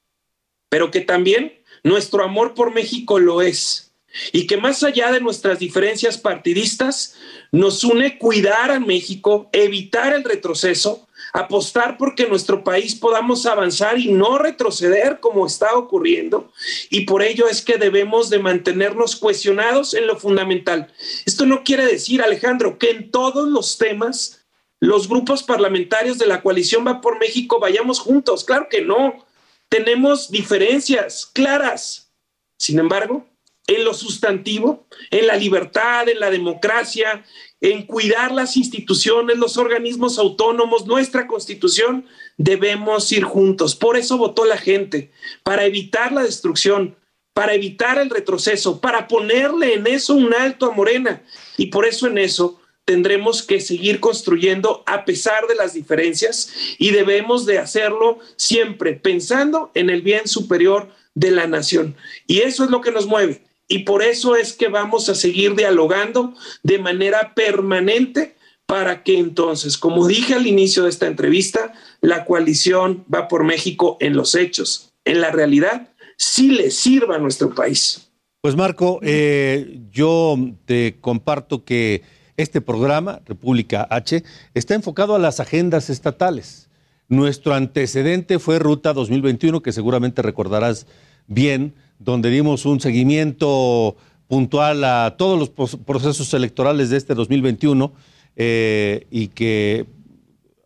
pero 0.69 0.91
que 0.91 1.01
también 1.01 1.53
nuestro 1.83 2.25
amor 2.25 2.55
por 2.55 2.73
México 2.73 3.19
lo 3.19 3.43
es, 3.43 3.84
y 4.33 4.47
que 4.47 4.57
más 4.57 4.83
allá 4.83 5.11
de 5.13 5.21
nuestras 5.21 5.59
diferencias 5.59 6.19
partidistas, 6.19 7.17
nos 7.53 7.85
une 7.85 8.19
cuidar 8.19 8.71
a 8.71 8.81
México, 8.81 9.49
evitar 9.53 10.13
el 10.13 10.25
retroceso, 10.25 11.07
apostar 11.33 11.97
porque 11.99 12.27
nuestro 12.27 12.63
país 12.63 12.95
podamos 12.95 13.47
avanzar 13.47 13.99
y 13.99 14.13
no 14.13 14.39
retroceder 14.39 15.21
como 15.21 15.47
está 15.47 15.75
ocurriendo. 15.75 16.53
Y 16.91 17.03
por 17.03 17.23
ello 17.23 17.49
es 17.49 17.63
que 17.63 17.77
debemos 17.77 18.31
de 18.31 18.39
mantenernos 18.39 19.17
cuestionados 19.17 19.95
en 19.95 20.07
lo 20.07 20.19
fundamental. 20.19 20.93
Esto 21.27 21.47
no 21.47 21.65
quiere 21.65 21.87
decir, 21.87 22.23
Alejandro, 22.23 22.79
que 22.79 22.91
en 22.91 23.11
todos 23.11 23.49
los 23.49 23.79
temas 23.79 24.45
los 24.81 25.09
grupos 25.09 25.43
parlamentarios 25.43 26.19
de 26.19 26.27
la 26.27 26.43
coalición 26.43 26.87
Va 26.87 27.01
por 27.01 27.19
México 27.19 27.59
vayamos 27.59 28.01
juntos. 28.01 28.45
Claro 28.45 28.69
que 28.69 28.83
no. 28.83 29.25
Tenemos 29.69 30.31
diferencias 30.31 31.27
claras. 31.33 32.13
Sin 32.59 32.79
embargo, 32.79 33.27
en 33.67 33.85
lo 33.85 33.95
sustantivo, 33.95 34.87
en 35.11 35.27
la 35.27 35.37
libertad, 35.37 36.09
en 36.09 36.21
la 36.21 36.31
democracia, 36.31 37.25
en 37.61 37.87
cuidar 37.87 38.31
las 38.33 38.57
instituciones, 38.57 39.39
los 39.39 39.57
organismos 39.57 40.19
autónomos, 40.19 40.87
nuestra 40.87 41.27
constitución, 41.27 42.07
debemos 42.37 43.11
ir 43.11 43.25
juntos. 43.25 43.75
Por 43.75 43.97
eso 43.97 44.19
votó 44.19 44.45
la 44.45 44.59
gente, 44.59 45.11
para 45.43 45.65
evitar 45.65 46.13
la 46.13 46.23
destrucción, 46.23 46.97
para 47.33 47.55
evitar 47.55 47.99
el 47.99 48.11
retroceso, 48.11 48.81
para 48.81 49.09
ponerle 49.09 49.75
en 49.75 49.87
eso 49.87 50.15
un 50.15 50.35
alto 50.35 50.67
a 50.67 50.75
Morena. 50.75 51.23
Y 51.57 51.67
por 51.67 51.87
eso 51.87 52.07
en 52.07 52.19
eso 52.19 52.61
tendremos 52.85 53.43
que 53.43 53.61
seguir 53.61 53.99
construyendo 53.99 54.83
a 54.87 55.07
pesar 55.07 55.47
de 55.47 55.55
las 55.55 55.73
diferencias 55.73 56.53
y 56.79 56.91
debemos 56.91 57.47
de 57.47 57.59
hacerlo 57.59 58.19
siempre 58.37 58.93
pensando 58.93 59.71
en 59.75 59.89
el 59.89 60.03
bien 60.03 60.29
superior 60.29 60.91
de 61.15 61.31
la 61.31 61.47
nación. 61.47 61.97
Y 62.27 62.41
eso 62.41 62.65
es 62.65 62.71
lo 62.71 62.83
que 62.83 62.93
nos 62.93 63.07
mueve 63.07 63.43
y 63.75 63.81
por 63.81 64.05
eso 64.05 64.37
es 64.37 64.53
que 64.53 64.69
vamos 64.69 65.09
a 65.09 65.17
seguir 65.17 65.57
dialogando 65.57 66.33
de 66.63 66.79
manera 66.79 67.35
permanente 67.35 68.37
para 68.67 69.03
que 69.03 69.19
entonces, 69.19 69.77
como 69.77 70.07
dije 70.07 70.35
al 70.35 70.47
inicio 70.47 70.85
de 70.85 70.91
esta 70.91 71.09
entrevista, 71.09 71.73
la 72.01 72.25
coalición 72.25 73.05
va 73.13 73.27
por 73.27 73.43
México 73.43 73.97
en 73.99 74.15
los 74.15 74.37
hechos, 74.37 74.93
en 75.05 75.21
la 75.21 75.33
realidad, 75.33 75.89
sí 76.17 76.53
le 76.53 76.71
sirva 76.71 77.17
a 77.17 77.19
nuestro 77.19 77.53
país. 77.53 78.13
Pues 78.41 78.55
Marco, 78.55 79.01
eh, 79.03 79.81
yo 79.91 80.39
te 80.67 80.99
comparto 81.01 81.65
que 81.65 82.03
este 82.37 82.61
programa, 82.61 83.23
República 83.27 83.89
H, 83.91 84.23
está 84.55 84.75
enfocado 84.75 85.17
a 85.17 85.19
las 85.19 85.41
agendas 85.41 85.91
estatales. 85.91 86.69
Nuestro 87.09 87.55
antecedente 87.55 88.39
fue 88.39 88.61
Ruta 88.61 88.93
2021, 88.93 89.63
que 89.63 89.73
seguramente 89.73 90.23
recordarás 90.23 90.87
bien, 91.27 91.75
donde 91.99 92.31
dimos 92.31 92.67
un 92.67 92.81
seguimiento 92.81 93.97
puntual 94.29 94.85
a 94.85 95.17
todos 95.17 95.39
los 95.39 95.79
procesos 95.79 96.33
electorales 96.35 96.91
de 96.91 96.97
este 96.97 97.15
2021 97.15 97.93
eh, 98.37 99.07
y 99.11 99.29
que 99.29 99.87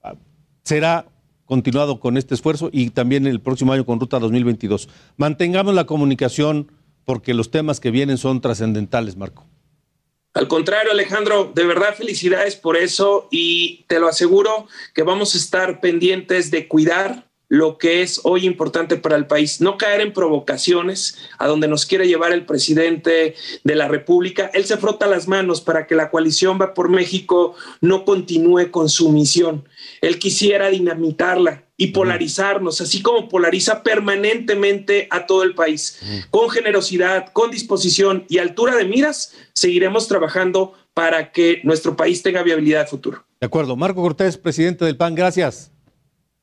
ah, 0.02 0.14
será 0.62 1.06
continuado 1.44 1.98
con 2.00 2.16
este 2.16 2.34
esfuerzo 2.34 2.70
y 2.72 2.90
también 2.90 3.26
el 3.26 3.40
próximo 3.40 3.72
año 3.72 3.84
con 3.84 4.00
Ruta 4.00 4.18
2022. 4.18 4.88
Mantengamos 5.16 5.74
la 5.74 5.84
comunicación 5.84 6.70
porque 7.04 7.34
los 7.34 7.50
temas 7.50 7.80
que 7.80 7.90
vienen 7.90 8.18
son 8.18 8.40
trascendentales, 8.40 9.16
Marco. 9.16 9.46
Al 10.34 10.46
contrario, 10.46 10.92
Alejandro, 10.92 11.50
de 11.54 11.64
verdad 11.64 11.94
felicidades 11.96 12.54
por 12.54 12.76
eso 12.76 13.28
y 13.30 13.84
te 13.88 13.98
lo 13.98 14.08
aseguro 14.08 14.66
que 14.94 15.02
vamos 15.02 15.34
a 15.34 15.38
estar 15.38 15.80
pendientes 15.80 16.50
de 16.50 16.68
cuidar 16.68 17.27
lo 17.48 17.78
que 17.78 18.02
es 18.02 18.20
hoy 18.24 18.46
importante 18.46 18.96
para 18.96 19.16
el 19.16 19.26
país, 19.26 19.60
no 19.60 19.78
caer 19.78 20.02
en 20.02 20.12
provocaciones 20.12 21.16
a 21.38 21.46
donde 21.46 21.68
nos 21.68 21.86
quiere 21.86 22.06
llevar 22.06 22.32
el 22.32 22.44
presidente 22.44 23.34
de 23.64 23.74
la 23.74 23.88
República. 23.88 24.50
Él 24.52 24.64
se 24.64 24.76
frota 24.76 25.06
las 25.06 25.28
manos 25.28 25.60
para 25.60 25.86
que 25.86 25.94
la 25.94 26.10
coalición 26.10 26.58
va 26.60 26.74
por 26.74 26.90
México 26.90 27.54
no 27.80 28.04
continúe 28.04 28.70
con 28.70 28.88
su 28.88 29.10
misión. 29.10 29.66
Él 30.00 30.18
quisiera 30.18 30.68
dinamitarla 30.68 31.64
y 31.76 31.88
polarizarnos, 31.88 32.80
así 32.80 33.02
como 33.02 33.28
polariza 33.28 33.82
permanentemente 33.82 35.06
a 35.10 35.26
todo 35.26 35.44
el 35.44 35.54
país. 35.54 36.00
Con 36.30 36.50
generosidad, 36.50 37.32
con 37.32 37.50
disposición 37.50 38.24
y 38.28 38.38
altura 38.38 38.76
de 38.76 38.84
miras, 38.84 39.34
seguiremos 39.52 40.08
trabajando 40.08 40.74
para 40.92 41.30
que 41.30 41.60
nuestro 41.62 41.96
país 41.96 42.22
tenga 42.22 42.42
viabilidad 42.42 42.88
futuro. 42.88 43.24
De 43.40 43.46
acuerdo. 43.46 43.76
Marco 43.76 44.02
Cortés, 44.02 44.36
presidente 44.36 44.84
del 44.84 44.96
PAN, 44.96 45.14
gracias. 45.14 45.70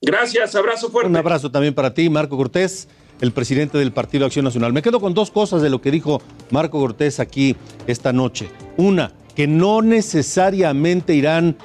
Gracias, 0.02 0.56
abrazo 0.56 0.90
fuerte. 0.90 1.10
Un 1.10 1.16
abrazo 1.16 1.52
también 1.52 1.74
para 1.74 1.94
ti, 1.94 2.10
Marco 2.10 2.38
Cortés, 2.38 2.88
el 3.22 3.32
presidente 3.32 3.78
del 3.78 3.92
Partido 3.92 4.26
Acción 4.26 4.46
Nacional. 4.46 4.74
Me 4.74 4.82
quedo 4.82 5.00
con 5.00 5.14
dos 5.14 5.32
cosas 5.32 5.62
de 5.62 5.70
lo 5.70 5.82
que 5.82 5.92
dijo 5.92 6.22
Marco 6.52 6.80
Cortés 6.80 7.20
aquí 7.20 7.56
esta 7.88 8.14
noche. 8.14 8.50
Una, 8.78 9.14
que 9.36 9.48
no 9.48 9.82
necesariamente 9.82 11.16
irán 11.16 11.58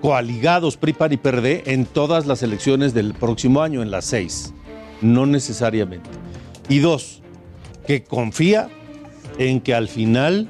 coaligados 0.00 0.76
PRI, 0.76 0.94
PAN 0.94 1.12
y 1.12 1.16
PRD 1.18 1.62
en 1.66 1.84
todas 1.84 2.26
las 2.26 2.42
elecciones 2.42 2.94
del 2.94 3.14
próximo 3.14 3.62
año, 3.62 3.82
en 3.82 3.90
las 3.90 4.06
seis. 4.06 4.54
No 5.02 5.26
necesariamente. 5.26 6.08
Y 6.68 6.78
dos, 6.78 7.22
que 7.86 8.02
confía 8.04 8.68
en 9.38 9.60
que 9.60 9.74
al 9.74 9.88
final 9.88 10.48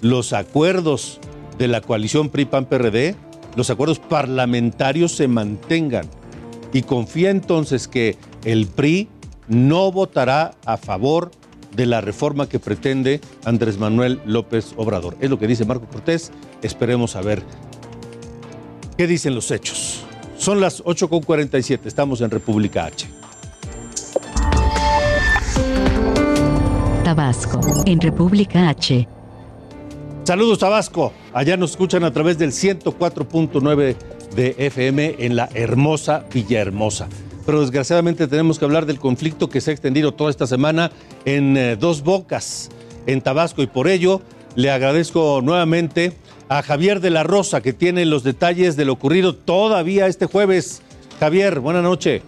los 0.00 0.32
acuerdos 0.32 1.20
de 1.58 1.68
la 1.68 1.80
coalición 1.80 2.28
PRI-PAN-PRD, 2.28 3.16
los 3.56 3.70
acuerdos 3.70 3.98
parlamentarios 3.98 5.12
se 5.12 5.26
mantengan 5.26 6.08
y 6.72 6.82
confía 6.82 7.30
entonces 7.30 7.88
que 7.88 8.16
el 8.44 8.66
PRI 8.66 9.08
no 9.48 9.90
votará 9.90 10.54
a 10.64 10.76
favor 10.76 11.30
de 11.74 11.86
la 11.86 12.00
reforma 12.00 12.48
que 12.48 12.58
pretende 12.58 13.20
Andrés 13.44 13.78
Manuel 13.78 14.20
López 14.26 14.74
Obrador. 14.76 15.16
Es 15.20 15.30
lo 15.30 15.38
que 15.38 15.46
dice 15.46 15.64
Marco 15.64 15.86
Cortés. 15.86 16.32
Esperemos 16.62 17.16
a 17.16 17.22
ver 17.22 17.42
qué 18.96 19.06
dicen 19.06 19.34
los 19.34 19.50
hechos. 19.50 20.04
Son 20.36 20.60
las 20.60 20.84
8.47, 20.84 21.80
estamos 21.84 22.20
en 22.20 22.30
República 22.30 22.84
H. 22.84 23.08
Tabasco, 27.04 27.60
en 27.86 28.00
República 28.00 28.68
H. 28.68 29.08
Saludos 30.24 30.58
Tabasco, 30.58 31.12
allá 31.32 31.56
nos 31.56 31.70
escuchan 31.70 32.04
a 32.04 32.12
través 32.12 32.38
del 32.38 32.52
104.9 32.52 33.96
de 34.34 34.54
FM 34.58 35.16
en 35.18 35.36
la 35.36 35.48
hermosa 35.54 36.24
Villahermosa. 36.32 37.08
Pero 37.46 37.60
desgraciadamente 37.60 38.28
tenemos 38.28 38.58
que 38.58 38.64
hablar 38.64 38.84
del 38.84 38.98
conflicto 38.98 39.48
que 39.48 39.60
se 39.60 39.70
ha 39.70 39.74
extendido 39.74 40.12
toda 40.12 40.30
esta 40.30 40.46
semana 40.46 40.90
en 41.24 41.56
eh, 41.56 41.76
dos 41.76 42.02
bocas, 42.02 42.68
en 43.06 43.22
Tabasco, 43.22 43.62
y 43.62 43.66
por 43.66 43.88
ello 43.88 44.20
le 44.54 44.70
agradezco 44.70 45.40
nuevamente 45.42 46.12
a 46.48 46.62
Javier 46.62 47.00
de 47.00 47.10
la 47.10 47.22
Rosa, 47.22 47.60
que 47.60 47.72
tiene 47.72 48.04
los 48.04 48.22
detalles 48.22 48.76
de 48.76 48.84
lo 48.84 48.94
ocurrido 48.94 49.34
todavía 49.34 50.06
este 50.06 50.26
jueves. 50.26 50.82
Javier, 51.20 51.60
buena 51.60 51.82
noche. 51.82 52.22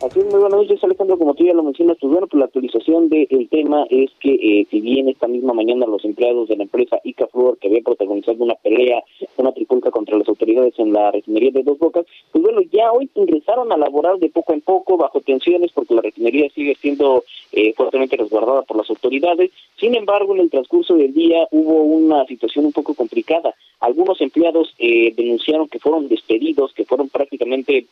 Así 0.00 0.20
es, 0.20 0.26
muy 0.26 0.38
buenas 0.38 0.60
noches, 0.60 0.84
Alejandro. 0.84 1.18
Como 1.18 1.34
tú 1.34 1.44
ya 1.44 1.54
lo 1.54 1.64
mencionas, 1.64 1.96
pues 2.00 2.12
bueno, 2.12 2.28
pues 2.28 2.38
la 2.38 2.44
actualización 2.44 3.08
del 3.08 3.48
tema 3.50 3.84
es 3.90 4.12
que 4.20 4.32
eh, 4.32 4.66
si 4.70 4.80
bien 4.80 5.08
esta 5.08 5.26
misma 5.26 5.54
mañana 5.54 5.86
los 5.86 6.04
empleados 6.04 6.48
de 6.48 6.56
la 6.56 6.62
empresa 6.62 7.00
Icaflor, 7.02 7.58
que 7.58 7.66
había 7.66 7.82
protagonizado 7.82 8.44
una 8.44 8.54
pelea, 8.54 9.02
una 9.38 9.50
tripulca 9.50 9.90
contra 9.90 10.16
las 10.16 10.28
autoridades 10.28 10.78
en 10.78 10.92
la 10.92 11.10
refinería 11.10 11.50
de 11.50 11.64
Dos 11.64 11.80
Bocas, 11.80 12.06
pues 12.30 12.44
bueno, 12.44 12.60
ya 12.70 12.92
hoy 12.92 13.10
ingresaron 13.16 13.72
a 13.72 13.76
laborar 13.76 14.18
de 14.18 14.28
poco 14.28 14.52
en 14.52 14.60
poco 14.60 14.96
bajo 14.96 15.20
tensiones 15.20 15.72
porque 15.72 15.94
la 15.94 16.02
refinería 16.02 16.48
sigue 16.50 16.76
siendo 16.76 17.24
eh, 17.50 17.72
fuertemente 17.74 18.16
resguardada 18.16 18.62
por 18.62 18.76
las 18.76 18.88
autoridades. 18.90 19.50
Sin 19.80 19.96
embargo, 19.96 20.32
en 20.32 20.42
el 20.42 20.50
transcurso 20.50 20.94
del 20.94 21.12
día 21.12 21.48
hubo 21.50 21.82
una 21.82 22.24
situación 22.26 22.66
un 22.66 22.72
poco 22.72 22.94
complicada. 22.94 23.52
Algunos 23.80 24.20
empleados 24.20 24.72
eh, 24.78 25.12
denunciaron 25.16 25.66
que 25.66 25.80
fueron 25.80 26.06
despedidos, 26.06 26.72
que 26.72 26.84
fueron 26.84 27.08
prácticamente 27.08 27.86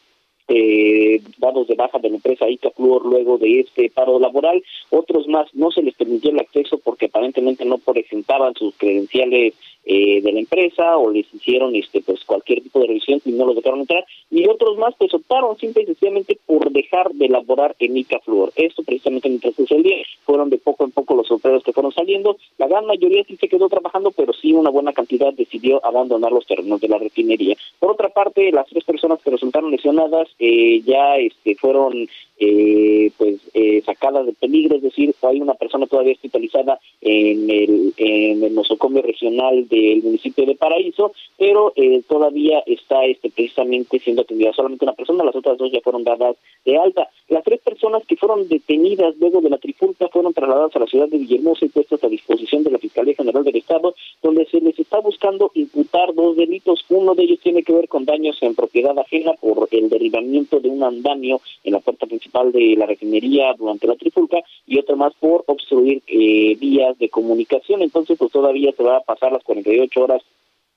eh, 0.49 1.21
de 1.53 1.75
baja 1.75 1.99
de 1.99 2.11
la 2.11 2.17
empresa 2.17 2.49
Ica 2.49 2.71
luego 2.77 3.39
de 3.39 3.61
este 3.61 3.91
paro 3.91 4.19
laboral. 4.19 4.63
Otros 4.91 5.27
más 5.29 5.47
no 5.55 5.71
se 5.71 5.83
les 5.83 5.95
permitió 5.95 6.31
el 6.31 6.41
acceso 6.41 6.79
porque 6.79 7.07
aparentemente 7.07 7.65
no 7.65 7.79
presentaban 7.79 8.55
sus 8.55 8.75
credenciales 8.77 9.55
eh, 9.87 10.21
de 10.21 10.33
la 10.33 10.41
empresa 10.41 10.97
o 10.97 11.11
les 11.11 11.33
hicieron 11.33 11.75
este 11.75 12.03
pues 12.03 12.25
cualquier 12.25 12.63
tipo 12.63 12.81
de 12.81 12.89
revisión 12.89 13.21
y 13.25 13.33
no 13.33 13.47
los 13.47 13.57
dejaron 13.57 13.81
entrar 13.81 14.05
y 14.31 14.47
otros 14.49 14.77
más 14.77 14.95
pues 14.99 15.15
optaron 15.15 15.57
simple 15.59 15.85
y 15.85 15.87
sencillamente 15.87 16.39
por 16.45 16.71
dejar 16.71 17.13
de 17.13 17.29
laborar 17.29 17.75
en 17.79 17.97
Ica 17.97 18.21
Esto 18.57 18.83
precisamente 18.83 19.29
mientras 19.29 19.55
el 19.71 19.83
día 19.83 19.97
fueron 20.25 20.51
de 20.51 20.59
poco 20.59 20.85
en 20.85 20.91
poco 20.91 21.15
los 21.15 21.31
obreros 21.31 21.63
que 21.63 21.73
fueron 21.73 21.93
saliendo. 21.93 22.37
La 22.59 22.67
gran 22.67 22.87
mayoría 22.87 23.25
sí 23.25 23.37
se 23.37 23.49
quedó 23.49 23.69
trabajando, 23.69 24.11
pero 24.11 24.33
sí 24.33 24.53
una 24.53 24.71
buena 24.71 24.93
cantidad 24.93 25.33
decidió 25.33 25.85
abandonar 25.85 26.33
los 26.33 26.47
terrenos 26.47 26.81
de 26.81 26.89
la 26.89 26.99
refinería. 26.99 27.57
Por 27.79 27.93
otra 27.93 28.09
parte, 28.09 28.51
las 28.53 28.67
tres 28.67 28.85
personas 28.85 29.21
que 29.23 29.31
resultaron 29.31 29.71
lesionadas 29.71 30.29
eh, 30.39 30.83
ya 30.85 31.17
este, 31.17 31.55
fueron 31.55 32.09
eh, 32.39 33.11
pues 33.17 33.41
eh, 33.55 33.83
sacadas 33.87 34.27
de 34.27 34.33
peligro, 34.33 34.77
es 34.77 34.83
decir, 34.83 35.15
hay 35.23 35.41
una 35.41 35.55
persona 35.55 35.87
todavía 35.87 36.13
hospitalizada 36.13 36.79
en 37.09 37.49
el, 37.49 37.95
en 37.97 38.43
el 38.43 38.53
nosocomio 38.53 39.01
regional 39.01 39.69
del 39.69 40.03
municipio 40.03 40.45
de 40.45 40.57
Paraíso, 40.57 41.13
pero 41.39 41.73
eh, 41.77 42.03
todavía 42.09 42.65
está 42.67 43.05
este 43.05 43.31
precisamente 43.31 44.01
siendo 44.01 44.23
atendida 44.23 44.53
solamente 44.53 44.85
una 44.85 44.95
persona, 44.95 45.23
las 45.23 45.37
otras 45.37 45.57
dos 45.57 45.71
ya 45.71 45.81
fueron 45.83 46.03
dadas 46.03 46.37
de 46.65 46.77
alta. 46.77 47.09
Las 47.29 47.45
tres 47.45 47.61
personas 47.61 48.05
que 48.07 48.17
fueron 48.17 48.49
detenidas 48.49 49.17
luego 49.19 49.41
de 49.41 49.51
la 49.51 49.59
trifulca 49.59 50.09
fueron 50.09 50.35
trasladadas 50.35 50.75
a 50.75 50.81
la 50.81 50.87
ciudad 50.87 51.07
de 51.09 51.19
Villahermosa 51.19 51.65
y 51.65 51.69
puestas 51.69 52.03
a 52.03 52.09
disposición 52.09 52.65
de 52.65 52.73
la 52.73 52.79
Fiscalía 52.79 53.15
General 53.15 53.45
del 53.45 53.57
Estado, 53.57 53.95
donde 54.21 54.47
se 54.47 54.61
les 54.61 54.77
está 54.77 54.99
buscando 54.99 55.53
imputar 55.55 56.13
dos 56.13 56.37
delitos. 56.37 56.85
Uno 56.89 57.15
de 57.15 57.23
ellos 57.23 57.39
tiene 57.41 57.63
que 57.63 57.73
ver 57.73 57.87
con 57.87 58.05
daños 58.05 58.37
en 58.43 58.57
propiedad 58.57 58.99
ajena 58.99 59.33
por 59.35 59.69
el 59.71 59.89
derribamiento 59.89 60.59
de 60.59 60.69
un 60.69 60.83
andamio 60.83 61.41
en 61.63 61.73
la 61.73 61.81
puerta 61.81 62.07
principal 62.07 62.51
de 62.51 62.75
la 62.77 62.87
refinería 62.87 63.55
durante 63.55 63.87
la 63.87 63.95
trifulca 63.95 64.43
y 64.67 64.79
otra 64.79 64.97
más 64.97 65.15
por 65.15 65.45
obstruir 65.47 66.03
eh, 66.07 66.57
vías 66.59 66.99
de 66.99 67.09
comunicación. 67.09 67.83
Entonces, 67.83 68.19
pues 68.19 68.33
todavía 68.33 68.73
se 68.77 68.83
va 68.83 68.97
a 68.97 69.01
pasar 69.01 69.33
las 69.33 69.45
48 69.45 70.03
horas 70.03 70.23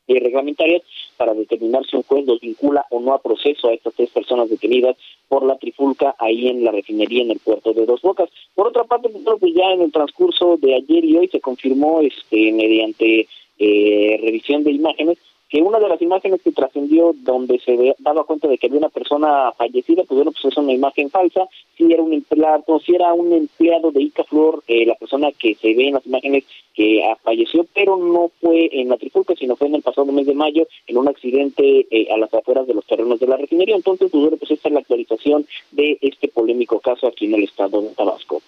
eh, 0.08 0.20
reglamentarias 0.20 0.82
para 1.18 1.34
determinar 1.34 1.86
si 1.86 1.96
un 1.96 2.04
juez 2.04 2.26
los 2.26 2.40
vincula 2.40 2.86
o 2.90 3.00
no 3.00 3.14
a 3.14 3.22
proceso 3.22 3.68
a 3.68 3.74
estas 3.74 3.94
tres 3.94 4.10
personas 4.10 4.50
detenidas 4.50 4.98
por 5.28 5.46
la 5.46 5.58
trifulca 5.58 6.16
ahí 6.18 6.48
en 6.48 6.64
la 6.64 6.72
refinería 6.72 7.22
en 7.22 7.32
el 7.32 7.40
puerto 7.40 7.74
de 7.74 7.86
Dos 7.86 8.02
Bocas. 8.02 8.30
Por 8.56 8.68
otra 8.68 8.86
parte, 8.86 9.10
pues 9.10 9.54
ya 9.54 9.72
en 9.72 9.82
el 9.82 9.92
transcurso 9.92 10.58
de 10.58 10.76
ayer 10.76 11.06
y 11.06 11.18
hoy 11.18 11.28
se 11.28 11.40
confirmó 11.40 12.02
este 12.02 12.52
mediante 12.52 13.28
eh, 13.60 14.20
revisión 14.22 14.64
de 14.64 14.72
imágenes 14.72 15.20
que 15.50 15.62
una 15.62 15.80
de 15.80 15.90
las 15.90 16.02
imágenes 16.02 16.42
que 16.44 16.52
trascendió 16.52 17.14
donde 17.24 17.60
se 17.60 17.96
daba 18.00 18.24
cuenta 18.24 18.48
de 18.48 18.58
que 18.58 18.68
había 18.68 18.80
una 18.80 18.90
persona 18.90 19.52
fallecida, 19.58 20.04
pues 20.04 20.16
bueno, 20.18 20.32
pues 20.32 20.46
es 20.46 20.58
una 20.58 20.74
imagen 20.74 21.10
falsa, 21.10 21.48
si 21.76 21.92
era 21.92 22.04
un 22.04 22.14
empleado, 22.14 22.80
si 22.86 22.94
era 22.94 23.14
un 23.14 23.34
empleado 23.34 23.92
de 23.92 24.04
Ica 24.04 24.24
Flor, 24.24 24.64
eh, 24.68 24.86
la 24.86 24.96
persona 24.96 25.32
que 25.32 25.56
se 25.56 25.74
ve 25.74 25.88
en 25.88 25.96
las 25.96 26.06
imágenes 26.06 26.44
que 26.76 27.02
falleció, 27.24 27.66
pero 27.74 27.98
no 27.98 28.32
fue 28.40 28.70
en 28.72 28.90
la 28.90 28.98
trifulca, 28.98 29.34
sino 29.36 29.56
fue 29.56 29.68
en 29.68 29.76
el 29.76 29.82
pasado 29.82 30.12
mes 30.12 30.28
de 30.28 30.36
mayo 30.36 30.68
en 30.86 30.98
un 30.98 31.08
accidente 31.08 31.88
eh, 31.90 32.08
a 32.14 32.18
las 32.18 32.34
afueras 32.34 32.68
de 32.68 32.76
los 32.76 32.86
terrenos 32.86 33.20
de 33.20 33.28
la 33.28 33.38
refinería. 33.38 33.76
Entonces, 33.76 34.12
pues 34.12 34.22
bueno, 34.22 34.38
pues 34.38 34.52
esta 34.52 34.70
es 34.70 34.74
la 34.74 34.82
actualización 34.82 35.48
de 35.72 35.98
este 36.02 36.28
polémico 36.28 36.80
caso 36.80 37.08
aquí 37.08 37.26
en 37.26 37.34
el 37.34 37.44
estado 37.44 37.82
de 37.82 37.90
Tabasco. 37.90 38.42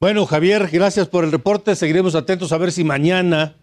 Bueno, 0.00 0.24
Javier, 0.26 0.68
gracias 0.72 1.08
por 1.08 1.24
el 1.24 1.32
reporte. 1.32 1.74
Seguiremos 1.76 2.14
atentos 2.14 2.52
a 2.52 2.58
ver 2.58 2.72
si 2.72 2.84
mañana 2.84 3.56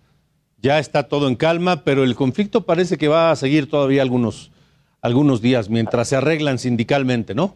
ya 0.61 0.79
está 0.79 1.07
todo 1.07 1.27
en 1.27 1.35
calma, 1.35 1.83
pero 1.83 2.03
el 2.03 2.15
conflicto 2.15 2.65
parece 2.65 2.97
que 2.97 3.07
va 3.07 3.31
a 3.31 3.35
seguir 3.35 3.69
todavía 3.69 4.01
algunos, 4.01 4.51
algunos 5.01 5.41
días 5.41 5.69
mientras 5.69 6.09
se 6.09 6.15
arreglan 6.15 6.59
sindicalmente, 6.59 7.33
¿no? 7.33 7.55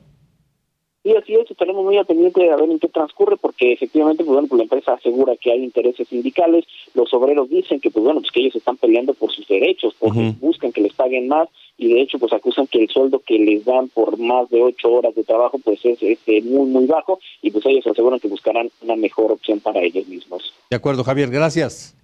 Sí, 1.03 1.13
así 1.17 1.35
es, 1.35 1.51
estaremos 1.51 1.83
muy 1.83 1.97
atendientes 1.97 2.41
de 2.41 2.55
ver 2.55 2.69
en 2.69 2.79
qué 2.79 2.87
transcurre, 2.87 3.35
porque 3.35 3.73
efectivamente, 3.73 4.23
pues 4.23 4.33
bueno, 4.35 4.47
pues 4.47 4.57
la 4.57 4.63
empresa 4.63 4.93
asegura 4.93 5.35
que 5.35 5.51
hay 5.51 5.61
intereses 5.61 6.07
sindicales, 6.07 6.63
los 6.93 7.13
obreros 7.13 7.49
dicen 7.49 7.81
que, 7.81 7.91
pues 7.91 8.05
bueno, 8.05 8.21
pues 8.21 8.31
que 8.31 8.39
ellos 8.39 8.55
están 8.55 8.77
peleando 8.77 9.13
por 9.13 9.29
sus 9.29 9.45
derechos, 9.45 9.93
porque 9.99 10.33
buscan 10.39 10.71
que 10.71 10.79
les 10.79 10.93
paguen 10.93 11.27
más, 11.27 11.49
y 11.77 11.93
de 11.93 11.99
hecho, 11.99 12.19
pues 12.19 12.31
acusan 12.31 12.67
que 12.67 12.83
el 12.83 12.89
sueldo 12.89 13.19
que 13.19 13.37
les 13.37 13.65
dan 13.65 13.89
por 13.89 14.17
más 14.17 14.49
de 14.49 14.61
ocho 14.61 14.93
horas 14.93 15.13
de 15.13 15.25
trabajo, 15.25 15.59
pues 15.61 15.83
es, 15.83 16.01
este, 16.01 16.41
muy, 16.41 16.67
muy 16.67 16.85
bajo, 16.85 17.19
y 17.41 17.51
pues 17.51 17.65
ellos 17.65 17.85
aseguran 17.85 18.21
que 18.21 18.29
buscarán 18.29 18.69
una 18.81 18.95
mejor 18.95 19.33
opción 19.33 19.59
para 19.59 19.81
ellos 19.81 20.07
mismos. 20.07 20.53
De 20.69 20.77
acuerdo, 20.77 21.03
Javier, 21.03 21.29
gracias. 21.29 21.97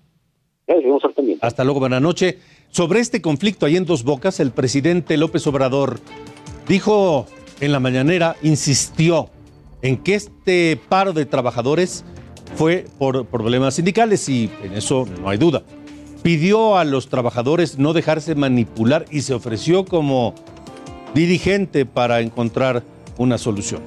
Hasta 1.42 1.64
luego, 1.64 1.80
buenas 1.80 2.02
noches. 2.02 2.36
Sobre 2.70 3.00
este 3.00 3.22
conflicto 3.22 3.66
ahí 3.66 3.76
en 3.76 3.86
Dos 3.86 4.04
Bocas, 4.04 4.40
el 4.40 4.52
presidente 4.52 5.18
López 5.18 5.46
Obrador 5.48 6.00
dijo 6.68 7.26
en 7.60 7.72
la 7.72 7.80
mañanera, 7.80 8.36
insistió 8.44 9.30
en 9.82 9.98
que 9.98 10.14
este 10.14 10.80
paro 10.88 11.14
de 11.14 11.26
trabajadores 11.26 12.06
fue 12.56 12.86
por 13.00 13.26
problemas 13.26 13.76
sindicales 13.76 14.30
y 14.30 14.52
en 14.64 14.74
eso 14.74 15.08
no 15.22 15.30
hay 15.30 15.38
duda. 15.40 15.64
Pidió 16.22 16.78
a 16.78 16.86
los 16.86 17.10
trabajadores 17.10 17.80
no 17.80 17.94
dejarse 17.94 18.36
manipular 18.36 19.06
y 19.10 19.22
se 19.22 19.34
ofreció 19.34 19.86
como 19.86 20.36
dirigente 21.16 21.86
para 21.86 22.22
encontrar 22.22 22.84
una 23.18 23.38
solución. 23.38 23.82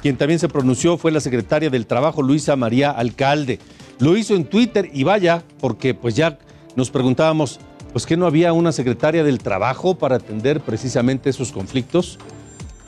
Quien 0.00 0.16
también 0.16 0.38
se 0.38 0.48
pronunció 0.48 0.98
fue 0.98 1.12
la 1.12 1.20
secretaria 1.20 1.70
del 1.70 1.86
Trabajo, 1.86 2.22
Luisa 2.22 2.56
María 2.56 2.90
Alcalde. 2.90 3.58
Lo 4.02 4.16
hizo 4.16 4.34
en 4.34 4.46
Twitter 4.46 4.90
y 4.92 5.04
vaya, 5.04 5.44
porque 5.60 5.94
pues 5.94 6.16
ya 6.16 6.36
nos 6.74 6.90
preguntábamos, 6.90 7.60
pues 7.92 8.04
que 8.04 8.16
no 8.16 8.26
había 8.26 8.52
una 8.52 8.72
secretaria 8.72 9.22
del 9.22 9.38
trabajo 9.38 9.96
para 9.96 10.16
atender 10.16 10.60
precisamente 10.60 11.30
esos 11.30 11.52
conflictos. 11.52 12.18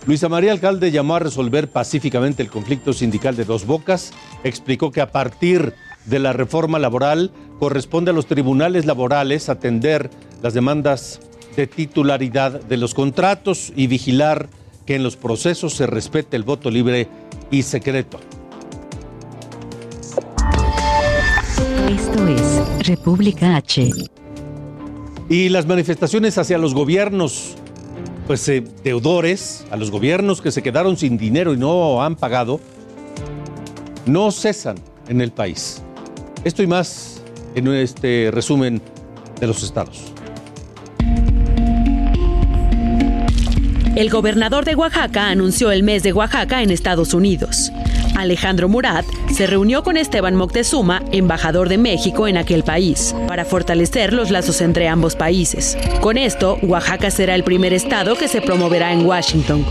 Luisa 0.07 0.29
María 0.29 0.51
Alcalde 0.51 0.91
llamó 0.91 1.15
a 1.15 1.21
resolver 1.21 1.69
pacíficamente 1.71 2.43
el 2.43 2.51
conflicto 2.51 2.93
sindical 2.93 3.37
de 3.37 3.45
Dos 3.45 3.65
Bocas, 3.65 4.13
explicó 4.43 4.91
que 4.91 5.01
a 5.01 5.13
partir 5.13 5.75
de 6.05 6.19
la 6.19 6.33
reforma 6.33 6.81
laboral 6.81 7.31
corresponde 7.61 8.11
a 8.11 8.15
los 8.15 8.27
tribunales 8.27 8.85
laborales 8.85 9.49
atender 9.49 10.11
las 10.43 10.53
demandas 10.53 11.21
de 11.55 11.69
titularidad 11.69 12.61
de 12.61 12.77
los 12.77 12.93
contratos 12.93 13.73
y 13.77 13.87
vigilar 13.87 14.49
que 14.85 14.97
en 14.97 15.05
los 15.05 15.15
procesos 15.15 15.75
se 15.75 15.87
respete 15.87 16.35
el 16.35 16.43
voto 16.43 16.73
libre 16.73 17.07
y 17.53 17.63
secreto. 17.63 18.19
República 22.85 23.57
H. 23.57 23.91
Y 25.29 25.49
las 25.49 25.67
manifestaciones 25.67 26.37
hacia 26.37 26.59
los 26.59 26.75
gobiernos, 26.75 27.55
pues 28.27 28.47
eh, 28.49 28.63
deudores, 28.83 29.65
a 29.71 29.77
los 29.77 29.91
gobiernos 29.91 30.43
que 30.43 30.51
se 30.51 30.63
quedaron 30.63 30.97
sin 30.97 31.17
dinero 31.17 31.55
y 31.55 31.57
no 31.57 32.03
han 32.03 32.17
pagado, 32.17 32.61
no 34.07 34.31
cesan 34.31 34.77
en 35.09 35.21
el 35.21 35.33
país. 35.33 35.83
Esto 36.45 36.63
y 36.63 36.67
más 36.67 37.23
en 37.55 37.69
este 37.69 38.31
resumen 38.33 38.83
de 39.41 39.47
los 39.47 39.63
estados. 39.63 40.13
El 43.97 44.11
gobernador 44.11 44.65
de 44.65 44.75
Oaxaca 44.75 45.29
anunció 45.29 45.71
el 45.71 45.85
mes 45.85 46.03
de 46.03 46.13
Oaxaca 46.13 46.63
en 46.63 46.71
Estados 46.71 47.15
Unidos. 47.15 47.71
Alejandro 48.17 48.69
Murat 48.69 49.05
se 49.33 49.47
reunió 49.47 49.83
con 49.83 49.97
Esteban 49.97 50.35
Moctezuma, 50.37 51.03
embajador 51.13 51.69
de 51.69 51.79
México 51.79 52.29
en 52.29 52.37
aquel 52.37 52.63
país, 52.63 53.15
para 53.27 53.45
fortalecer 53.45 54.13
los 54.13 54.31
lazos 54.31 54.61
entre 54.61 54.89
ambos 54.89 55.17
países. 55.17 55.77
Con 56.01 56.19
esto, 56.19 56.59
Oaxaca 56.63 57.11
será 57.11 57.35
el 57.35 57.45
primer 57.45 57.73
estado 57.73 58.17
que 58.17 58.29
se 58.29 58.41
promoverá 58.41 58.93
en 58.93 59.05
Washington. 59.05 59.65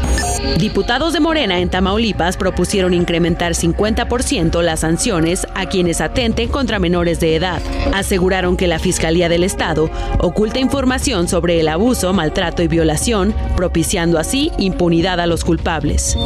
Diputados 0.59 1.13
de 1.13 1.19
Morena 1.19 1.59
en 1.59 1.69
Tamaulipas 1.69 2.37
propusieron 2.37 2.93
incrementar 2.93 3.53
50% 3.53 4.61
las 4.61 4.81
sanciones 4.81 5.47
a 5.55 5.67
quienes 5.67 6.01
atenten 6.01 6.49
contra 6.49 6.79
menores 6.79 7.19
de 7.19 7.35
edad. 7.35 7.61
Aseguraron 7.93 8.57
que 8.57 8.67
la 8.67 8.79
Fiscalía 8.79 9.29
del 9.29 9.43
Estado 9.43 9.89
oculta 10.19 10.59
información 10.59 11.27
sobre 11.27 11.59
el 11.59 11.67
abuso, 11.67 12.13
maltrato 12.13 12.61
y 12.61 12.67
violación, 12.67 13.33
propiciando 13.55 14.19
así 14.19 14.51
impunidad 14.57 15.19
a 15.19 15.27
los 15.27 15.43
culpables. 15.43 16.17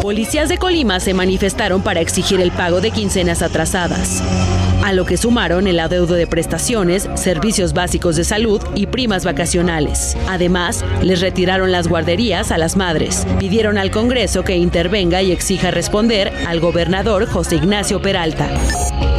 Policías 0.00 0.48
de 0.48 0.58
Colima 0.58 1.00
se 1.00 1.12
manifestaron 1.12 1.82
para 1.82 2.00
exigir 2.00 2.40
el 2.40 2.52
pago 2.52 2.80
de 2.80 2.92
quincenas 2.92 3.42
atrasadas. 3.42 4.22
A 4.84 4.92
lo 4.92 5.04
que 5.04 5.16
sumaron 5.16 5.66
el 5.66 5.80
adeudo 5.80 6.14
de 6.14 6.26
prestaciones, 6.26 7.08
servicios 7.14 7.72
básicos 7.72 8.16
de 8.16 8.24
salud 8.24 8.60
y 8.74 8.86
primas 8.86 9.24
vacacionales. 9.24 10.16
Además, 10.28 10.84
les 11.02 11.20
retiraron 11.20 11.72
las 11.72 11.88
guarderías 11.88 12.52
a 12.52 12.58
las 12.58 12.76
madres. 12.76 13.26
Pidieron 13.38 13.78
al 13.78 13.90
Congreso 13.90 14.44
que 14.44 14.56
intervenga 14.56 15.22
y 15.22 15.32
exija 15.32 15.70
responder 15.70 16.32
al 16.46 16.60
gobernador 16.60 17.26
José 17.26 17.56
Ignacio 17.56 18.00
Peralta. 18.00 18.48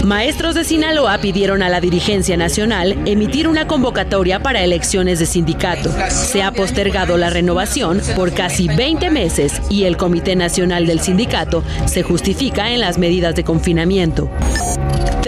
Maestros 0.04 0.56
de 0.56 0.64
Sinaloa 0.64 1.18
pidieron 1.18 1.62
a 1.62 1.70
la 1.70 1.82
dirigencia 1.82 2.38
nacional 2.38 2.98
emitir 3.06 3.48
una 3.48 3.68
convocatoria 3.68 4.40
para 4.42 4.64
elecciones 4.64 5.20
de 5.20 5.26
sindicato. 5.26 5.94
Se 6.10 6.42
ha 6.42 6.52
postergado 6.52 7.18
la 7.18 7.30
renovación 7.30 8.02
por 8.16 8.34
casi 8.34 8.68
20 8.68 9.10
meses 9.10 9.62
y 9.70 9.84
el 9.84 9.98
Comité 9.98 10.36
Nacional 10.36 10.88
del 10.88 11.02
Sindicato 11.02 11.64
se 11.86 12.04
justifica 12.04 12.72
en 12.72 12.80
las 12.80 12.98
medidas 12.98 13.36
de 13.36 13.44
confinamiento. 13.44 14.30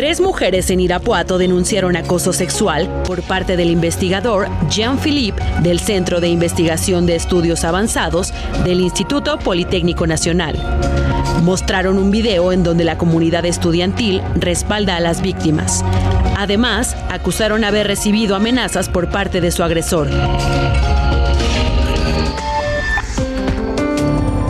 Tres 0.01 0.19
mujeres 0.19 0.71
en 0.71 0.79
Irapuato 0.79 1.37
denunciaron 1.37 1.95
acoso 1.95 2.33
sexual 2.33 3.03
por 3.05 3.21
parte 3.21 3.55
del 3.55 3.69
investigador 3.69 4.47
Jean-Philippe 4.67 5.39
del 5.61 5.79
Centro 5.79 6.19
de 6.19 6.27
Investigación 6.27 7.05
de 7.05 7.15
Estudios 7.15 7.63
Avanzados 7.63 8.33
del 8.63 8.81
Instituto 8.81 9.37
Politécnico 9.37 10.07
Nacional. 10.07 10.57
Mostraron 11.43 11.99
un 11.99 12.09
video 12.09 12.51
en 12.51 12.63
donde 12.63 12.83
la 12.83 12.97
comunidad 12.97 13.45
estudiantil 13.45 14.23
respalda 14.33 14.95
a 14.95 15.01
las 15.01 15.21
víctimas. 15.21 15.85
Además, 16.35 16.97
acusaron 17.11 17.63
haber 17.63 17.85
recibido 17.85 18.35
amenazas 18.35 18.89
por 18.89 19.11
parte 19.11 19.39
de 19.39 19.51
su 19.51 19.61
agresor. 19.61 20.09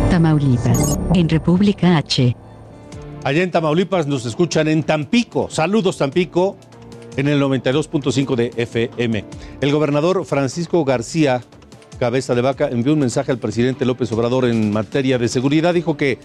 Tamaulipas, 0.10 0.98
en 1.14 1.28
República 1.28 1.98
H. 1.98 2.38
Allá 3.24 3.44
en 3.44 3.52
Tamaulipas 3.52 4.08
nos 4.08 4.26
escuchan 4.26 4.68
en 4.68 4.82
Tampico. 4.82 5.48
Saludos 5.52 5.98
Tampico 5.98 6.58
en 7.18 7.28
el 7.28 7.40
92.5 7.40 8.36
de 8.36 8.52
FM. 8.58 9.26
El 9.62 9.72
gobernador 9.72 10.26
Francisco 10.26 10.84
García 10.84 11.44
Cabeza 12.00 12.34
de 12.34 12.42
Vaca 12.42 12.68
envió 12.70 12.94
un 12.94 13.00
mensaje 13.00 13.32
al 13.32 13.38
presidente 13.38 13.86
López 13.86 14.12
Obrador 14.12 14.46
en 14.46 14.72
materia 14.72 15.20
de 15.20 15.28
seguridad. 15.28 15.76
Dijo 15.76 15.98
que 15.98 16.18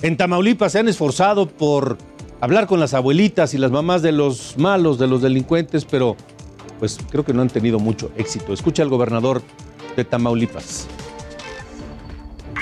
en 0.00 0.16
Tamaulipas 0.16 0.72
se 0.72 0.78
han 0.78 0.88
esforzado 0.88 1.48
por 1.50 1.98
hablar 2.40 2.66
con 2.66 2.80
las 2.80 2.94
abuelitas 2.94 3.52
y 3.52 3.58
las 3.58 3.70
mamás 3.70 4.00
de 4.00 4.12
los 4.12 4.56
malos, 4.56 4.98
de 4.98 5.06
los 5.06 5.20
delincuentes, 5.20 5.84
pero 5.84 6.16
pues 6.78 6.98
creo 7.10 7.26
que 7.26 7.34
no 7.34 7.42
han 7.42 7.50
tenido 7.50 7.78
mucho 7.78 8.10
éxito. 8.16 8.54
Escucha 8.54 8.82
al 8.82 8.88
gobernador 8.88 9.42
de 9.96 10.04
Tamaulipas. 10.06 10.88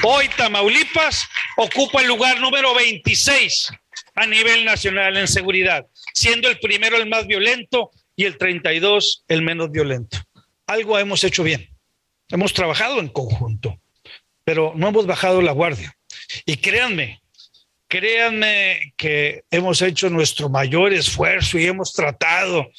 Hoy 0.08 0.28
Tamaulipas 0.36 1.28
ocupa 1.56 2.00
el 2.00 2.06
lugar 2.06 2.38
número 2.40 2.72
26 2.76 3.72
a 4.14 4.24
nivel 4.24 4.64
nacional 4.64 5.16
en 5.16 5.26
seguridad, 5.26 5.84
siendo 6.14 6.48
el 6.48 6.60
primero 6.60 6.96
el 6.96 7.08
más 7.08 7.26
violento 7.26 7.90
y 8.14 8.24
el 8.24 8.38
32 8.38 9.24
el 9.26 9.42
menos 9.42 9.72
violento. 9.72 10.18
Algo 10.68 10.96
hemos 10.96 11.24
hecho 11.24 11.42
bien. 11.42 11.68
Hemos 12.28 12.52
trabajado 12.52 13.00
en 13.00 13.08
conjunto, 13.08 13.80
pero 14.44 14.74
no 14.76 14.86
hemos 14.86 15.06
bajado 15.06 15.42
la 15.42 15.50
guardia. 15.50 15.98
Y 16.44 16.58
créanme, 16.58 17.20
créanme 17.88 18.94
que 18.96 19.42
hemos 19.50 19.82
hecho 19.82 20.08
nuestro 20.08 20.48
mayor 20.48 20.92
esfuerzo 20.92 21.58
y 21.58 21.66
hemos 21.66 21.92
tratado 21.92 22.70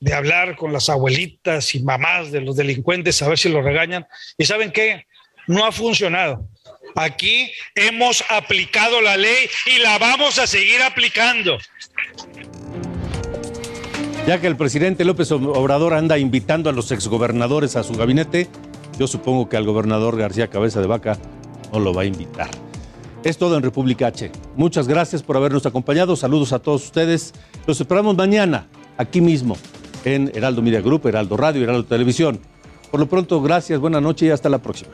de 0.00 0.12
hablar 0.12 0.56
con 0.56 0.72
las 0.72 0.88
abuelitas 0.88 1.72
y 1.76 1.84
mamás 1.84 2.32
de 2.32 2.40
los 2.40 2.56
delincuentes 2.56 3.22
a 3.22 3.28
ver 3.28 3.38
si 3.38 3.48
los 3.48 3.62
regañan. 3.62 4.08
¿Y 4.36 4.44
saben 4.44 4.72
qué? 4.72 5.06
No 5.46 5.64
ha 5.64 5.70
funcionado. 5.70 6.48
Aquí 6.96 7.50
hemos 7.74 8.22
aplicado 8.28 9.00
la 9.00 9.16
ley 9.16 9.48
y 9.66 9.80
la 9.80 9.98
vamos 9.98 10.38
a 10.38 10.46
seguir 10.46 10.80
aplicando. 10.82 11.58
Ya 14.26 14.40
que 14.40 14.46
el 14.46 14.56
presidente 14.56 15.04
López 15.04 15.30
Obrador 15.32 15.94
anda 15.94 16.18
invitando 16.18 16.70
a 16.70 16.72
los 16.72 16.90
exgobernadores 16.92 17.76
a 17.76 17.82
su 17.82 17.94
gabinete, 17.94 18.48
yo 18.98 19.06
supongo 19.06 19.48
que 19.48 19.56
al 19.56 19.64
gobernador 19.64 20.16
García 20.16 20.48
Cabeza 20.48 20.80
de 20.80 20.86
Vaca 20.86 21.18
no 21.72 21.80
lo 21.80 21.92
va 21.92 22.02
a 22.02 22.06
invitar. 22.06 22.48
Es 23.24 23.38
todo 23.38 23.56
en 23.56 23.62
República 23.62 24.06
H. 24.06 24.30
Muchas 24.54 24.86
gracias 24.86 25.22
por 25.22 25.36
habernos 25.36 25.66
acompañado. 25.66 26.14
Saludos 26.14 26.52
a 26.52 26.60
todos 26.60 26.84
ustedes. 26.84 27.34
Los 27.66 27.80
esperamos 27.80 28.16
mañana, 28.16 28.68
aquí 28.98 29.20
mismo, 29.20 29.56
en 30.04 30.30
Heraldo 30.34 30.62
Media 30.62 30.80
Group, 30.80 31.06
Heraldo 31.06 31.36
Radio, 31.36 31.62
Heraldo 31.62 31.84
Televisión. 31.84 32.40
Por 32.90 33.00
lo 33.00 33.08
pronto, 33.08 33.42
gracias, 33.42 33.80
buena 33.80 34.00
noche 34.00 34.26
y 34.26 34.30
hasta 34.30 34.48
la 34.48 34.58
próxima. 34.58 34.90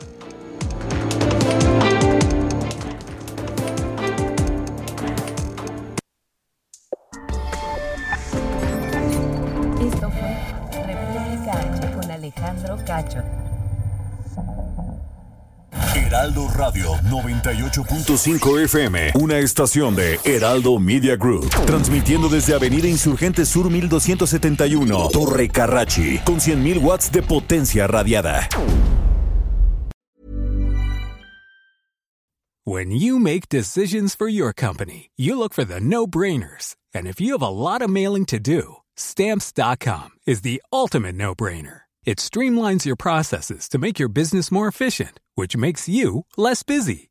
98.5 17.41 18.59
FM, 18.65 19.11
una 19.15 19.39
estación 19.39 19.95
de 19.95 20.19
Heraldo 20.23 20.79
Media 20.79 21.15
Group, 21.15 21.49
transmitiendo 21.65 22.29
desde 22.29 22.53
Avenida 22.53 22.87
Insurgente 22.87 23.45
Sur 23.45 23.69
1271, 23.69 25.09
Torre 25.11 25.49
Carrachi, 25.49 26.19
con 26.23 26.39
100.000 26.39 26.77
watts 26.83 27.11
de 27.11 27.23
potencia 27.23 27.87
radiada. 27.87 28.47
When 32.63 32.91
you 32.91 33.17
make 33.17 33.49
decisions 33.49 34.13
for 34.13 34.27
your 34.29 34.53
company, 34.53 35.09
you 35.17 35.35
look 35.35 35.51
for 35.53 35.65
the 35.65 35.79
no-brainers. 35.79 36.75
And 36.93 37.07
if 37.07 37.19
you 37.19 37.31
have 37.31 37.41
a 37.41 37.49
lot 37.49 37.81
of 37.81 37.89
mailing 37.89 38.25
to 38.25 38.39
do, 38.39 38.75
stamps.com 38.95 40.09
is 40.27 40.41
the 40.41 40.61
ultimate 40.71 41.15
no-brainer. 41.15 41.81
It 42.05 42.19
streamlines 42.19 42.85
your 42.85 42.95
processes 42.95 43.67
to 43.69 43.79
make 43.79 43.97
your 43.97 44.09
business 44.09 44.51
more 44.51 44.67
efficient, 44.67 45.19
which 45.33 45.57
makes 45.57 45.89
you 45.89 46.25
less 46.37 46.61
busy. 46.61 47.10